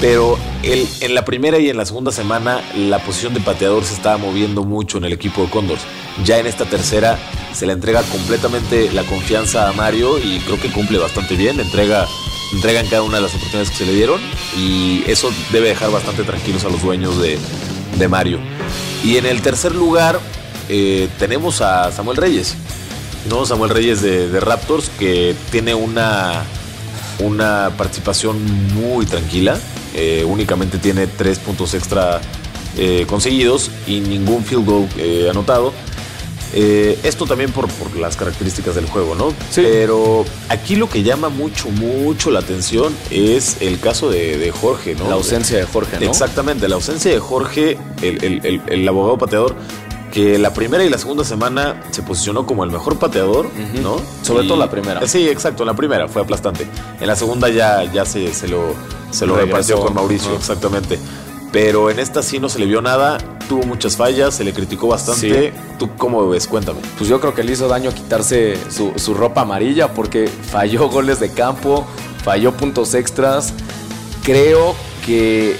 Pero 0.00 0.38
él, 0.62 0.86
en 1.00 1.14
la 1.14 1.24
primera 1.24 1.58
y 1.58 1.70
en 1.70 1.76
la 1.78 1.86
segunda 1.86 2.12
semana 2.12 2.62
la 2.76 2.98
posición 2.98 3.32
de 3.32 3.40
pateador 3.40 3.84
se 3.84 3.94
estaba 3.94 4.18
moviendo 4.18 4.64
mucho 4.64 4.98
en 4.98 5.04
el 5.04 5.14
equipo 5.14 5.42
de 5.42 5.50
Condors. 5.50 5.82
Ya 6.24 6.38
en 6.38 6.46
esta 6.46 6.66
tercera 6.66 7.18
se 7.54 7.64
le 7.64 7.72
entrega 7.72 8.02
completamente 8.02 8.92
la 8.92 9.04
confianza 9.04 9.68
a 9.68 9.72
Mario 9.72 10.18
y 10.18 10.40
creo 10.40 10.60
que 10.60 10.70
cumple 10.70 10.98
bastante 10.98 11.36
bien. 11.36 11.58
Entrega 11.58 12.06
entregan 12.52 12.86
cada 12.86 13.02
una 13.02 13.16
de 13.16 13.22
las 13.22 13.34
oportunidades 13.34 13.70
que 13.70 13.76
se 13.76 13.86
le 13.86 13.94
dieron 13.94 14.20
y 14.56 15.02
eso 15.06 15.30
debe 15.52 15.68
dejar 15.68 15.90
bastante 15.90 16.22
tranquilos 16.24 16.64
a 16.64 16.68
los 16.68 16.82
dueños 16.82 17.14
de, 17.20 17.38
Mario. 18.08 18.38
Y 19.02 19.16
en 19.16 19.26
el 19.26 19.40
tercer 19.40 19.74
lugar 19.74 20.20
eh, 20.68 21.08
tenemos 21.18 21.60
a 21.60 21.90
Samuel 21.90 22.16
Reyes, 22.16 22.54
¿no? 23.30 23.46
Samuel 23.46 23.70
Reyes 23.70 24.02
de, 24.02 24.40
Raptors 24.40 24.90
que 24.98 25.34
tiene 25.50 25.74
una, 25.74 26.42
una 27.20 27.70
participación 27.78 28.44
muy 28.74 29.06
tranquila, 29.06 29.58
eh, 29.94 30.24
únicamente 30.26 30.78
tiene 30.78 31.06
tres 31.06 31.38
puntos 31.38 31.72
extra 31.74 32.20
eh, 32.76 33.06
conseguidos 33.08 33.70
y 33.86 34.00
ningún 34.00 34.44
field 34.44 34.66
goal 34.66 34.88
anotado. 35.30 35.72
Eh, 36.56 36.98
esto 37.02 37.26
también 37.26 37.50
por, 37.50 37.68
por, 37.68 37.96
las 37.96 38.16
características 38.16 38.76
del 38.76 38.86
juego, 38.86 39.16
¿no? 39.16 39.30
Sí. 39.50 39.62
Pero 39.62 40.24
aquí 40.48 40.76
lo 40.76 40.88
que 40.88 41.02
llama 41.02 41.28
mucho, 41.28 41.68
mucho 41.70 42.30
la 42.30 42.38
atención 42.38 42.94
es 43.10 43.56
el 43.60 43.80
caso 43.80 44.08
de, 44.08 44.38
de 44.38 44.52
Jorge, 44.52 44.94
¿no? 44.94 45.08
La 45.08 45.14
ausencia 45.14 45.58
de 45.58 45.64
Jorge, 45.64 45.98
¿no? 45.98 46.06
Exactamente, 46.06 46.68
la 46.68 46.76
ausencia 46.76 47.10
de 47.10 47.18
Jorge, 47.18 47.76
el, 48.02 48.24
el, 48.24 48.46
el, 48.46 48.62
el 48.68 48.88
abogado 48.88 49.18
pateador, 49.18 49.56
que 50.12 50.38
la 50.38 50.54
primera 50.54 50.84
y 50.84 50.88
la 50.88 50.96
segunda 50.98 51.24
semana 51.24 51.82
se 51.90 52.02
posicionó 52.02 52.46
como 52.46 52.62
el 52.62 52.70
mejor 52.70 53.00
pateador, 53.00 53.46
uh 53.46 53.48
-huh. 53.48 53.80
¿no? 53.82 53.96
Sobre 54.22 54.44
y, 54.44 54.48
todo 54.48 54.56
la 54.56 54.70
primera. 54.70 55.06
Sí, 55.08 55.28
exacto, 55.28 55.64
la 55.64 55.74
primera 55.74 56.06
fue 56.06 56.22
aplastante. 56.22 56.68
En 57.00 57.06
la 57.08 57.16
segunda 57.16 57.48
ya, 57.48 57.82
ya 57.92 58.04
se, 58.04 58.32
se 58.32 58.46
lo, 58.46 58.74
se 59.10 59.26
lo 59.26 59.36
repartió 59.36 59.80
con 59.80 59.92
Mauricio, 59.92 60.32
exactamente. 60.36 61.00
Pero 61.54 61.88
en 61.88 62.00
esta 62.00 62.20
sí 62.24 62.40
no 62.40 62.48
se 62.48 62.58
le 62.58 62.66
vio 62.66 62.82
nada, 62.82 63.16
tuvo 63.48 63.62
muchas 63.62 63.96
fallas, 63.96 64.34
se 64.34 64.42
le 64.42 64.52
criticó 64.52 64.88
bastante. 64.88 65.52
Sí. 65.52 65.56
¿Tú 65.78 65.88
cómo 65.96 66.28
ves? 66.28 66.48
Cuéntame. 66.48 66.80
Pues 66.98 67.08
yo 67.08 67.20
creo 67.20 67.32
que 67.32 67.44
le 67.44 67.52
hizo 67.52 67.68
daño 67.68 67.94
quitarse 67.94 68.58
su, 68.68 68.92
su 68.96 69.14
ropa 69.14 69.42
amarilla 69.42 69.94
porque 69.94 70.26
falló 70.26 70.88
goles 70.90 71.20
de 71.20 71.30
campo, 71.30 71.86
falló 72.24 72.56
puntos 72.56 72.92
extras. 72.94 73.52
Creo 74.24 74.74
que 75.06 75.56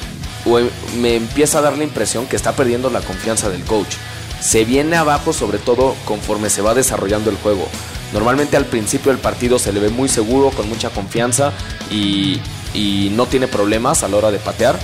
me 1.01 1.15
empieza 1.15 1.61
a 1.61 1.63
dar 1.63 1.79
la 1.79 1.85
impresión 1.85 2.27
que 2.27 2.35
está 2.35 2.55
perdiendo 2.55 2.91
la 2.91 3.01
confianza 3.01 3.49
del 3.49 3.63
coach. 3.63 3.95
Se 4.41 4.65
viene 4.65 4.97
abajo 4.97 5.33
sobre 5.33 5.59
todo 5.59 5.95
conforme 6.07 6.51
se 6.51 6.61
va 6.61 6.75
desarrollando 6.75 7.31
el 7.31 7.37
juego. 7.37 7.69
Normalmente 8.13 8.57
al 8.57 8.65
principio 8.65 9.13
del 9.13 9.21
partido 9.21 9.61
se 9.61 9.73
le 9.73 9.79
ve 9.79 9.91
muy 9.91 10.09
seguro, 10.09 10.51
con 10.51 10.69
mucha 10.69 10.91
confianza 10.91 11.53
y, 11.89 12.41
y 12.75 13.13
no 13.15 13.27
tiene 13.27 13.47
problemas 13.47 14.03
a 14.03 14.09
la 14.09 14.17
hora 14.17 14.33
de 14.33 14.41
patear. 14.41 14.77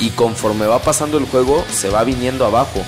Y 0.00 0.10
conforme 0.10 0.66
va 0.66 0.80
pasando 0.80 1.18
el 1.18 1.26
juego 1.26 1.64
se 1.72 1.90
va 1.90 2.04
viniendo 2.04 2.44
abajo. 2.46 2.82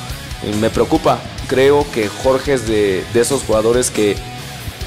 Me 0.60 0.70
preocupa. 0.70 1.18
Creo 1.48 1.84
que 1.92 2.08
Jorge 2.08 2.54
es 2.54 2.66
de, 2.68 3.04
de 3.12 3.20
esos 3.20 3.42
jugadores 3.42 3.90
que 3.90 4.16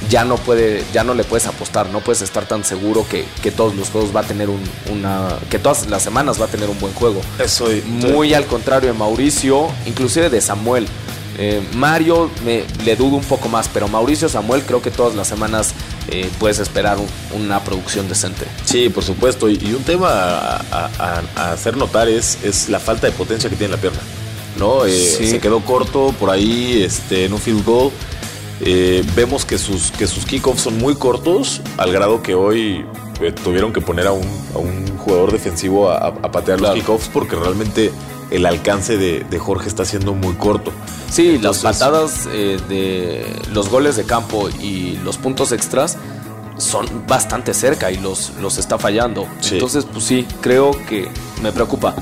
ya 0.09 0.25
no 0.25 0.35
puede, 0.35 0.83
ya 0.93 1.03
no 1.03 1.13
le 1.13 1.23
puedes 1.23 1.47
apostar, 1.47 1.89
no 1.89 1.99
puedes 2.01 2.21
estar 2.21 2.45
tan 2.45 2.63
seguro 2.63 3.05
que, 3.09 3.25
que 3.41 3.51
todos 3.51 3.75
los 3.75 3.89
juegos 3.89 4.15
va 4.15 4.21
a 4.21 4.23
tener 4.23 4.49
un, 4.49 4.61
una, 4.91 5.37
que 5.49 5.59
todas 5.59 5.87
las 5.87 6.03
semanas 6.03 6.39
va 6.41 6.45
a 6.45 6.47
tener 6.49 6.69
un 6.69 6.79
buen 6.79 6.93
juego. 6.93 7.21
Eso, 7.39 7.67
muy 7.85 8.33
al 8.33 8.45
contrario 8.45 8.91
de 8.91 8.97
Mauricio, 8.97 9.67
inclusive 9.85 10.29
de 10.29 10.41
Samuel. 10.41 10.87
Eh, 11.37 11.61
Mario 11.73 12.29
me, 12.45 12.63
le 12.85 12.95
dudo 12.95 13.15
un 13.15 13.23
poco 13.23 13.49
más, 13.49 13.67
pero 13.67 13.87
Mauricio 13.87 14.29
Samuel 14.29 14.63
creo 14.63 14.81
que 14.81 14.91
todas 14.91 15.15
las 15.15 15.27
semanas 15.27 15.73
eh, 16.09 16.29
puedes 16.39 16.59
esperar 16.59 16.97
un, 16.99 17.07
una 17.41 17.63
producción 17.63 18.07
decente. 18.07 18.45
Sí, 18.65 18.89
por 18.89 19.03
supuesto. 19.03 19.49
Y, 19.49 19.57
y 19.61 19.73
un 19.73 19.83
tema 19.83 20.09
a, 20.09 20.57
a, 20.71 21.21
a, 21.35 21.51
hacer 21.53 21.75
notar 21.77 22.07
es, 22.07 22.37
es 22.43 22.69
la 22.69 22.79
falta 22.79 23.07
de 23.07 23.13
potencia 23.13 23.49
que 23.49 23.55
tiene 23.55 23.71
la 23.73 23.81
pierna. 23.81 23.99
¿no? 24.59 24.85
Eh, 24.85 24.91
sí. 24.91 25.27
Se 25.27 25.39
quedó 25.39 25.61
corto 25.61 26.13
por 26.19 26.29
ahí 26.29 26.83
este, 26.83 27.25
en 27.25 27.33
un 27.33 27.39
field 27.39 27.65
goal. 27.65 27.91
Vemos 29.15 29.43
que 29.43 29.57
sus, 29.57 29.91
que 29.91 30.07
sus 30.07 30.25
kickoffs 30.25 30.61
son 30.61 30.77
muy 30.77 30.95
cortos, 30.95 31.59
al 31.75 31.91
grado 31.91 32.21
que 32.21 32.33
hoy 32.33 32.85
tuvieron 33.43 33.73
que 33.73 33.81
poner 33.81 34.07
a 34.07 34.13
un, 34.13 34.25
a 34.55 34.57
un 34.57 34.97
jugador 34.99 35.33
defensivo 35.33 35.89
a, 35.89 36.07
a 36.07 36.31
patear 36.31 36.61
los 36.61 36.73
kickoffs 36.73 37.09
porque 37.11 37.35
realmente 37.35 37.91
el 38.33 38.45
alcance 38.45 38.97
de, 38.97 39.23
de, 39.23 39.39
Jorge 39.39 39.69
está 39.69 39.85
siendo 39.85 40.13
muy 40.13 40.33
corto. 40.35 40.71
Sí, 41.09 41.35
Entonces, 41.35 41.63
las 41.63 41.77
patadas 41.77 42.27
eh, 42.31 42.57
de 42.67 43.25
los 43.53 43.69
goles 43.69 43.95
de 43.95 44.03
campo 44.03 44.49
y 44.49 44.97
los 45.03 45.17
puntos 45.17 45.51
extras 45.51 45.97
son 46.57 46.85
bastante 47.07 47.53
cerca 47.53 47.91
y 47.91 47.97
los, 47.97 48.33
los 48.41 48.57
está 48.57 48.77
fallando. 48.77 49.27
Sí. 49.39 49.55
Entonces, 49.55 49.85
pues 49.85 50.03
sí, 50.03 50.27
creo 50.41 50.71
que 50.87 51.09
me 51.41 51.51
preocupa 51.51 51.95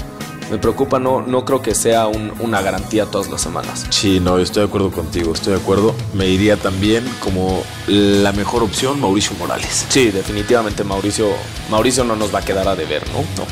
me 0.51 0.57
preocupa, 0.57 0.99
no, 0.99 1.21
no 1.21 1.45
creo 1.45 1.61
que 1.61 1.73
sea 1.73 2.07
un, 2.07 2.33
una 2.39 2.61
garantía 2.61 3.05
todas 3.05 3.29
las 3.29 3.39
semanas. 3.39 3.85
Sí, 3.89 4.19
no, 4.19 4.37
estoy 4.37 4.63
de 4.63 4.67
acuerdo 4.67 4.91
contigo, 4.91 5.33
estoy 5.33 5.53
de 5.53 5.59
acuerdo. 5.61 5.95
Me 6.13 6.27
iría 6.27 6.57
también 6.57 7.05
como 7.21 7.63
la 7.87 8.33
mejor 8.33 8.61
opción 8.61 8.99
Mauricio 8.99 9.33
Morales. 9.37 9.85
Sí, 9.87 10.11
definitivamente 10.11 10.83
Mauricio, 10.83 11.29
Mauricio 11.69 12.03
no 12.03 12.17
nos 12.17 12.35
va 12.35 12.39
a 12.39 12.41
quedar 12.41 12.67
a 12.67 12.75
deber, 12.75 13.01
¿no? 13.13 13.19
No. 13.19 13.47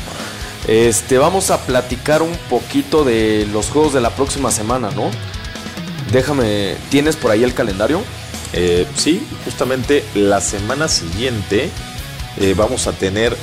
Este, 0.70 1.18
vamos 1.18 1.50
a 1.50 1.58
platicar 1.66 2.22
un 2.22 2.30
poquito 2.48 3.02
de 3.02 3.44
los 3.52 3.66
juegos 3.70 3.92
de 3.92 4.00
la 4.00 4.10
próxima 4.10 4.52
semana, 4.52 4.92
¿no? 4.92 5.10
Déjame, 6.12 6.76
¿tienes 6.90 7.16
por 7.16 7.32
ahí 7.32 7.42
el 7.42 7.54
calendario? 7.54 8.00
Eh, 8.52 8.86
sí, 8.94 9.20
justamente 9.44 10.04
la 10.14 10.40
semana 10.40 10.86
siguiente 10.86 11.70
eh, 12.38 12.54
vamos 12.56 12.86
a 12.86 12.92
tener 12.92 13.36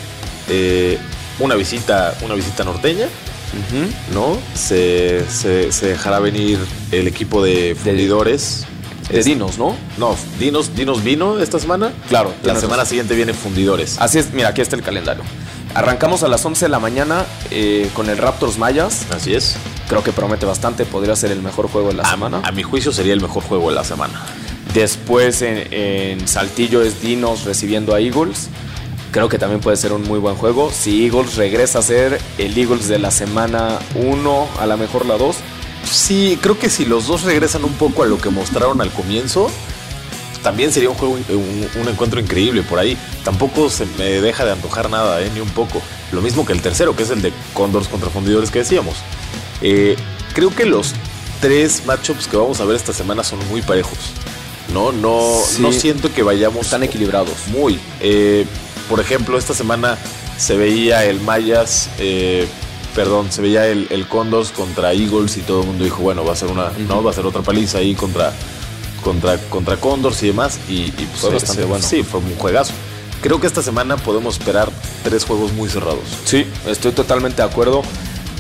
eh, 0.48 0.98
una 1.40 1.56
visita, 1.56 2.16
una 2.22 2.34
visita 2.34 2.64
norteña. 2.64 3.08
Uh 3.08 3.76
-huh. 3.76 4.14
¿no? 4.14 4.38
Se, 4.56 5.26
se, 5.30 5.74
se, 5.74 5.88
dejará 5.88 6.20
venir 6.20 6.58
el 6.94 7.08
equipo 7.10 7.44
de 7.44 7.76
fundidores. 7.76 8.66
De, 9.10 9.18
de 9.18 9.24
Dinos, 9.24 9.58
¿no? 9.58 9.76
No, 9.98 10.16
Dinos, 10.40 10.76
Dinos 10.76 11.04
vino 11.04 11.40
esta 11.40 11.60
semana. 11.60 11.92
Claro. 12.08 12.34
La 12.44 12.58
semana 12.58 12.86
siguiente 12.86 13.16
viene 13.16 13.34
Fundidores. 13.34 13.98
Así 14.00 14.18
es, 14.18 14.32
mira, 14.32 14.50
aquí 14.50 14.62
está 14.62 14.78
el 14.78 14.82
calendario. 14.82 15.24
Arrancamos 15.78 16.24
a 16.24 16.28
las 16.28 16.44
11 16.44 16.66
de 16.66 16.70
la 16.70 16.80
mañana 16.80 17.24
eh, 17.52 17.92
con 17.94 18.10
el 18.10 18.18
Raptors 18.18 18.58
Mayas. 18.58 19.06
Así 19.12 19.36
es. 19.36 19.58
Creo 19.88 20.04
que 20.04 20.12
promete 20.12 20.48
bastante, 20.48 20.86
podría 20.86 21.16
ser 21.16 21.32
el 21.32 21.44
mejor 21.44 21.70
juego 21.70 21.90
de 21.90 21.94
la 21.94 22.02
a, 22.02 22.10
semana. 22.10 22.42
A 22.44 22.52
mi 22.52 22.64
juicio 22.64 22.92
sería 22.92 23.14
el 23.14 23.22
mejor 23.22 23.44
juego 23.44 23.70
de 23.70 23.76
la 23.76 23.84
semana. 23.84 24.26
Después 24.74 25.44
en, 25.44 25.72
en 25.72 26.28
Saltillo 26.28 26.82
es 26.82 27.00
Dinos 27.00 27.46
recibiendo 27.46 27.94
a 27.94 28.00
Eagles 28.00 28.50
creo 29.12 29.30
que 29.30 29.38
también 29.38 29.62
puede 29.62 29.78
ser 29.78 29.94
un 29.94 30.02
muy 30.02 30.18
buen 30.18 30.36
juego. 30.36 30.72
Si 30.72 31.06
Eagles 31.06 31.36
regresa 31.36 31.78
a 31.78 31.82
ser 31.84 32.20
el 32.40 32.58
Eagles 32.58 32.88
de 32.88 32.98
la 32.98 33.12
semana 33.12 33.78
1, 33.94 34.48
a 34.60 34.66
la 34.66 34.78
mejor 34.78 35.06
la 35.06 35.18
2. 35.18 35.36
Sí, 35.84 36.40
creo 36.42 36.58
que 36.58 36.70
si 36.70 36.86
los 36.86 37.06
dos 37.06 37.22
regresan 37.22 37.64
un 37.64 37.74
poco 37.74 38.02
a 38.02 38.08
lo 38.08 38.18
que 38.18 38.32
mostraron 38.32 38.82
al 38.82 38.92
comienzo, 38.92 39.52
también 40.44 40.72
sería 40.72 40.90
un 40.90 40.96
juego, 40.96 41.14
un, 41.16 41.70
un 41.82 41.88
encuentro 41.88 42.20
increíble 42.20 42.64
por 42.64 42.80
ahí. 42.80 42.98
Tampoco 43.24 43.70
se 43.70 43.86
me 43.98 44.22
deja 44.22 44.46
de 44.46 44.52
antojar 44.52 44.90
nada, 44.90 45.22
eh, 45.22 45.30
ni 45.34 45.40
un 45.40 45.50
poco. 45.50 45.82
Lo 46.12 46.22
mismo 46.22 46.46
que 46.46 46.54
el 46.54 46.62
tercero, 46.62 46.96
que 46.96 47.04
es 47.04 47.10
el 47.10 47.22
de 47.22 47.34
Condors 47.54 47.88
contra 47.88 48.10
Fundidores 48.10 48.52
que 48.52 48.60
decíamos. 48.60 48.96
Eh, 49.62 49.96
creo 50.34 50.54
que 50.56 50.66
los 50.66 50.94
tres 51.42 51.86
matchups 51.86 52.28
que 52.28 52.38
vamos 52.38 52.60
a 52.60 52.66
ver 52.66 52.76
esta 52.76 52.94
semana 52.94 53.24
son 53.24 53.40
muy 53.50 53.62
parejos. 53.62 53.98
No, 54.74 54.92
no, 54.92 55.42
sí. 55.46 55.62
no 55.62 55.72
siento 55.72 56.14
que 56.14 56.24
vayamos 56.24 56.70
tan 56.70 56.84
equilibrados. 56.84 57.48
Muy. 57.48 57.80
Eh, 58.02 58.46
por 58.90 59.00
ejemplo, 59.00 59.38
esta 59.38 59.54
semana 59.54 59.98
se 60.38 60.56
veía 60.56 61.06
el 61.06 61.20
Mayas, 61.22 61.90
eh, 62.00 62.48
perdón, 62.96 63.32
se 63.32 63.42
veía 63.42 63.68
el, 63.68 63.88
el, 63.90 64.08
Condors 64.08 64.52
contra 64.52 64.94
Eagles 64.94 65.38
y 65.38 65.42
todo 65.42 65.62
el 65.62 65.68
mundo 65.68 65.84
dijo, 65.84 66.02
bueno, 66.02 66.24
va 66.24 66.34
a 66.34 66.36
ser 66.36 66.50
una, 66.50 66.66
uh 66.66 66.70
-huh. 66.70 66.88
no, 66.88 67.04
va 67.04 67.12
a 67.12 67.14
ser 67.14 67.26
otra 67.26 67.42
paliza 67.42 67.80
ahí 67.80 67.96
contra, 67.96 68.34
contra, 69.08 69.38
contra 69.50 69.78
Condors 69.78 70.22
y 70.24 70.28
demás. 70.28 70.60
Y, 70.68 70.74
y 70.74 71.10
fue 71.16 71.32
bastante 71.32 71.62
se, 71.62 71.68
bueno. 71.68 71.86
Sí, 71.86 72.04
fue 72.04 72.20
un 72.20 72.36
juegazo. 72.36 72.74
Creo 73.22 73.40
que 73.40 73.48
esta 73.48 73.64
semana 73.64 73.96
podemos 73.96 74.38
esperar 74.38 74.70
tres 75.04 75.24
juegos 75.24 75.54
muy 75.54 75.70
cerrados. 75.70 76.04
Sí, 76.26 76.46
estoy 76.68 76.92
totalmente 76.92 77.42
de 77.42 77.48
acuerdo. 77.48 77.82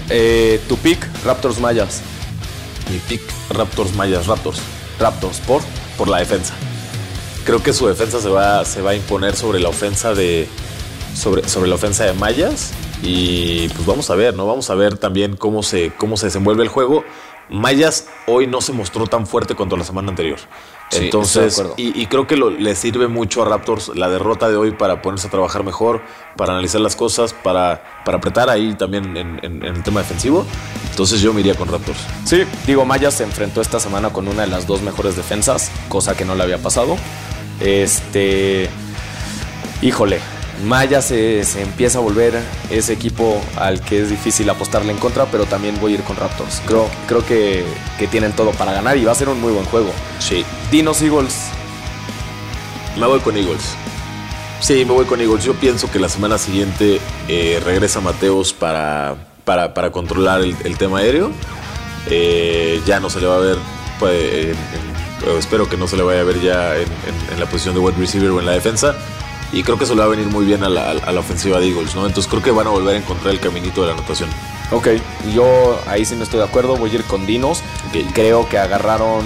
Eh, 0.09 0.59
tu 0.68 0.78
pick, 0.78 1.07
Raptors 1.26 1.59
Mayas. 1.59 2.01
Mi 2.91 2.99
pick, 2.99 3.22
Raptors 3.49 3.93
Mayas, 3.95 4.28
Raptors. 4.28 4.59
Raptors, 4.99 5.39
¿por? 5.39 5.61
Por 5.97 6.09
la 6.09 6.20
defensa 6.20 6.53
creo 7.45 7.63
que 7.63 7.72
su 7.72 7.88
defensa 7.88 8.20
se 8.20 8.28
va, 8.28 8.65
se 8.65 8.82
va 8.82 8.89
a 8.89 8.95
imponer 8.95 9.34
sobre 9.34 9.61
la 9.61 9.70
ofensa 9.70 10.13
de 10.13 10.49
sobre, 11.15 11.47
sobre 11.47 11.70
la 11.70 11.76
ofensa 11.76 12.03
de 12.03 12.11
Mayas 12.11 12.74
y 13.01 13.70
pues 13.70 13.86
vamos 13.86 14.09
a 14.09 14.15
ver, 14.15 14.36
¿no? 14.36 14.45
Vamos 14.45 14.70
a 14.70 14.76
ver 14.76 14.97
también 14.97 15.38
cómo 15.38 15.63
se, 15.63 15.93
cómo 15.97 16.18
se 16.18 16.28
desenvuelve 16.28 16.63
el 16.63 16.70
juego. 16.70 17.05
Mayas 17.50 18.08
hoy 18.26 18.48
no 18.48 18.62
se 18.62 18.74
mostró 18.74 19.08
tan 19.08 19.26
fuerte 19.26 19.56
cuanto 19.56 19.78
la 19.78 19.84
semana 19.84 20.10
anterior. 20.10 20.39
Sí, 20.89 21.06
Entonces, 21.06 21.62
y, 21.76 22.02
y, 22.02 22.06
creo 22.06 22.28
que 22.28 22.38
lo, 22.38 22.50
le 22.50 22.74
sirve 22.74 23.10
mucho 23.10 23.41
a 23.41 23.45
Raptors 23.45 23.91
la 23.95 24.10
derrota 24.10 24.50
de 24.50 24.56
hoy 24.56 24.72
para 24.72 25.02
ponerse 25.02 25.28
a 25.28 25.30
trabajar 25.30 25.66
mejor, 25.66 26.02
para 26.38 26.54
analizar 26.54 26.80
las 26.80 26.95
cosas, 26.95 27.34
para, 27.34 28.02
para 28.06 28.20
apretar 28.20 28.50
ahí 28.50 28.74
también 28.74 29.18
en, 29.18 29.39
en, 29.43 29.64
en, 29.64 29.76
el 29.76 29.84
tema 29.84 30.00
defensivo. 30.00 30.45
Entonces 30.89 31.20
yo 31.20 31.34
me 31.34 31.41
iría 31.41 31.56
con 31.56 31.68
Raptors. 31.68 32.00
Sí, 32.24 32.43
digo, 32.66 32.86
Mayas 32.86 33.16
se 33.16 33.24
enfrentó 33.24 33.60
esta 33.60 33.82
semana 33.82 34.12
con 34.12 34.30
una 34.30 34.43
de 34.43 34.48
las 34.48 34.66
dos 34.66 34.82
mejores 34.82 35.18
defensas, 35.18 35.72
cosa 35.89 36.16
que 36.16 36.24
no 36.24 36.36
le 36.36 36.43
había 36.43 36.58
pasado. 36.58 36.95
Este. 37.60 38.70
Híjole, 39.82 40.22
Maya 40.64 41.01
se, 41.01 41.43
se, 41.43 41.62
empieza 41.62 41.99
a 41.99 42.01
volver 42.01 42.41
ese 42.70 42.93
equipo 42.93 43.39
al 43.58 43.82
que 43.82 44.01
es 44.01 44.10
difícil 44.10 44.49
apostarle 44.49 44.91
en 44.91 44.97
contra, 44.97 45.26
pero 45.26 45.45
también 45.45 45.80
voy 45.80 45.93
a 45.93 45.95
ir 45.95 46.03
con 46.03 46.16
Raptors. 46.16 46.62
Creo, 46.66 46.89
creo 47.08 47.26
que, 47.26 47.64
que 47.99 48.08
tienen 48.08 48.34
todo 48.34 48.51
para 48.51 48.74
ganar 48.74 48.97
y 48.97 49.05
va 49.05 49.12
a 49.12 49.16
ser 49.16 49.30
un 49.30 49.39
muy 49.39 49.53
buen 49.53 49.66
juego. 49.66 49.91
Sí. 50.20 50.43
Dinos 50.72 51.01
Eagles. 51.01 51.49
Me 52.97 53.05
voy 53.05 53.20
con 53.20 53.38
Eagles. 53.38 53.76
Sí, 54.60 54.84
me 54.86 54.91
voy 54.91 55.05
con 55.05 55.22
Eagles. 55.22 55.43
Yo 55.43 55.53
pienso 55.53 55.91
que 55.91 55.99
la 55.99 56.10
semana 56.10 56.38
siguiente 56.39 56.99
eh, 57.28 57.62
regresa 57.64 58.01
Mateos 58.01 58.53
para, 58.53 59.16
para, 59.45 59.74
para 59.76 59.91
controlar 59.91 60.41
el, 60.41 60.55
el, 60.64 60.78
tema 60.78 60.99
aéreo. 60.99 61.32
Eh, 62.10 62.82
ya 62.86 62.99
no 62.99 63.10
se 63.12 63.22
le 63.22 63.28
va 63.28 63.36
a 63.36 63.39
ver 63.39 63.58
pues, 63.99 64.34
en, 64.34 64.49
en, 65.30 65.38
espero 65.38 65.70
que 65.70 65.78
no 65.78 65.88
se 65.88 65.97
le 65.97 66.03
vaya 66.03 66.22
a 66.22 66.24
ver 66.24 66.41
ya 66.41 66.76
en, 66.76 66.84
en, 66.84 67.34
en, 67.34 67.39
la 67.39 67.45
posición 67.45 67.76
de 67.76 67.82
wide 67.82 67.97
receiver 67.97 68.32
o 68.32 68.39
en 68.39 68.47
la 68.47 68.53
defensa. 68.53 68.95
Y 69.52 69.64
creo 69.64 69.78
que 69.78 69.86
eso 69.86 69.95
le 69.95 70.02
va 70.02 70.08
a 70.08 70.10
venir 70.10 70.28
muy 70.28 70.45
bien 70.45 70.64
a 70.64 70.70
la, 70.70 70.91
a 70.91 71.12
la, 71.12 71.20
ofensiva 71.20 71.60
de 71.60 71.70
Eagles, 71.70 71.95
¿no? 71.95 72.06
Entonces 72.06 72.30
creo 72.30 72.43
que 72.43 72.52
van 72.52 72.68
a 72.68 72.70
volver 72.70 72.95
a 72.95 72.98
encontrar 72.98 73.34
el 73.34 73.39
caminito 73.39 73.82
de 73.82 73.88
la 73.88 73.93
anotación. 73.93 74.30
Ok, 74.72 74.89
yo 75.34 75.80
ahí 75.88 76.04
sí 76.04 76.16
no 76.16 76.24
estoy 76.24 76.39
de 76.39 76.45
acuerdo, 76.45 76.76
voy 76.76 76.91
a 76.91 76.95
ir 76.95 77.04
con 77.06 77.26
Dinos. 77.26 77.64
Creo 78.14 78.50
que 78.50 78.58
agarraron, 78.58 79.26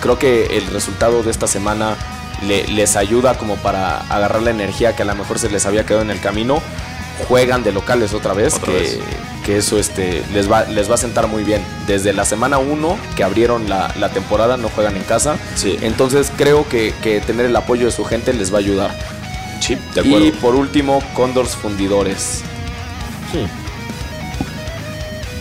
creo 0.00 0.18
que 0.18 0.58
el 0.58 0.66
resultado 0.66 1.22
de 1.22 1.30
esta 1.30 1.46
semana 1.46 1.96
les 2.42 2.96
ayuda 2.96 3.38
como 3.38 3.56
para 3.56 4.00
agarrar 4.00 4.42
la 4.42 4.50
energía 4.50 4.94
que 4.94 5.02
a 5.02 5.04
lo 5.04 5.14
mejor 5.14 5.38
se 5.38 5.48
les 5.48 5.64
había 5.66 5.86
quedado 5.86 6.02
en 6.02 6.10
el 6.10 6.20
camino. 6.20 6.60
Juegan 7.28 7.62
de 7.62 7.72
locales 7.72 8.14
otra 8.14 8.32
vez, 8.32 8.58
que, 9.44 9.56
eso 9.56 9.78
este, 9.78 10.24
les, 10.32 10.50
va, 10.50 10.64
les 10.64 10.90
va 10.90 10.94
a 10.94 10.98
sentar 10.98 11.28
muy 11.28 11.44
bien. 11.44 11.64
Desde 11.86 12.12
la 12.12 12.24
semana 12.24 12.58
1 12.58 12.98
que 13.16 13.22
abrieron 13.22 13.68
la, 13.68 14.10
temporada, 14.12 14.56
no 14.56 14.68
juegan 14.68 14.96
en 14.96 15.04
casa. 15.04 15.36
Sí. 15.54 15.78
Entonces 15.82 16.32
creo 16.36 16.68
que, 16.68 16.92
tener 17.26 17.46
el 17.46 17.56
apoyo 17.56 17.86
de 17.86 17.92
su 17.92 18.04
gente 18.04 18.32
les 18.32 18.52
va 18.52 18.56
a 18.56 18.60
ayudar. 18.60 19.21
Sí, 19.62 19.78
de 19.94 20.00
acuerdo. 20.00 20.26
Y 20.26 20.32
por 20.32 20.56
último, 20.56 21.00
Condors 21.14 21.54
Fundidores. 21.54 22.42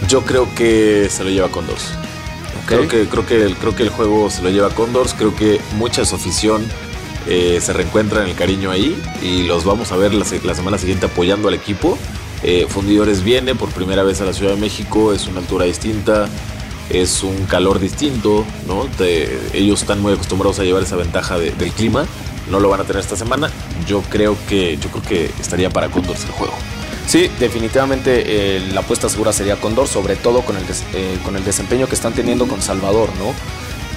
Yo 0.08 0.24
creo 0.24 0.54
que 0.54 1.08
se 1.10 1.24
lo 1.24 1.32
lleva 1.32 1.50
Condors. 1.50 1.94
Creo, 2.68 2.88
que, 2.88 3.08
creo, 3.08 3.26
que, 3.26 3.56
creo 3.60 3.76
que 3.76 3.84
el 3.84 3.90
juego 3.90 4.30
se 4.30 4.44
lo 4.44 4.52
lleva 4.52 4.70
Condors. 4.70 5.16
Creo 5.16 5.36
que 5.36 5.60
mucha 5.76 6.06
su 6.06 6.16
afición 6.16 6.64
eh, 7.28 7.60
se 7.62 7.74
reencuentra 7.74 8.22
en 8.22 8.30
el 8.30 8.36
cariño 8.36 8.70
ahí 8.70 8.96
y 9.24 9.44
los 9.44 9.66
vamos 9.66 9.92
a 9.92 9.98
ver 9.98 10.14
la, 10.14 10.24
semana 10.26 10.78
siguiente 10.78 11.08
apoyando 11.08 11.48
al 11.48 11.56
equipo. 11.56 11.98
Eh, 12.44 12.68
Fundidores 12.70 13.24
viene 13.24 13.56
por 13.56 13.70
primera 13.70 14.04
vez 14.04 14.22
a 14.22 14.26
la 14.26 14.34
Ciudad 14.34 14.54
de 14.54 14.62
México, 14.62 15.14
es 15.14 15.28
una 15.28 15.40
altura 15.40 15.66
distinta, 15.66 16.28
es 16.90 17.24
un 17.24 17.46
calor 17.46 17.80
distinto, 17.80 18.46
¿no? 18.68 18.88
ellos 19.54 19.82
están 19.82 20.00
muy 20.00 20.14
acostumbrados 20.14 20.60
a 20.60 20.64
llevar 20.64 20.84
esa 20.84 20.96
ventaja 20.96 21.38
del 21.38 21.72
clima, 21.72 22.06
no 22.52 22.60
lo 22.60 22.70
van 22.70 22.82
a 22.82 22.84
tener 22.84 23.02
esta 23.02 23.16
semana. 23.16 23.50
Yo 23.88 24.02
creo 24.04 24.38
que, 24.48 24.78
yo 24.78 24.90
creo 24.90 25.04
que 25.04 25.26
estaría 25.40 25.70
para 25.70 25.90
Condors 25.90 26.26
el 26.26 26.32
juego. 26.32 26.54
Sí, 27.08 27.30
definitivamente 27.40 28.24
eh, 28.26 28.70
la 28.74 28.82
apuesta 28.82 29.10
segura 29.10 29.34
sería 29.34 29.60
Condor, 29.60 29.88
sobre 29.88 30.16
todo 30.16 30.44
con 30.44 30.56
el, 30.56 30.64
eh, 30.94 31.18
con 31.26 31.36
el 31.36 31.44
desempeño 31.44 31.88
que 31.88 31.96
están 31.96 32.14
teniendo 32.14 32.48
con 32.48 32.62
Salvador, 32.62 33.10
¿no? 33.18 33.34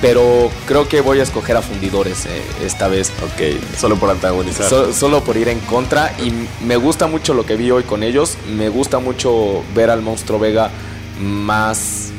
Pero 0.00 0.50
creo 0.66 0.88
que 0.88 1.00
voy 1.00 1.20
a 1.20 1.22
escoger 1.22 1.57
a 1.57 1.62
fundidores 1.62 2.26
eh, 2.26 2.42
esta 2.64 2.88
vez. 2.88 3.12
Ok, 3.22 3.78
solo 3.78 3.96
por 3.96 4.11
antagonizar. 4.11 4.68
solo 4.92 5.22
por 5.22 5.36
ir 5.36 5.48
en 5.48 5.61
contra. 5.61 6.12
Y 6.20 6.32
me 6.64 6.76
gusta 6.76 7.07
mucho 7.07 7.34
lo 7.34 7.46
que 7.46 7.57
vi 7.57 7.70
hoy 7.70 7.84
con 7.84 8.02
ellos. 8.02 8.36
Me 8.57 8.68
gusta 8.68 8.98
mucho 8.98 9.62
ver 9.74 9.90
al 9.90 10.02
Monstruo 10.02 10.38
Vega 10.38 10.70
más, 11.20 12.11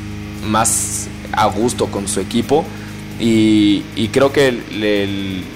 más 0.44 1.08
a 1.32 1.46
gusto 1.46 1.86
con 1.86 2.08
su 2.08 2.20
equipo. 2.20 2.64
Y, 3.18 4.08
creo 4.12 4.32
que 4.32 4.60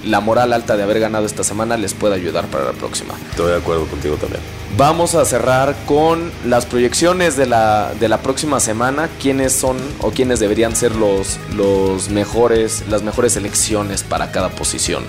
la 0.05 0.21
moral 0.21 0.53
alta 0.53 0.77
de 0.77 0.83
haber 0.83 1.01
ganado 1.01 1.25
esta 1.25 1.45
semana 1.45 1.77
les 1.77 1.95
puede 1.95 2.15
ayudar 2.15 2.47
para 2.47 2.65
la 2.65 2.73
próxima. 2.73 3.15
Estoy 3.31 3.53
de 3.53 3.57
acuerdo 3.57 3.87
contigo 3.87 4.17
también. 4.17 4.43
Vamos 4.77 5.15
a 5.15 5.25
cerrar 5.25 5.75
con 5.85 6.31
las 6.47 6.65
proyecciones 6.65 7.37
de 7.37 7.47
la, 7.47 7.93
de 7.99 8.09
la 8.09 8.19
próxima 8.23 8.61
semana. 8.61 9.09
¿Quiénes 9.21 9.53
son 9.53 9.77
o 10.01 10.11
quiénes 10.11 10.41
deberían 10.41 10.77
ser 10.77 10.95
los, 10.95 11.39
los 11.55 12.09
mejores, 12.09 12.85
las 12.89 13.03
mejores 13.03 13.37
elecciones 13.37 14.03
para 14.03 14.31
cada 14.31 14.49
posición? 14.51 15.05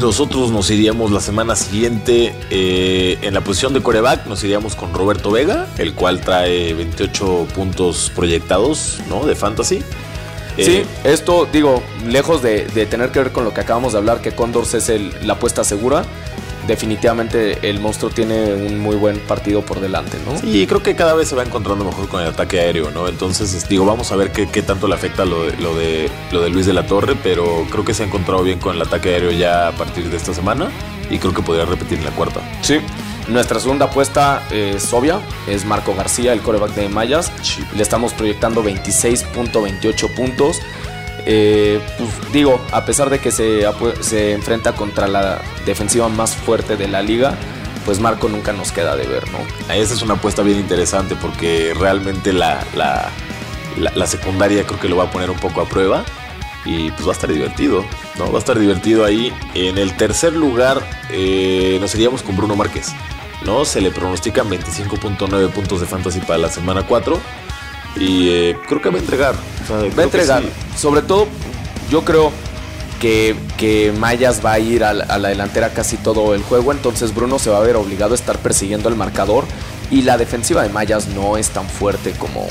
Nosotros 0.00 0.50
nos 0.50 0.70
iríamos 0.70 1.10
la 1.10 1.20
semana 1.20 1.56
siguiente 1.56 2.34
eh, 2.50 3.18
en 3.22 3.34
la 3.34 3.40
posición 3.42 3.72
de 3.72 3.82
coreback. 3.82 4.26
Nos 4.26 4.42
iríamos 4.44 4.74
con 4.74 4.92
Roberto 4.92 5.30
Vega, 5.30 5.68
el 5.78 5.94
cual 5.94 6.20
trae 6.20 6.74
28 6.74 7.48
puntos 7.54 8.10
proyectados 8.14 8.98
¿no? 9.08 9.24
de 9.24 9.34
fantasy. 9.34 9.82
Sí, 10.56 10.76
eh, 10.76 10.86
esto, 11.04 11.48
digo, 11.52 11.82
lejos 12.06 12.42
de, 12.42 12.62
tener 12.86 13.10
que 13.10 13.20
ver 13.20 13.32
con 13.32 13.44
lo 13.44 13.52
que 13.52 13.60
acabamos 13.60 13.92
de 13.92 13.98
hablar, 13.98 14.20
que 14.20 14.32
Condors 14.32 14.74
es 14.74 14.90
la 15.24 15.34
apuesta 15.34 15.64
segura, 15.64 16.04
definitivamente 16.66 17.68
el 17.68 17.80
monstruo 17.80 18.10
tiene 18.10 18.54
un 18.54 18.78
muy 18.78 18.96
buen 18.96 19.18
partido 19.18 19.62
por 19.62 19.80
delante, 19.80 20.16
¿no? 20.26 20.38
Sí, 20.38 20.66
creo 20.66 20.82
que 20.82 20.94
cada 20.94 21.14
vez 21.14 21.28
se 21.28 21.34
va 21.34 21.42
encontrando 21.42 21.84
mejor 21.84 22.08
con 22.08 22.22
el 22.22 22.28
ataque 22.28 22.60
aéreo, 22.60 22.90
¿no? 22.90 23.08
Entonces, 23.08 23.68
digo, 23.68 23.84
vamos 23.84 24.12
a 24.12 24.16
ver 24.16 24.32
qué, 24.32 24.62
tanto 24.62 24.88
le 24.88 24.94
afecta 24.94 25.24
lo 25.24 25.44
de, 25.44 25.56
lo, 25.58 25.74
de, 25.76 26.08
lo 26.32 26.42
de 26.42 26.50
Luis 26.50 26.66
de 26.66 26.72
la 26.72 26.86
Torre, 26.86 27.16
pero 27.22 27.66
creo 27.70 27.84
que 27.84 27.94
se 27.94 28.04
ha 28.04 28.06
encontrado 28.06 28.42
bien 28.42 28.58
con 28.58 28.74
el 28.74 28.82
ataque 28.82 29.10
aéreo 29.10 29.30
ya 29.30 29.68
a 29.68 29.72
partir 29.72 30.08
de 30.10 30.16
esta 30.16 30.32
semana 30.32 30.70
y 31.10 31.18
creo 31.18 31.34
que 31.34 31.42
podría 31.42 31.64
repetir 31.64 31.98
en 31.98 32.04
la 32.04 32.10
cuarta. 32.12 32.40
Sí, 32.62 32.78
nuestra 33.28 33.60
segunda 33.60 33.86
apuesta 33.86 34.42
es 34.50 34.92
obvia, 34.92 35.20
es 35.48 35.64
Marco 35.64 35.94
García, 35.94 36.32
el 36.32 36.40
coreback 36.40 36.74
de 36.74 36.88
Mayas. 36.88 37.32
Le 37.74 37.82
estamos 37.82 38.12
proyectando 38.12 38.62
26.28 38.64 40.14
puntos. 40.14 40.60
Eh, 41.26 41.80
pues, 41.96 42.10
digo, 42.32 42.60
a 42.70 42.84
pesar 42.84 43.08
de 43.10 43.18
que 43.18 43.30
se, 43.30 43.64
se 44.00 44.32
enfrenta 44.32 44.72
contra 44.72 45.08
la 45.08 45.40
defensiva 45.64 46.08
más 46.08 46.36
fuerte 46.36 46.76
de 46.76 46.88
la 46.88 47.02
liga, 47.02 47.34
pues 47.84 48.00
Marco 48.00 48.28
nunca 48.28 48.52
nos 48.52 48.72
queda 48.72 48.96
de 48.96 49.06
ver, 49.06 49.30
¿no? 49.30 49.38
Esa 49.72 49.94
es 49.94 50.02
una 50.02 50.14
apuesta 50.14 50.42
bien 50.42 50.58
interesante 50.58 51.16
porque 51.16 51.74
realmente 51.78 52.32
la, 52.32 52.64
la, 52.74 54.06
secundaria 54.06 54.66
creo 54.66 54.80
que 54.80 54.88
lo 54.88 54.96
va 54.96 55.04
a 55.04 55.10
poner 55.10 55.30
un 55.30 55.38
poco 55.38 55.60
a 55.60 55.68
prueba 55.68 56.04
y 56.64 56.90
pues 56.92 57.06
va 57.06 57.10
a 57.10 57.14
estar 57.14 57.30
divertido, 57.30 57.84
¿no? 58.18 58.30
Va 58.30 58.36
a 58.36 58.38
estar 58.38 58.58
divertido 58.58 59.04
ahí. 59.04 59.32
En 59.54 59.78
el 59.78 59.96
tercer 59.96 60.32
lugar 60.32 60.82
eh, 61.10 61.78
nos 61.80 61.94
iríamos 61.94 62.22
con 62.22 62.36
Bruno 62.36 62.56
Márquez. 62.56 62.94
¿No? 63.44 63.64
Se 63.64 63.80
le 63.80 63.90
pronostican 63.90 64.48
25.9 64.48 65.50
puntos 65.50 65.80
de 65.80 65.86
fantasy 65.86 66.20
para 66.20 66.38
la 66.38 66.50
semana 66.50 66.86
4 66.86 67.20
y 67.96 68.28
eh, 68.28 68.56
creo 68.68 68.82
que 68.82 68.90
va 68.90 68.96
a 68.96 69.00
entregar. 69.00 69.34
va 69.70 70.02
a 70.02 70.04
entregar. 70.04 70.42
Sobre 70.76 71.02
todo, 71.02 71.28
yo 71.90 72.04
creo 72.04 72.32
que, 73.00 73.36
que 73.56 73.92
Mayas 73.92 74.44
va 74.44 74.52
a 74.52 74.58
ir 74.58 74.84
a 74.84 74.92
la, 74.94 75.28
delantera 75.28 75.72
casi 75.72 75.96
todo 75.96 76.34
el 76.34 76.42
juego, 76.42 76.72
entonces 76.72 77.14
Bruno 77.14 77.38
se 77.38 77.50
va 77.50 77.58
a 77.58 77.60
ver 77.60 77.76
obligado 77.76 78.12
a 78.12 78.14
estar 78.14 78.38
persiguiendo 78.38 78.88
el 78.88 78.96
marcador 78.96 79.44
y 79.90 80.02
la 80.02 80.16
defensiva 80.16 80.62
de 80.62 80.70
Mayas 80.70 81.08
no 81.08 81.36
es 81.36 81.50
tan 81.50 81.68
fuerte 81.68 82.12
como, 82.12 82.46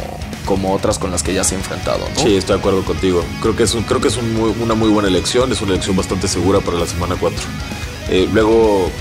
como 0.46 0.74
otras 0.74 1.00
con 1.00 1.12
las 1.12 1.24
que 1.24 1.34
ya 1.34 1.44
se 1.44 1.56
ha 1.56 1.58
enfrentado. 1.58 2.06
Sí, 2.16 2.36
estoy 2.36 2.56
de 2.56 2.60
acuerdo 2.60 2.84
contigo. 2.86 3.24
Creo 3.42 3.56
que 3.56 3.64
es, 3.64 3.76
creo 3.88 4.00
que 4.00 4.08
es 4.10 4.18
una 4.18 4.76
muy 4.76 4.90
buena 4.90 5.10
elección, 5.10 5.52
es 5.52 5.62
una 5.62 5.72
elección 5.74 5.96
bastante 5.96 6.28
segura 6.28 6.60
para 6.60 6.78
la 6.78 6.86
semana 6.86 7.16
4. 7.20 7.40
Eh, 8.10 8.30
luego 8.32 8.92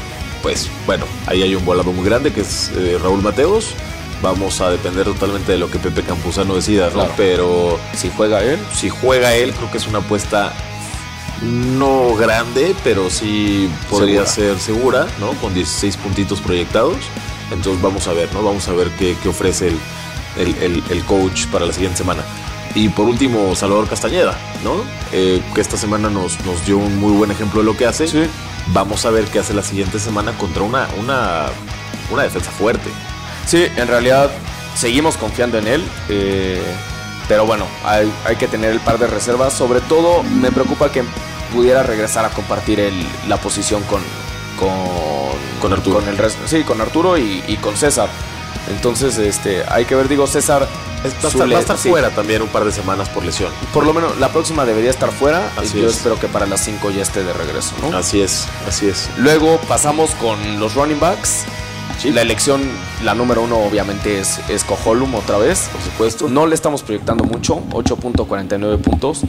pues 0.42 0.68
bueno, 0.86 1.04
ahí 1.26 1.42
hay 1.42 1.54
un 1.54 1.64
volado 1.64 1.92
muy 1.92 2.04
grande 2.04 2.32
que 2.32 2.40
es 2.40 2.70
eh, 2.76 2.98
Raúl 3.02 3.22
Mateos. 3.22 3.74
Vamos 4.20 4.60
a 4.60 4.70
depender 4.70 5.04
totalmente 5.04 5.52
de 5.52 5.58
lo 5.58 5.70
que 5.70 5.78
Pepe 5.78 6.02
Campuzano 6.02 6.54
decida, 6.54 6.90
¿no? 6.94 7.08
Pero 7.16 7.78
si 7.96 8.10
juega 8.16 8.42
él, 8.42 8.58
si 8.72 8.88
juega 8.88 9.34
él, 9.34 9.52
creo 9.52 9.70
que 9.70 9.78
es 9.78 9.88
una 9.88 9.98
apuesta 9.98 10.52
no 11.42 12.14
grande, 12.14 12.76
pero 12.84 13.10
sí 13.10 13.68
podría 13.90 14.24
ser 14.26 14.60
segura, 14.60 15.08
¿no? 15.18 15.32
Con 15.32 15.54
16 15.54 15.96
puntitos 15.96 16.40
proyectados. 16.40 16.98
Entonces 17.50 17.82
vamos 17.82 18.06
a 18.06 18.12
ver, 18.12 18.32
¿no? 18.32 18.42
Vamos 18.42 18.68
a 18.68 18.72
ver 18.72 18.90
qué, 18.90 19.16
ofrece 19.28 19.72
el, 20.38 21.04
coach 21.06 21.46
para 21.46 21.66
la 21.66 21.72
siguiente 21.72 21.98
semana. 21.98 22.22
Y 22.76 22.88
por 22.88 23.06
último, 23.06 23.54
Salvador 23.56 23.88
Castañeda, 23.88 24.38
¿no? 24.62 24.76
Eh, 25.12 25.42
que 25.52 25.60
esta 25.60 25.76
semana 25.76 26.08
nos, 26.08 26.40
nos 26.46 26.64
dio 26.64 26.78
un 26.78 26.98
muy 26.98 27.12
buen 27.12 27.30
ejemplo 27.32 27.60
de 27.60 27.66
lo 27.66 27.76
que 27.76 27.86
hace. 27.86 28.06
Sí. 28.06 28.22
Vamos 28.68 29.04
a 29.04 29.10
ver 29.10 29.24
qué 29.26 29.40
hace 29.40 29.54
la 29.54 29.62
siguiente 29.62 29.98
semana 29.98 30.32
contra 30.38 30.62
una, 30.62 30.88
una, 30.98 31.46
una 32.10 32.22
defensa 32.22 32.50
fuerte. 32.50 32.88
Sí, 33.46 33.66
en 33.76 33.88
realidad 33.88 34.30
seguimos 34.76 35.16
confiando 35.16 35.58
en 35.58 35.66
él. 35.66 35.84
Eh, 36.08 36.62
pero 37.28 37.46
bueno, 37.46 37.66
hay, 37.84 38.36
que 38.38 38.48
tener 38.48 38.72
el 38.72 38.80
par 38.80 38.98
de 38.98 39.06
reservas. 39.06 39.52
Sobre 39.52 39.80
todo 39.80 40.22
me 40.22 40.50
preocupa 40.50 40.90
que 40.90 41.02
pudiera 41.52 41.82
regresar 41.82 42.24
a 42.24 42.30
compartir 42.30 42.92
la 43.28 43.36
posición 43.36 43.82
con, 43.84 44.02
con, 45.60 45.72
Arturo. 45.72 46.00
Con 46.00 46.08
el 46.08 46.18
resto, 46.18 46.46
sí, 46.46 46.62
con 46.62 46.80
Arturo 46.80 47.16
y, 47.16 47.42
y, 47.46 47.56
con 47.56 47.76
César. 47.76 48.08
Entonces, 48.68 49.18
este, 49.18 49.64
hay 49.68 49.84
que 49.84 49.94
ver, 49.94 50.08
digo, 50.08 50.26
César 50.26 50.62
va 50.62 51.56
a 51.56 51.60
estar 51.60 51.76
fuera 51.76 52.10
también 52.10 52.42
un 52.42 52.48
par 52.48 52.64
de 52.64 52.72
semanas 52.72 53.08
por 53.08 53.24
lesión. 53.24 53.50
Por 53.72 53.84
lo 53.84 53.92
menos 53.92 54.18
la 54.18 54.30
próxima 54.30 54.64
debería 54.64 54.90
estar 54.90 55.10
fuera. 55.10 55.50
Así 55.56 55.80
yo 55.80 55.88
espero 55.88 56.18
que 56.18 56.28
para 56.28 56.46
las 56.46 56.64
5 56.64 56.90
ya 56.90 57.02
esté 57.02 57.24
de 57.24 57.32
regreso, 57.32 57.74
¿no? 57.82 57.96
Así 57.96 58.20
es, 58.20 58.46
así 58.68 58.88
es. 58.88 59.08
Luego 59.18 59.58
pasamos 59.68 60.12
con 60.12 60.60
los 60.60 60.74
running 60.74 61.00
backs. 61.00 61.44
La 62.04 62.22
elección, 62.22 62.62
la 63.04 63.14
número 63.14 63.42
uno, 63.42 63.58
obviamente, 63.58 64.18
es, 64.18 64.40
es 64.48 64.64
Coholum 64.64 65.14
otra 65.14 65.38
vez. 65.38 65.68
Por 65.70 65.82
supuesto. 65.82 66.28
No 66.28 66.46
le 66.46 66.54
estamos 66.56 66.82
proyectando 66.82 67.22
mucho, 67.22 67.62
8.49 67.70 68.78
puntos. 68.78 69.20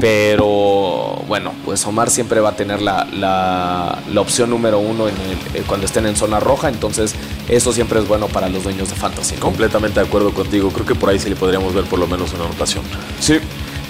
Pero 0.00 1.22
bueno, 1.28 1.52
pues 1.64 1.86
Omar 1.86 2.10
siempre 2.10 2.40
va 2.40 2.50
a 2.50 2.56
tener 2.56 2.80
la, 2.80 3.06
la, 3.12 4.20
opción 4.20 4.50
número 4.50 4.78
uno 4.78 5.08
en 5.08 5.14
el, 5.16 5.60
eh, 5.60 5.64
cuando 5.66 5.86
estén 5.86 6.06
en 6.06 6.16
zona 6.16 6.40
roja, 6.40 6.68
entonces 6.68 7.14
eso 7.48 7.72
siempre 7.72 8.00
es 8.00 8.08
bueno 8.08 8.28
para 8.28 8.48
los 8.48 8.64
dueños 8.64 8.88
de 8.88 8.96
Fantasy. 8.96 9.36
Completamente 9.36 10.00
de 10.00 10.06
acuerdo 10.06 10.32
contigo, 10.32 10.70
creo 10.70 10.86
que 10.86 10.94
por 10.94 11.10
ahí 11.10 11.18
sí 11.18 11.28
le 11.28 11.36
podríamos 11.36 11.74
ver 11.74 11.84
por 11.84 11.98
lo 11.98 12.06
menos 12.06 12.32
una 12.32 12.44
anotación. 12.44 12.82
Sí. 13.20 13.38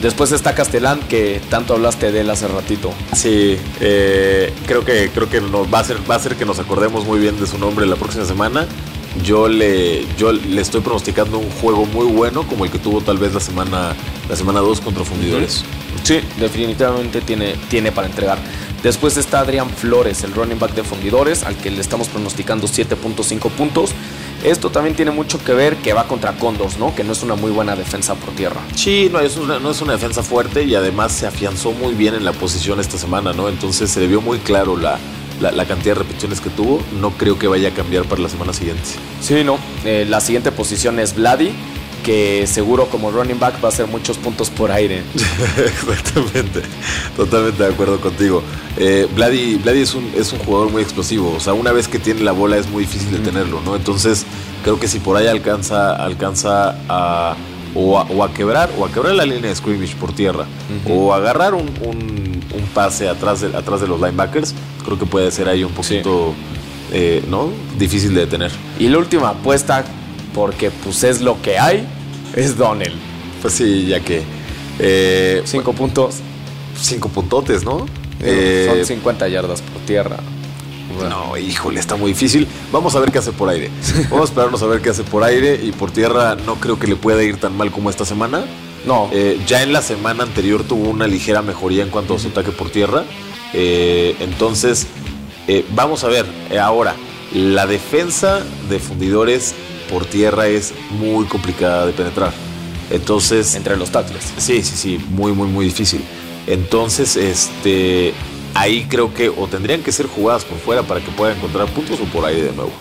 Después 0.03 0.33
está 0.33 0.55
Castellán, 0.55 1.01
que 1.09 1.43
tanto 1.51 1.75
hablaste 1.75 2.11
de 2.11 2.23
él 2.23 2.31
hace 2.31 2.49
ratito. 2.49 2.91
Sí, 3.15 3.59
eh, 3.81 4.51
creo 4.67 4.83
que, 4.83 5.11
creo 5.15 5.29
que 5.29 5.43
nos 5.43 5.73
va, 5.73 5.81
a 5.81 5.85
ser, 5.85 5.99
va 6.11 6.15
a 6.15 6.19
ser 6.19 6.37
que 6.37 6.47
nos 6.47 6.59
acordemos 6.59 7.05
muy 7.05 7.19
bien 7.21 7.39
de 7.39 7.47
su 7.47 7.59
nombre 7.59 7.85
la 7.85 7.97
próxima 7.97 8.25
semana. 8.25 8.67
Yo 9.25 9.49
le, 9.49 10.07
yo 10.17 10.33
le 10.33 10.61
estoy 10.61 10.81
pronosticando 10.81 11.39
un 11.39 11.51
juego 11.51 11.85
muy 11.87 12.07
bueno, 12.07 12.47
como 12.47 12.65
el 12.65 12.71
que 12.71 12.79
tuvo 12.79 13.01
tal 13.01 13.19
vez 13.19 13.35
la 13.35 13.41
semana 13.41 13.95
la 14.31 14.37
semana 14.37 14.61
2 14.61 14.81
contra 14.81 15.05
Fundidores. 15.05 15.65
Sí, 16.05 16.21
definitivamente 16.39 17.21
tiene, 17.21 17.55
tiene 17.69 17.91
para 17.91 18.07
entregar. 18.07 18.39
Después 18.83 19.17
está 19.17 19.41
Adrián 19.41 19.69
Flores, 19.69 20.23
el 20.23 20.33
running 20.33 20.59
back 20.59 20.73
de 20.75 20.85
Fundidores, 20.85 21.43
al 21.43 21.57
que 21.57 21.71
le 21.71 21.81
estamos 21.81 22.09
pronosticando 22.09 22.67
7.5 22.67 23.51
puntos. 23.51 23.91
Esto 24.45 24.71
también 24.71 24.97
tiene 24.97 25.11
mucho 25.11 25.43
que 25.43 25.53
ver 25.53 25.77
que 25.77 25.93
va 25.93 26.05
contra 26.05 26.33
Condors, 26.33 26.79
¿no? 26.79 26.95
Que 26.95 27.05
no 27.05 27.13
es 27.13 27.23
una 27.23 27.35
muy 27.35 27.51
buena 27.51 27.77
defensa 27.77 28.15
por 28.15 28.33
tierra. 28.35 28.61
Sí, 28.75 29.11
no 29.13 29.21
es 29.21 29.37
una, 29.37 29.59
no 29.59 29.73
es 29.73 29.83
una 29.83 29.93
defensa 29.93 30.23
fuerte 30.23 30.63
y 30.63 30.75
además 30.75 31.13
se 31.13 31.27
afianzó 31.27 31.73
muy 31.73 31.93
bien 31.95 32.15
en 32.15 32.25
la 32.25 32.33
posición 32.33 32.81
esta 32.81 32.97
semana, 32.97 33.35
¿no? 33.35 33.49
Entonces 33.49 33.91
se 33.91 34.01
le 34.01 34.07
vio 34.07 34.23
muy 34.23 34.39
claro 34.39 34.79
la, 34.79 34.99
la, 35.41 35.65
cantidad 35.65 35.95
de 35.95 36.03
repeticiones 36.03 36.41
que 36.41 36.51
tuvo. 36.51 36.83
No 37.01 37.11
creo 37.11 37.39
que 37.39 37.49
vaya 37.49 37.69
a 37.69 37.73
cambiar 37.73 38.05
para 38.05 38.23
la 38.23 38.29
semana 38.29 38.53
siguiente. 38.53 38.83
Sí, 39.21 39.43
no. 39.45 39.59
Eh, 39.85 40.07
la 40.09 40.21
siguiente 40.21 40.53
posición 40.53 40.99
es 40.99 41.15
Vladi 41.15 41.53
que 42.01 42.47
seguro 42.47 42.87
como 42.87 43.11
running 43.11 43.39
back 43.39 43.63
va 43.63 43.69
a 43.69 43.73
hacer 43.73 43.87
muchos 43.87 44.19
puntos 44.19 44.51
por 44.51 44.71
aire. 44.71 45.03
Exactamente, 45.59 46.63
totalmente 47.17 47.63
de 47.63 47.69
acuerdo 47.69 48.01
contigo. 48.01 48.43
Eh, 48.77 49.07
Vladi, 49.15 49.61
es, 49.67 49.95
un, 49.95 50.11
es 50.17 50.33
un 50.33 50.39
jugador 50.41 50.71
muy 50.71 50.83
explosivo, 50.83 51.33
o 51.37 51.41
sea, 51.41 51.53
una 51.53 51.73
vez 51.73 51.89
que 51.89 51.99
tiene 51.99 52.23
la 52.23 52.33
bola 52.33 52.57
es 52.57 52.69
muy 52.69 52.85
difícil 52.85 53.11
detenerlo, 53.13 53.61
¿no? 53.61 53.77
Entonces, 53.77 54.25
creo 54.63 54.81
que 54.81 54.89
si 54.89 54.99
por 54.99 55.17
ahí 55.17 55.27
alcanza, 55.27 55.95
alcanza 55.95 56.77
a 56.89 57.37
o 57.75 57.99
a, 57.99 58.33
quebrar 58.33 58.71
o 58.79 58.85
a 58.85 58.91
quebrar 58.91 59.15
la 59.15 59.25
línea 59.25 59.49
de 59.49 59.55
scrimmage 59.55 59.95
por 59.97 60.13
tierra 60.13 60.47
o 60.89 61.13
agarrar 61.15 61.55
un, 61.55 61.69
un, 61.83 62.41
pase 62.75 63.09
atrás 63.09 63.41
de, 63.41 63.57
atrás 63.57 63.81
de 63.81 63.89
los 63.89 64.01
linebackers, 64.01 64.55
creo 64.85 64.97
que 64.97 65.07
puede 65.07 65.31
ser 65.33 65.49
ahí 65.49 65.65
un 65.65 65.73
poquito 65.73 66.35
eh, 66.93 67.23
¿no? 67.29 67.51
difícil 67.79 68.15
de 68.15 68.21
detener. 68.21 68.53
Y 68.79 68.89
la 68.89 68.99
última 68.99 69.31
apuesta 69.31 69.85
porque 70.35 70.71
pues 70.71 71.03
es 71.03 71.21
lo 71.21 71.41
que 71.43 71.59
hay, 71.59 71.87
es 72.37 72.57
Donnell. 72.57 72.95
Pues 73.43 73.55
sí, 73.55 73.87
ya 73.87 74.01
que... 74.01 74.23
Eh, 74.79 75.43
cinco 75.45 75.73
puntos. 75.73 76.17
Cinco 76.81 77.09
puntotes, 77.09 77.65
¿no? 77.65 77.87
son 78.21 78.85
50 78.85 79.27
eh, 79.27 79.31
yardas 79.31 79.63
por 79.63 79.83
tierra. 79.83 80.19
No, 81.09 81.37
híjole, 81.37 81.81
está 81.81 81.97
muy 81.97 82.13
difícil. 82.13 82.47
Vamos 82.73 82.95
a 82.95 83.01
ver 83.01 83.11
qué 83.11 83.19
hace 83.19 83.33
por 83.33 83.49
aire. 83.49 83.71
Vamos 84.11 84.23
a 84.23 84.25
esperarnos 84.25 84.63
a 84.63 84.67
ver 84.67 84.81
qué 84.81 84.91
hace 84.91 85.05
por 85.05 85.25
aire 85.25 85.61
y 85.63 85.73
por 85.73 85.91
tierra 85.91 86.37
no 86.47 86.57
creo 86.57 86.79
que 86.79 86.87
le 86.87 86.97
pueda 86.97 87.23
ir 87.23 87.39
tan 87.39 87.57
mal 87.57 87.71
como 87.71 87.91
esta 87.91 88.05
semana. 88.05 88.45
No. 88.87 89.09
Eh, 89.13 89.41
ya 89.47 89.63
en 89.63 89.73
la 89.73 89.83
semana 89.83 90.25
anterior 90.25 90.65
tuvo 90.65 90.89
una 90.89 91.07
ligera 91.07 91.43
mejoría 91.43 91.83
en 91.83 91.91
cuanto 91.91 92.15
a 92.15 92.19
su 92.19 92.29
ataque 92.29 92.53
por 92.53 92.71
tierra. 92.71 93.05
entonces, 93.53 94.87
vamos 95.75 96.05
a 96.05 96.09
ver. 96.09 96.27
ahora, 96.61 96.95
la 97.33 97.67
defensa 97.67 98.41
de 98.69 98.79
fundidores 98.79 99.55
por 99.91 100.07
tierra 100.07 100.47
es 100.47 100.73
muy 100.91 101.27
complicada 101.27 101.87
de 101.87 101.93
penetrar. 101.93 102.33
Entonces. 102.91 103.55
Entre 103.55 103.77
los 103.77 103.91
tackles. 103.91 104.25
Sí, 104.37 104.63
sí, 104.63 104.77
sí, 104.77 105.05
muy, 105.11 105.33
muy, 105.33 105.49
muy 105.49 105.65
difícil. 105.67 106.03
Entonces, 106.47 107.17
este. 107.17 108.13
Ahí 108.55 108.87
creo 108.89 109.15
que 109.15 109.29
o 109.29 109.47
tendrían 109.47 109.83
que 109.83 109.93
ser 109.93 110.07
jugadas 110.07 110.45
por 110.45 110.59
fuera 110.59 110.83
para 110.83 111.01
que 111.01 111.11
puedan 111.11 111.37
encontrar 111.37 111.69
puntos 111.69 112.01
o 112.01 112.05
por 112.05 112.25
ahí 112.25 112.41
de 112.41 112.53
nuevo. 112.53 112.73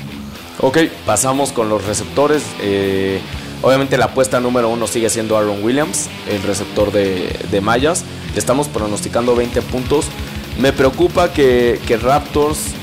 Ok, 0.61 0.80
pasamos 1.05 1.51
con 1.51 1.70
los 1.70 1.86
receptores. 1.86 2.43
Eh, 2.61 3.20
obviamente 3.61 3.97
la 3.97 4.05
apuesta 4.05 4.39
número 4.39 4.70
uno 4.70 4.88
sigue 4.88 5.09
siendo 5.09 5.38
Aaron 5.38 5.63
Williams, 5.63 6.09
el 6.28 6.41
receptor 6.43 6.91
de, 6.91 7.36
de 7.49 7.61
Mayas. 7.61 8.03
Estamos 8.36 8.67
pronosticando 8.67 9.36
20 9.36 9.61
puntos. 9.63 10.07
Me 10.59 10.74
preocupa 10.74 11.32
que, 11.32 11.80
que 11.88 11.97
Raptors 11.97 12.74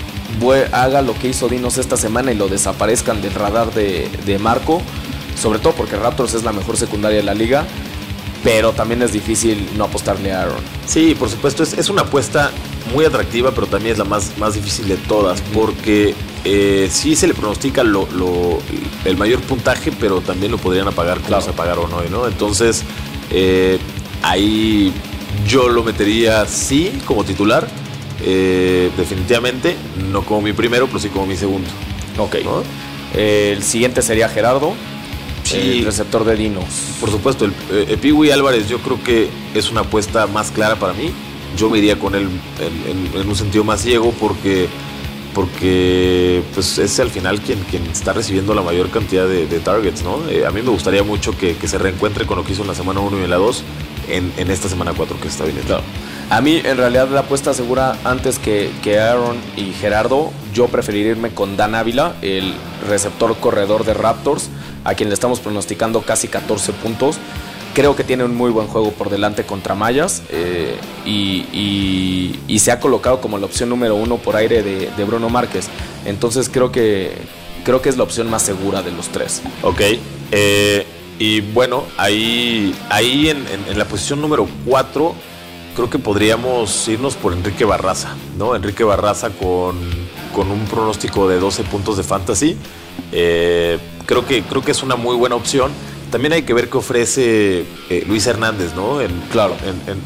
haga 0.73 1.03
lo 1.03 1.15
que 1.15 1.29
hizo 1.29 1.49
Dinos 1.49 1.79
esta 1.79 1.97
semana 1.97 2.33
y 2.33 2.37
lo 2.37 2.49
desaparezcan 2.49 3.23
del 3.23 3.35
radar 3.35 3.73
de, 3.73 4.39
Marco. 4.41 4.81
Sobre 5.41 5.59
todo 5.59 5.75
porque 5.75 5.97
Raptors 5.97 6.35
es 6.35 6.45
la 6.45 6.53
mejor 6.53 6.77
secundaria 6.77 7.19
de 7.19 7.23
la 7.23 7.35
liga. 7.35 7.67
Pero 8.45 8.73
también 8.73 9.03
es 9.03 9.13
difícil 9.13 9.69
no 9.77 9.85
apostarle 9.85 10.33
a 10.33 10.43
Aaron. 10.43 10.61
Sí, 10.87 11.17
por 11.19 11.29
supuesto, 11.29 11.63
es, 11.63 11.89
una 11.89 12.03
apuesta 12.03 12.51
muy 12.93 13.05
atractiva, 13.05 13.51
pero 13.53 13.67
también 13.67 13.93
es 13.93 13.99
la 13.99 14.05
más, 14.05 14.39
más 14.39 14.55
difícil 14.55 14.89
de 14.89 14.97
todas. 14.97 15.41
Porque 15.53 16.15
eh, 16.45 16.89
sí 16.91 17.17
se 17.17 17.27
le 17.27 17.35
pronostica 17.35 17.83
lo, 17.83 18.07
el 19.05 19.17
mayor 19.17 19.41
puntaje, 19.41 19.91
pero 19.93 20.21
también 20.21 20.53
lo 20.53 20.59
podrían 20.59 20.87
apagar 20.87 21.21
como 21.21 21.41
se 21.41 21.51
apagaron 21.51 21.93
hoy, 21.93 22.07
¿no? 22.11 22.27
Entonces, 22.27 22.85
eh, 23.31 23.79
ahí 24.23 24.93
yo 25.47 25.69
lo 25.69 25.83
metería 25.83 26.47
sí 26.47 27.01
como 27.05 27.25
titular 27.25 27.67
eh, 28.25 28.91
definitivamente, 28.97 29.77
no 30.11 30.23
como 30.23 30.43
mi 30.43 30.53
primero, 30.53 30.87
pero 30.87 30.99
sí 30.99 31.09
como 31.09 31.27
mi 31.27 31.37
segundo. 31.37 31.69
Ok. 32.19 32.37
el 33.15 33.63
siguiente 33.63 34.01
sería 34.01 34.29
Gerardo, 34.29 34.75
el 35.53 35.85
receptor 35.85 36.25
de 36.25 36.37
Dinos. 36.37 36.65
Por 37.01 37.11
supuesto, 37.11 37.45
el, 37.45 37.53
eh, 37.71 38.33
Álvarez 38.33 38.69
yo 38.69 38.79
creo 38.79 39.03
que 39.03 39.29
es 39.55 39.71
una 39.71 39.83
apuesta 39.83 40.27
más 40.27 40.51
clara 40.51 40.77
para 40.77 40.93
mí. 40.93 41.11
Yo 41.57 41.71
me 41.71 41.79
iría 41.79 41.99
con 41.99 42.15
él 42.15 42.29
en, 42.61 43.29
un 43.29 43.37
sentido 43.37 43.65
más 43.65 43.81
ciego 43.81 44.13
porque, 44.21 44.69
porque 45.35 46.43
pues 46.55 46.79
es 46.79 47.01
al 47.01 47.11
final 47.11 47.41
quien, 47.41 47.61
quien 47.71 47.85
está 47.87 48.13
recibiendo 48.13 48.55
la 48.55 48.63
mayor 48.63 48.91
cantidad 48.91 49.27
de, 49.27 49.47
targets. 49.61 50.03
¿no? 50.03 50.29
Eh, 50.29 50.45
a 50.47 50.51
mí 50.51 50.63
me 50.63 50.71
gustaría 50.71 51.03
mucho 51.03 51.37
que, 51.37 51.57
se 51.67 51.79
reencuentre 51.79 52.27
con 52.27 52.37
lo 52.37 52.45
que 52.45 52.53
hizo 52.53 52.63
en 52.63 52.69
la 52.69 52.75
semana 52.75 53.01
1 53.01 53.21
y 53.21 53.25
en 53.25 53.31
la 53.31 53.37
2 53.37 53.63
en, 54.09 54.51
esta 54.51 54.69
semana 54.69 54.93
4 54.97 55.19
que 55.21 55.29
está 55.29 55.45
viniendo. 55.45 55.81
A 56.29 56.41
mí, 56.41 56.61
en 56.65 56.77
realidad, 56.77 57.09
la 57.09 57.21
apuesta 57.21 57.55
segura 57.55 57.97
antes 58.05 58.39
que, 58.39 58.71
que 58.83 58.99
Aaron 58.99 59.37
y 59.57 59.73
Gerardo, 59.73 60.33
yo 60.53 60.67
preferiría 60.67 61.13
irme 61.13 61.31
con 61.31 61.57
Dan 61.57 61.75
Ávila, 61.75 62.17
el 62.21 62.55
receptor 62.89 63.37
corredor 63.37 63.85
de 63.85 63.95
Raptors, 63.95 64.51
a 64.87 64.95
quien 64.95 65.09
le 65.09 65.15
estamos 65.15 65.41
pronosticando 65.41 66.01
casi 66.03 66.29
14 66.29 66.73
puntos. 66.73 67.19
Creo 67.75 67.95
que 67.95 68.05
tiene 68.05 68.25
un 68.25 68.35
muy 68.35 68.51
buen 68.51 68.69
juego 68.69 68.93
por 68.93 69.11
delante 69.11 69.45
contra 69.45 69.75
Mayas 69.75 70.23
eh, 70.31 70.79
y, 71.05 72.59
se 72.59 72.73
ha 72.73 72.81
colocado 72.81 73.21
como 73.21 73.39
la 73.39 73.45
opción 73.45 73.69
número 73.69 73.95
uno 73.95 74.17
por 74.17 74.35
aire 74.35 74.63
de, 74.63 75.05
Bruno 75.05 75.29
Márquez. 75.29 75.69
Entonces 76.05 76.49
creo 76.49 76.73
que, 76.73 77.13
creo 77.65 77.83
que 77.83 77.91
es 77.91 77.97
la 77.97 78.05
opción 78.05 78.31
más 78.31 78.43
segura 78.43 78.83
de 78.83 78.93
los 78.93 79.09
tres. 79.09 79.43
Ok. 79.63 79.83
Eh, 80.33 80.87
y 81.19 81.41
bueno, 81.41 81.85
ahí, 81.97 82.75
ahí 82.89 83.29
en, 83.29 83.45
la 83.77 83.85
posición 83.85 84.21
número 84.21 84.49
4 84.65 85.15
creo 85.75 85.91
que 85.91 85.99
podríamos 85.99 86.89
irnos 86.89 87.15
por 87.15 87.35
Enrique 87.35 87.67
Barraza, 87.67 88.15
¿no? 88.39 88.57
Enrique 88.57 88.85
Barraza 88.85 89.29
con, 89.31 89.77
con 90.35 90.51
un 90.51 90.65
pronóstico 90.65 91.29
de 91.29 91.39
12 91.39 91.65
puntos 91.65 91.99
de 91.99 92.03
fantasy. 92.03 92.57
Eh, 93.13 93.79
creo, 94.07 94.27
que, 94.27 94.43
creo 94.43 94.63
que 94.63 94.71
es 94.71 94.83
una 94.83 94.97
muy 94.97 95.17
buena 95.17 95.35
opción. 95.35 95.73
También 96.11 96.33
hay 96.33 96.43
que 96.43 96.55
ver 96.55 96.71
qué 96.71 96.79
ofrece 96.79 97.67
eh, 97.91 98.05
Luis 98.07 98.27
Hernández, 98.27 98.75
¿no? 98.75 99.01
En, 99.01 99.11
claro. 99.33 99.57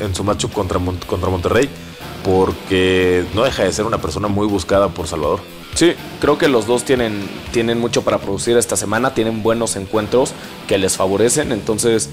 En, 0.00 0.14
su 0.14 0.24
macho 0.24 0.48
contra, 0.48 0.80
contra 1.06 1.28
Monterrey, 1.28 1.68
porque 2.24 3.24
no 3.34 3.44
deja 3.44 3.64
de 3.64 3.72
ser 3.72 3.84
una 3.84 3.98
persona 3.98 4.28
muy 4.28 4.46
buscada 4.46 4.88
por 4.88 5.06
Salvador. 5.06 5.40
Sí, 5.74 5.92
creo 6.20 6.36
que 6.36 6.48
los 6.48 6.66
dos 6.66 6.84
tienen, 6.84 7.28
tienen 7.52 7.78
mucho 7.78 8.02
para 8.02 8.18
producir 8.18 8.56
esta 8.56 8.76
semana, 8.76 9.14
tienen 9.14 9.42
buenos 9.42 9.76
encuentros 9.76 10.32
que 10.66 10.78
les 10.78 10.96
favorecen, 10.96 11.52
entonces 11.52 12.10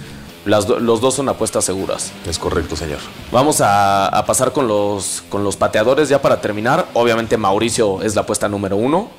los 0.47 1.01
dos 1.01 1.13
son 1.13 1.27
apuestas 1.29 1.65
seguras. 1.65 2.11
Es 2.25 2.39
correcto, 2.39 2.75
señor. 2.75 2.99
Vamos 3.31 3.61
a, 3.61 4.23
pasar 4.25 4.53
con 4.53 4.67
los, 4.67 5.23
con 5.29 5.43
los 5.43 5.57
pateadores 5.57 6.07
ya 6.09 6.21
para 6.21 6.39
terminar. 6.39 6.87
Obviamente 6.93 7.37
Mauricio 7.37 8.01
es 8.01 8.15
la 8.15 8.21
apuesta 8.21 8.47
número 8.47 8.77
uno. 8.77 9.09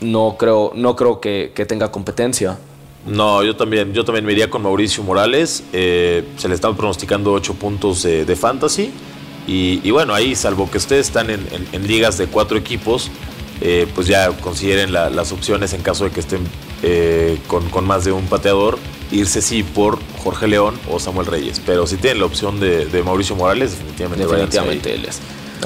No 0.00 0.36
creo, 0.38 0.72
no 0.74 0.96
creo 0.96 1.20
que, 1.20 1.52
tenga 1.68 1.90
competencia. 1.90 2.58
No, 3.06 3.42
yo 3.42 3.54
también, 3.56 3.92
yo 3.92 4.04
también 4.04 4.24
me 4.24 4.32
iría 4.32 4.48
con 4.48 4.62
Mauricio 4.62 5.02
Morales. 5.02 5.64
Eh, 5.72 6.24
se 6.36 6.48
le 6.48 6.54
están 6.54 6.76
pronosticando 6.76 7.32
ocho 7.32 7.54
puntos 7.54 8.02
de, 8.02 8.36
fantasy. 8.36 8.90
Y, 9.46 9.90
bueno, 9.90 10.14
ahí, 10.14 10.34
salvo 10.34 10.70
que 10.70 10.78
ustedes 10.78 11.06
están 11.06 11.28
en, 11.30 11.86
ligas 11.86 12.16
de 12.16 12.26
cuatro 12.26 12.56
equipos, 12.56 13.10
eh, 13.60 13.86
pues 13.94 14.06
ya 14.06 14.30
consideren 14.38 14.92
las 14.92 15.32
opciones 15.32 15.72
en 15.74 15.82
caso 15.82 16.04
de 16.04 16.10
que 16.10 16.20
estén 16.20 16.40
eh, 16.82 17.38
con, 17.46 17.68
con, 17.70 17.86
más 17.86 18.04
de 18.04 18.12
un 18.12 18.26
pateador 18.26 18.78
irse 19.10 19.42
sí 19.42 19.62
por 19.62 19.98
Jorge 20.22 20.48
León 20.48 20.78
o 20.90 20.98
Samuel 20.98 21.26
Reyes. 21.26 21.60
Pero 21.64 21.86
si 21.86 21.96
tienen 21.96 22.20
la 22.20 22.26
opción 22.26 22.60
de, 22.60 23.02
Mauricio 23.04 23.36
Morales, 23.36 23.72
definitivamente, 23.72 24.26
definitivamente 24.26 24.94
él 24.94 25.04
es. 25.04 25.20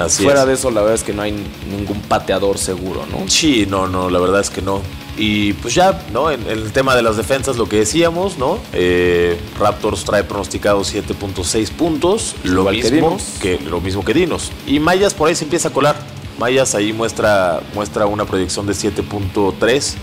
Fuera 0.09 0.47
de 0.47 0.55
eso, 0.55 0.71
la 0.71 0.81
verdad 0.81 0.95
es 0.95 1.03
que 1.03 1.13
no 1.13 1.23
hay 1.23 1.33
ningún 1.71 2.01
pateador 2.03 2.59
seguro, 2.59 3.05
¿no? 3.11 3.29
Sí, 3.29 3.67
no, 3.69 3.89
no, 3.89 4.11
la 4.11 4.19
verdad 4.21 4.41
es 4.41 4.51
que 4.51 4.63
no. 4.63 4.81
Y 5.17 5.55
pues 5.55 5.75
ya, 5.75 6.07
¿no? 6.13 6.31
En, 6.31 6.47
el 6.47 6.73
tema 6.73 6.95
de 6.95 7.03
las 7.03 7.17
defensas, 7.17 7.57
lo 7.57 7.69
que 7.69 7.79
decíamos, 7.79 8.39
¿no? 8.39 8.59
Eh, 8.73 9.37
Raptors 9.59 10.05
trae 10.05 10.23
pronosticado 10.23 10.81
7.6 10.83 11.71
puntos, 11.71 12.37
lo 12.45 12.71
mismo 12.71 13.19
que, 13.41 13.59
lo 13.59 13.81
mismo 13.81 14.05
que 14.05 14.15
Dinos. 14.15 14.53
Y 14.67 14.79
Mayas 14.79 15.15
por 15.15 15.29
ahí 15.29 15.35
se 15.35 15.45
empieza 15.45 15.69
a 15.69 15.73
colar. 15.73 15.97
Mayas 16.39 16.77
ahí 16.77 16.93
muestra, 16.93 17.61
muestra 17.75 18.07
una 18.07 18.25
proyección 18.25 18.67
de 18.67 18.75
7.3 18.75 19.95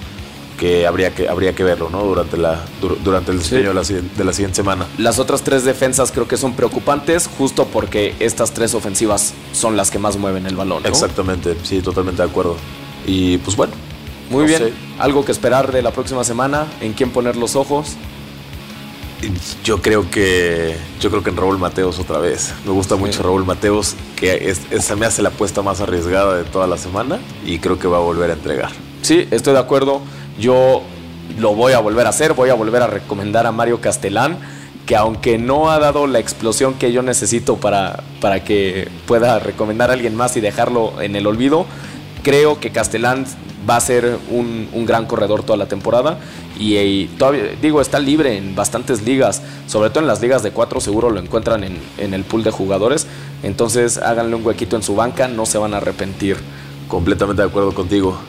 que 0.57 0.87
habría 0.87 1.13
que, 1.13 1.27
habría 1.27 1.53
que 1.53 1.63
verlo 1.63 1.89
¿no? 1.89 2.03
durante, 2.03 2.37
la, 2.37 2.63
durante 3.03 3.31
el 3.31 3.39
diseño 3.39 3.69
de, 3.69 3.73
la, 3.73 3.83
siguiente 3.83 4.55
semana. 4.55 4.87
Las 4.97 5.19
otras 5.19 5.43
tres 5.43 5.63
defensas 5.63 6.11
creo 6.11 6.27
que 6.27 6.37
son 6.37 6.53
preocupantes 6.53 7.27
justo 7.27 7.65
porque 7.65 8.15
estas 8.19 8.53
tres 8.53 8.73
ofensivas 8.73 9.33
son 9.53 9.77
las 9.77 9.91
que 9.91 9.99
más 9.99 10.17
mueven 10.17 10.45
el 10.45 10.55
balón. 10.55 10.85
Exactamente, 10.85 11.55
sí, 11.63 11.81
totalmente 11.81 12.21
de 12.21 12.29
acuerdo. 12.29 12.55
Y 13.05 13.37
pues 13.39 13.55
bueno. 13.55 13.73
Muy 14.29 14.45
bien, 14.45 14.73
algo 14.97 15.23
que 15.23 15.31
esperar 15.31 15.71
de 15.71 15.83
la 15.83 15.91
próxima 15.91 16.23
semana, 16.23 16.65
en 16.81 16.93
quién 16.93 17.11
poner 17.11 17.35
los 17.35 17.55
ojos. 17.55 17.95
Yo 19.63 19.81
creo 19.81 20.09
que 20.09 20.75
yo 20.99 21.09
creo 21.09 21.23
que 21.23 21.29
en 21.29 21.37
Raúl 21.37 21.57
Mateos 21.57 21.99
otra 21.99 22.17
vez. 22.17 22.53
Me 22.65 22.71
gusta 22.71 22.95
mucho 22.95 23.23
Raúl 23.23 23.45
Mateos, 23.45 23.95
que 24.15 24.49
es, 24.49 24.61
esa 24.71 24.95
me 24.95 25.05
hace 25.05 25.21
la 25.21 25.29
apuesta 25.29 25.61
más 25.61 25.79
arriesgada 25.79 26.35
de 26.35 26.43
toda 26.43 26.67
la 26.67 26.77
semana 26.77 27.19
y 27.45 27.59
creo 27.59 27.79
que 27.79 27.87
va 27.87 27.97
a 27.97 28.01
volver 28.01 28.31
a 28.31 28.33
entregar. 28.33 28.71
Sí, 29.01 29.27
estoy 29.31 29.53
de 29.53 29.59
acuerdo. 29.59 30.01
Yo 30.39 30.81
lo 31.39 31.55
voy 31.55 31.73
a 31.73 31.79
volver 31.79 32.05
a 32.05 32.09
hacer, 32.09 32.33
voy 32.33 32.49
a 32.49 32.53
volver 32.53 32.81
a 32.81 32.87
recomendar 32.87 33.45
a 33.45 33.51
Mario 33.51 33.81
Castellán, 33.81 34.37
que 34.85 34.95
aunque 34.95 35.37
no 35.37 35.71
ha 35.71 35.79
dado 35.79 36.07
la 36.07 36.19
explosión 36.19 36.75
que 36.75 36.91
yo 36.91 37.01
necesito 37.01 37.57
para, 37.57 38.03
para 38.21 38.43
que 38.43 38.87
pueda 39.07 39.39
recomendar 39.39 39.89
a 39.89 39.93
alguien 39.93 40.15
más 40.15 40.37
y 40.37 40.41
dejarlo 40.41 41.01
en 41.01 41.15
el 41.15 41.25
olvido, 41.25 41.65
creo 42.23 42.59
que 42.59 42.71
Castellán 42.71 43.25
va 43.67 43.77
a 43.77 43.81
ser 43.81 44.19
un, 44.29 44.85
gran 44.85 45.07
corredor 45.07 45.43
toda 45.43 45.57
la 45.57 45.65
temporada 45.65 46.19
y, 46.59 47.07
todavía, 47.17 47.43
digo, 47.59 47.81
está 47.81 47.99
libre 47.99 48.37
en 48.37 48.55
bastantes 48.55 49.01
ligas, 49.01 49.41
sobre 49.67 49.89
todo 49.89 50.01
en 50.01 50.07
las 50.07 50.21
ligas 50.21 50.43
de 50.43 50.51
cuatro 50.51 50.79
seguro 50.79 51.09
lo 51.09 51.19
encuentran 51.19 51.63
en, 51.63 51.79
en 51.97 52.13
el 52.13 52.23
pool 52.23 52.43
de 52.43 52.51
jugadores, 52.51 53.07
entonces 53.41 53.97
háganle 53.97 54.35
un 54.35 54.45
huequito 54.45 54.75
en 54.75 54.83
su 54.83 54.95
banca, 54.95 55.27
no 55.27 55.45
se 55.45 55.57
van 55.57 55.73
a 55.73 55.77
arrepentir. 55.77 56.37
Completamente 56.87 57.41
de 57.41 57.47
acuerdo 57.47 57.73
contigo. 57.73 58.19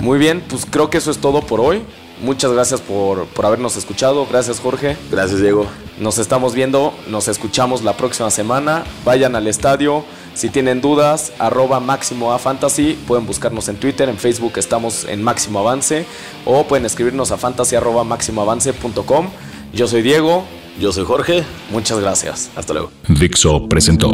Muy 0.00 0.18
bien, 0.18 0.42
pues 0.48 0.66
creo 0.68 0.90
que 0.90 0.98
eso 0.98 1.10
es 1.10 1.18
todo 1.18 1.42
por 1.42 1.60
hoy. 1.60 1.82
Muchas 2.22 2.52
gracias 2.52 2.80
por, 2.80 3.26
por, 3.26 3.46
habernos 3.46 3.76
escuchado. 3.76 4.26
Gracias, 4.26 4.58
Jorge. 4.58 4.96
Gracias, 5.10 5.40
Diego. 5.40 5.66
Nos 6.00 6.18
estamos 6.18 6.54
viendo, 6.54 6.92
nos 7.08 7.28
escuchamos 7.28 7.84
la 7.84 7.96
próxima 7.96 8.30
semana. 8.30 8.84
Vayan 9.04 9.36
al 9.36 9.46
estadio. 9.46 10.04
Si 10.34 10.48
tienen 10.50 10.80
dudas, 10.80 11.32
arroba 11.38 11.80
máximo 11.80 12.32
a 12.32 12.38
fantasy. 12.38 12.98
Pueden 13.06 13.26
buscarnos 13.26 13.68
en 13.68 13.76
Twitter, 13.76 14.08
en 14.08 14.18
Facebook 14.18 14.52
estamos 14.56 15.04
en 15.04 15.22
máximo 15.22 15.60
avance. 15.60 16.06
O 16.44 16.64
pueden 16.64 16.86
escribirnos 16.86 17.30
a 17.30 17.36
fantasy 17.36 17.76
arroba 17.76 18.04
máximoavance.com. 18.04 19.28
Yo 19.72 19.86
soy 19.86 20.02
Diego. 20.02 20.44
Yo 20.80 20.92
soy 20.92 21.04
Jorge. 21.04 21.44
Muchas 21.70 21.98
gracias. 22.00 22.50
Hasta 22.54 22.72
luego. 22.72 22.90
Dixo 23.08 23.68
presentó 23.68 24.12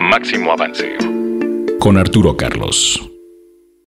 Máximo 0.00 0.52
Avance 0.52 0.96
con 1.78 1.96
Arturo 1.96 2.36
Carlos. 2.36 3.13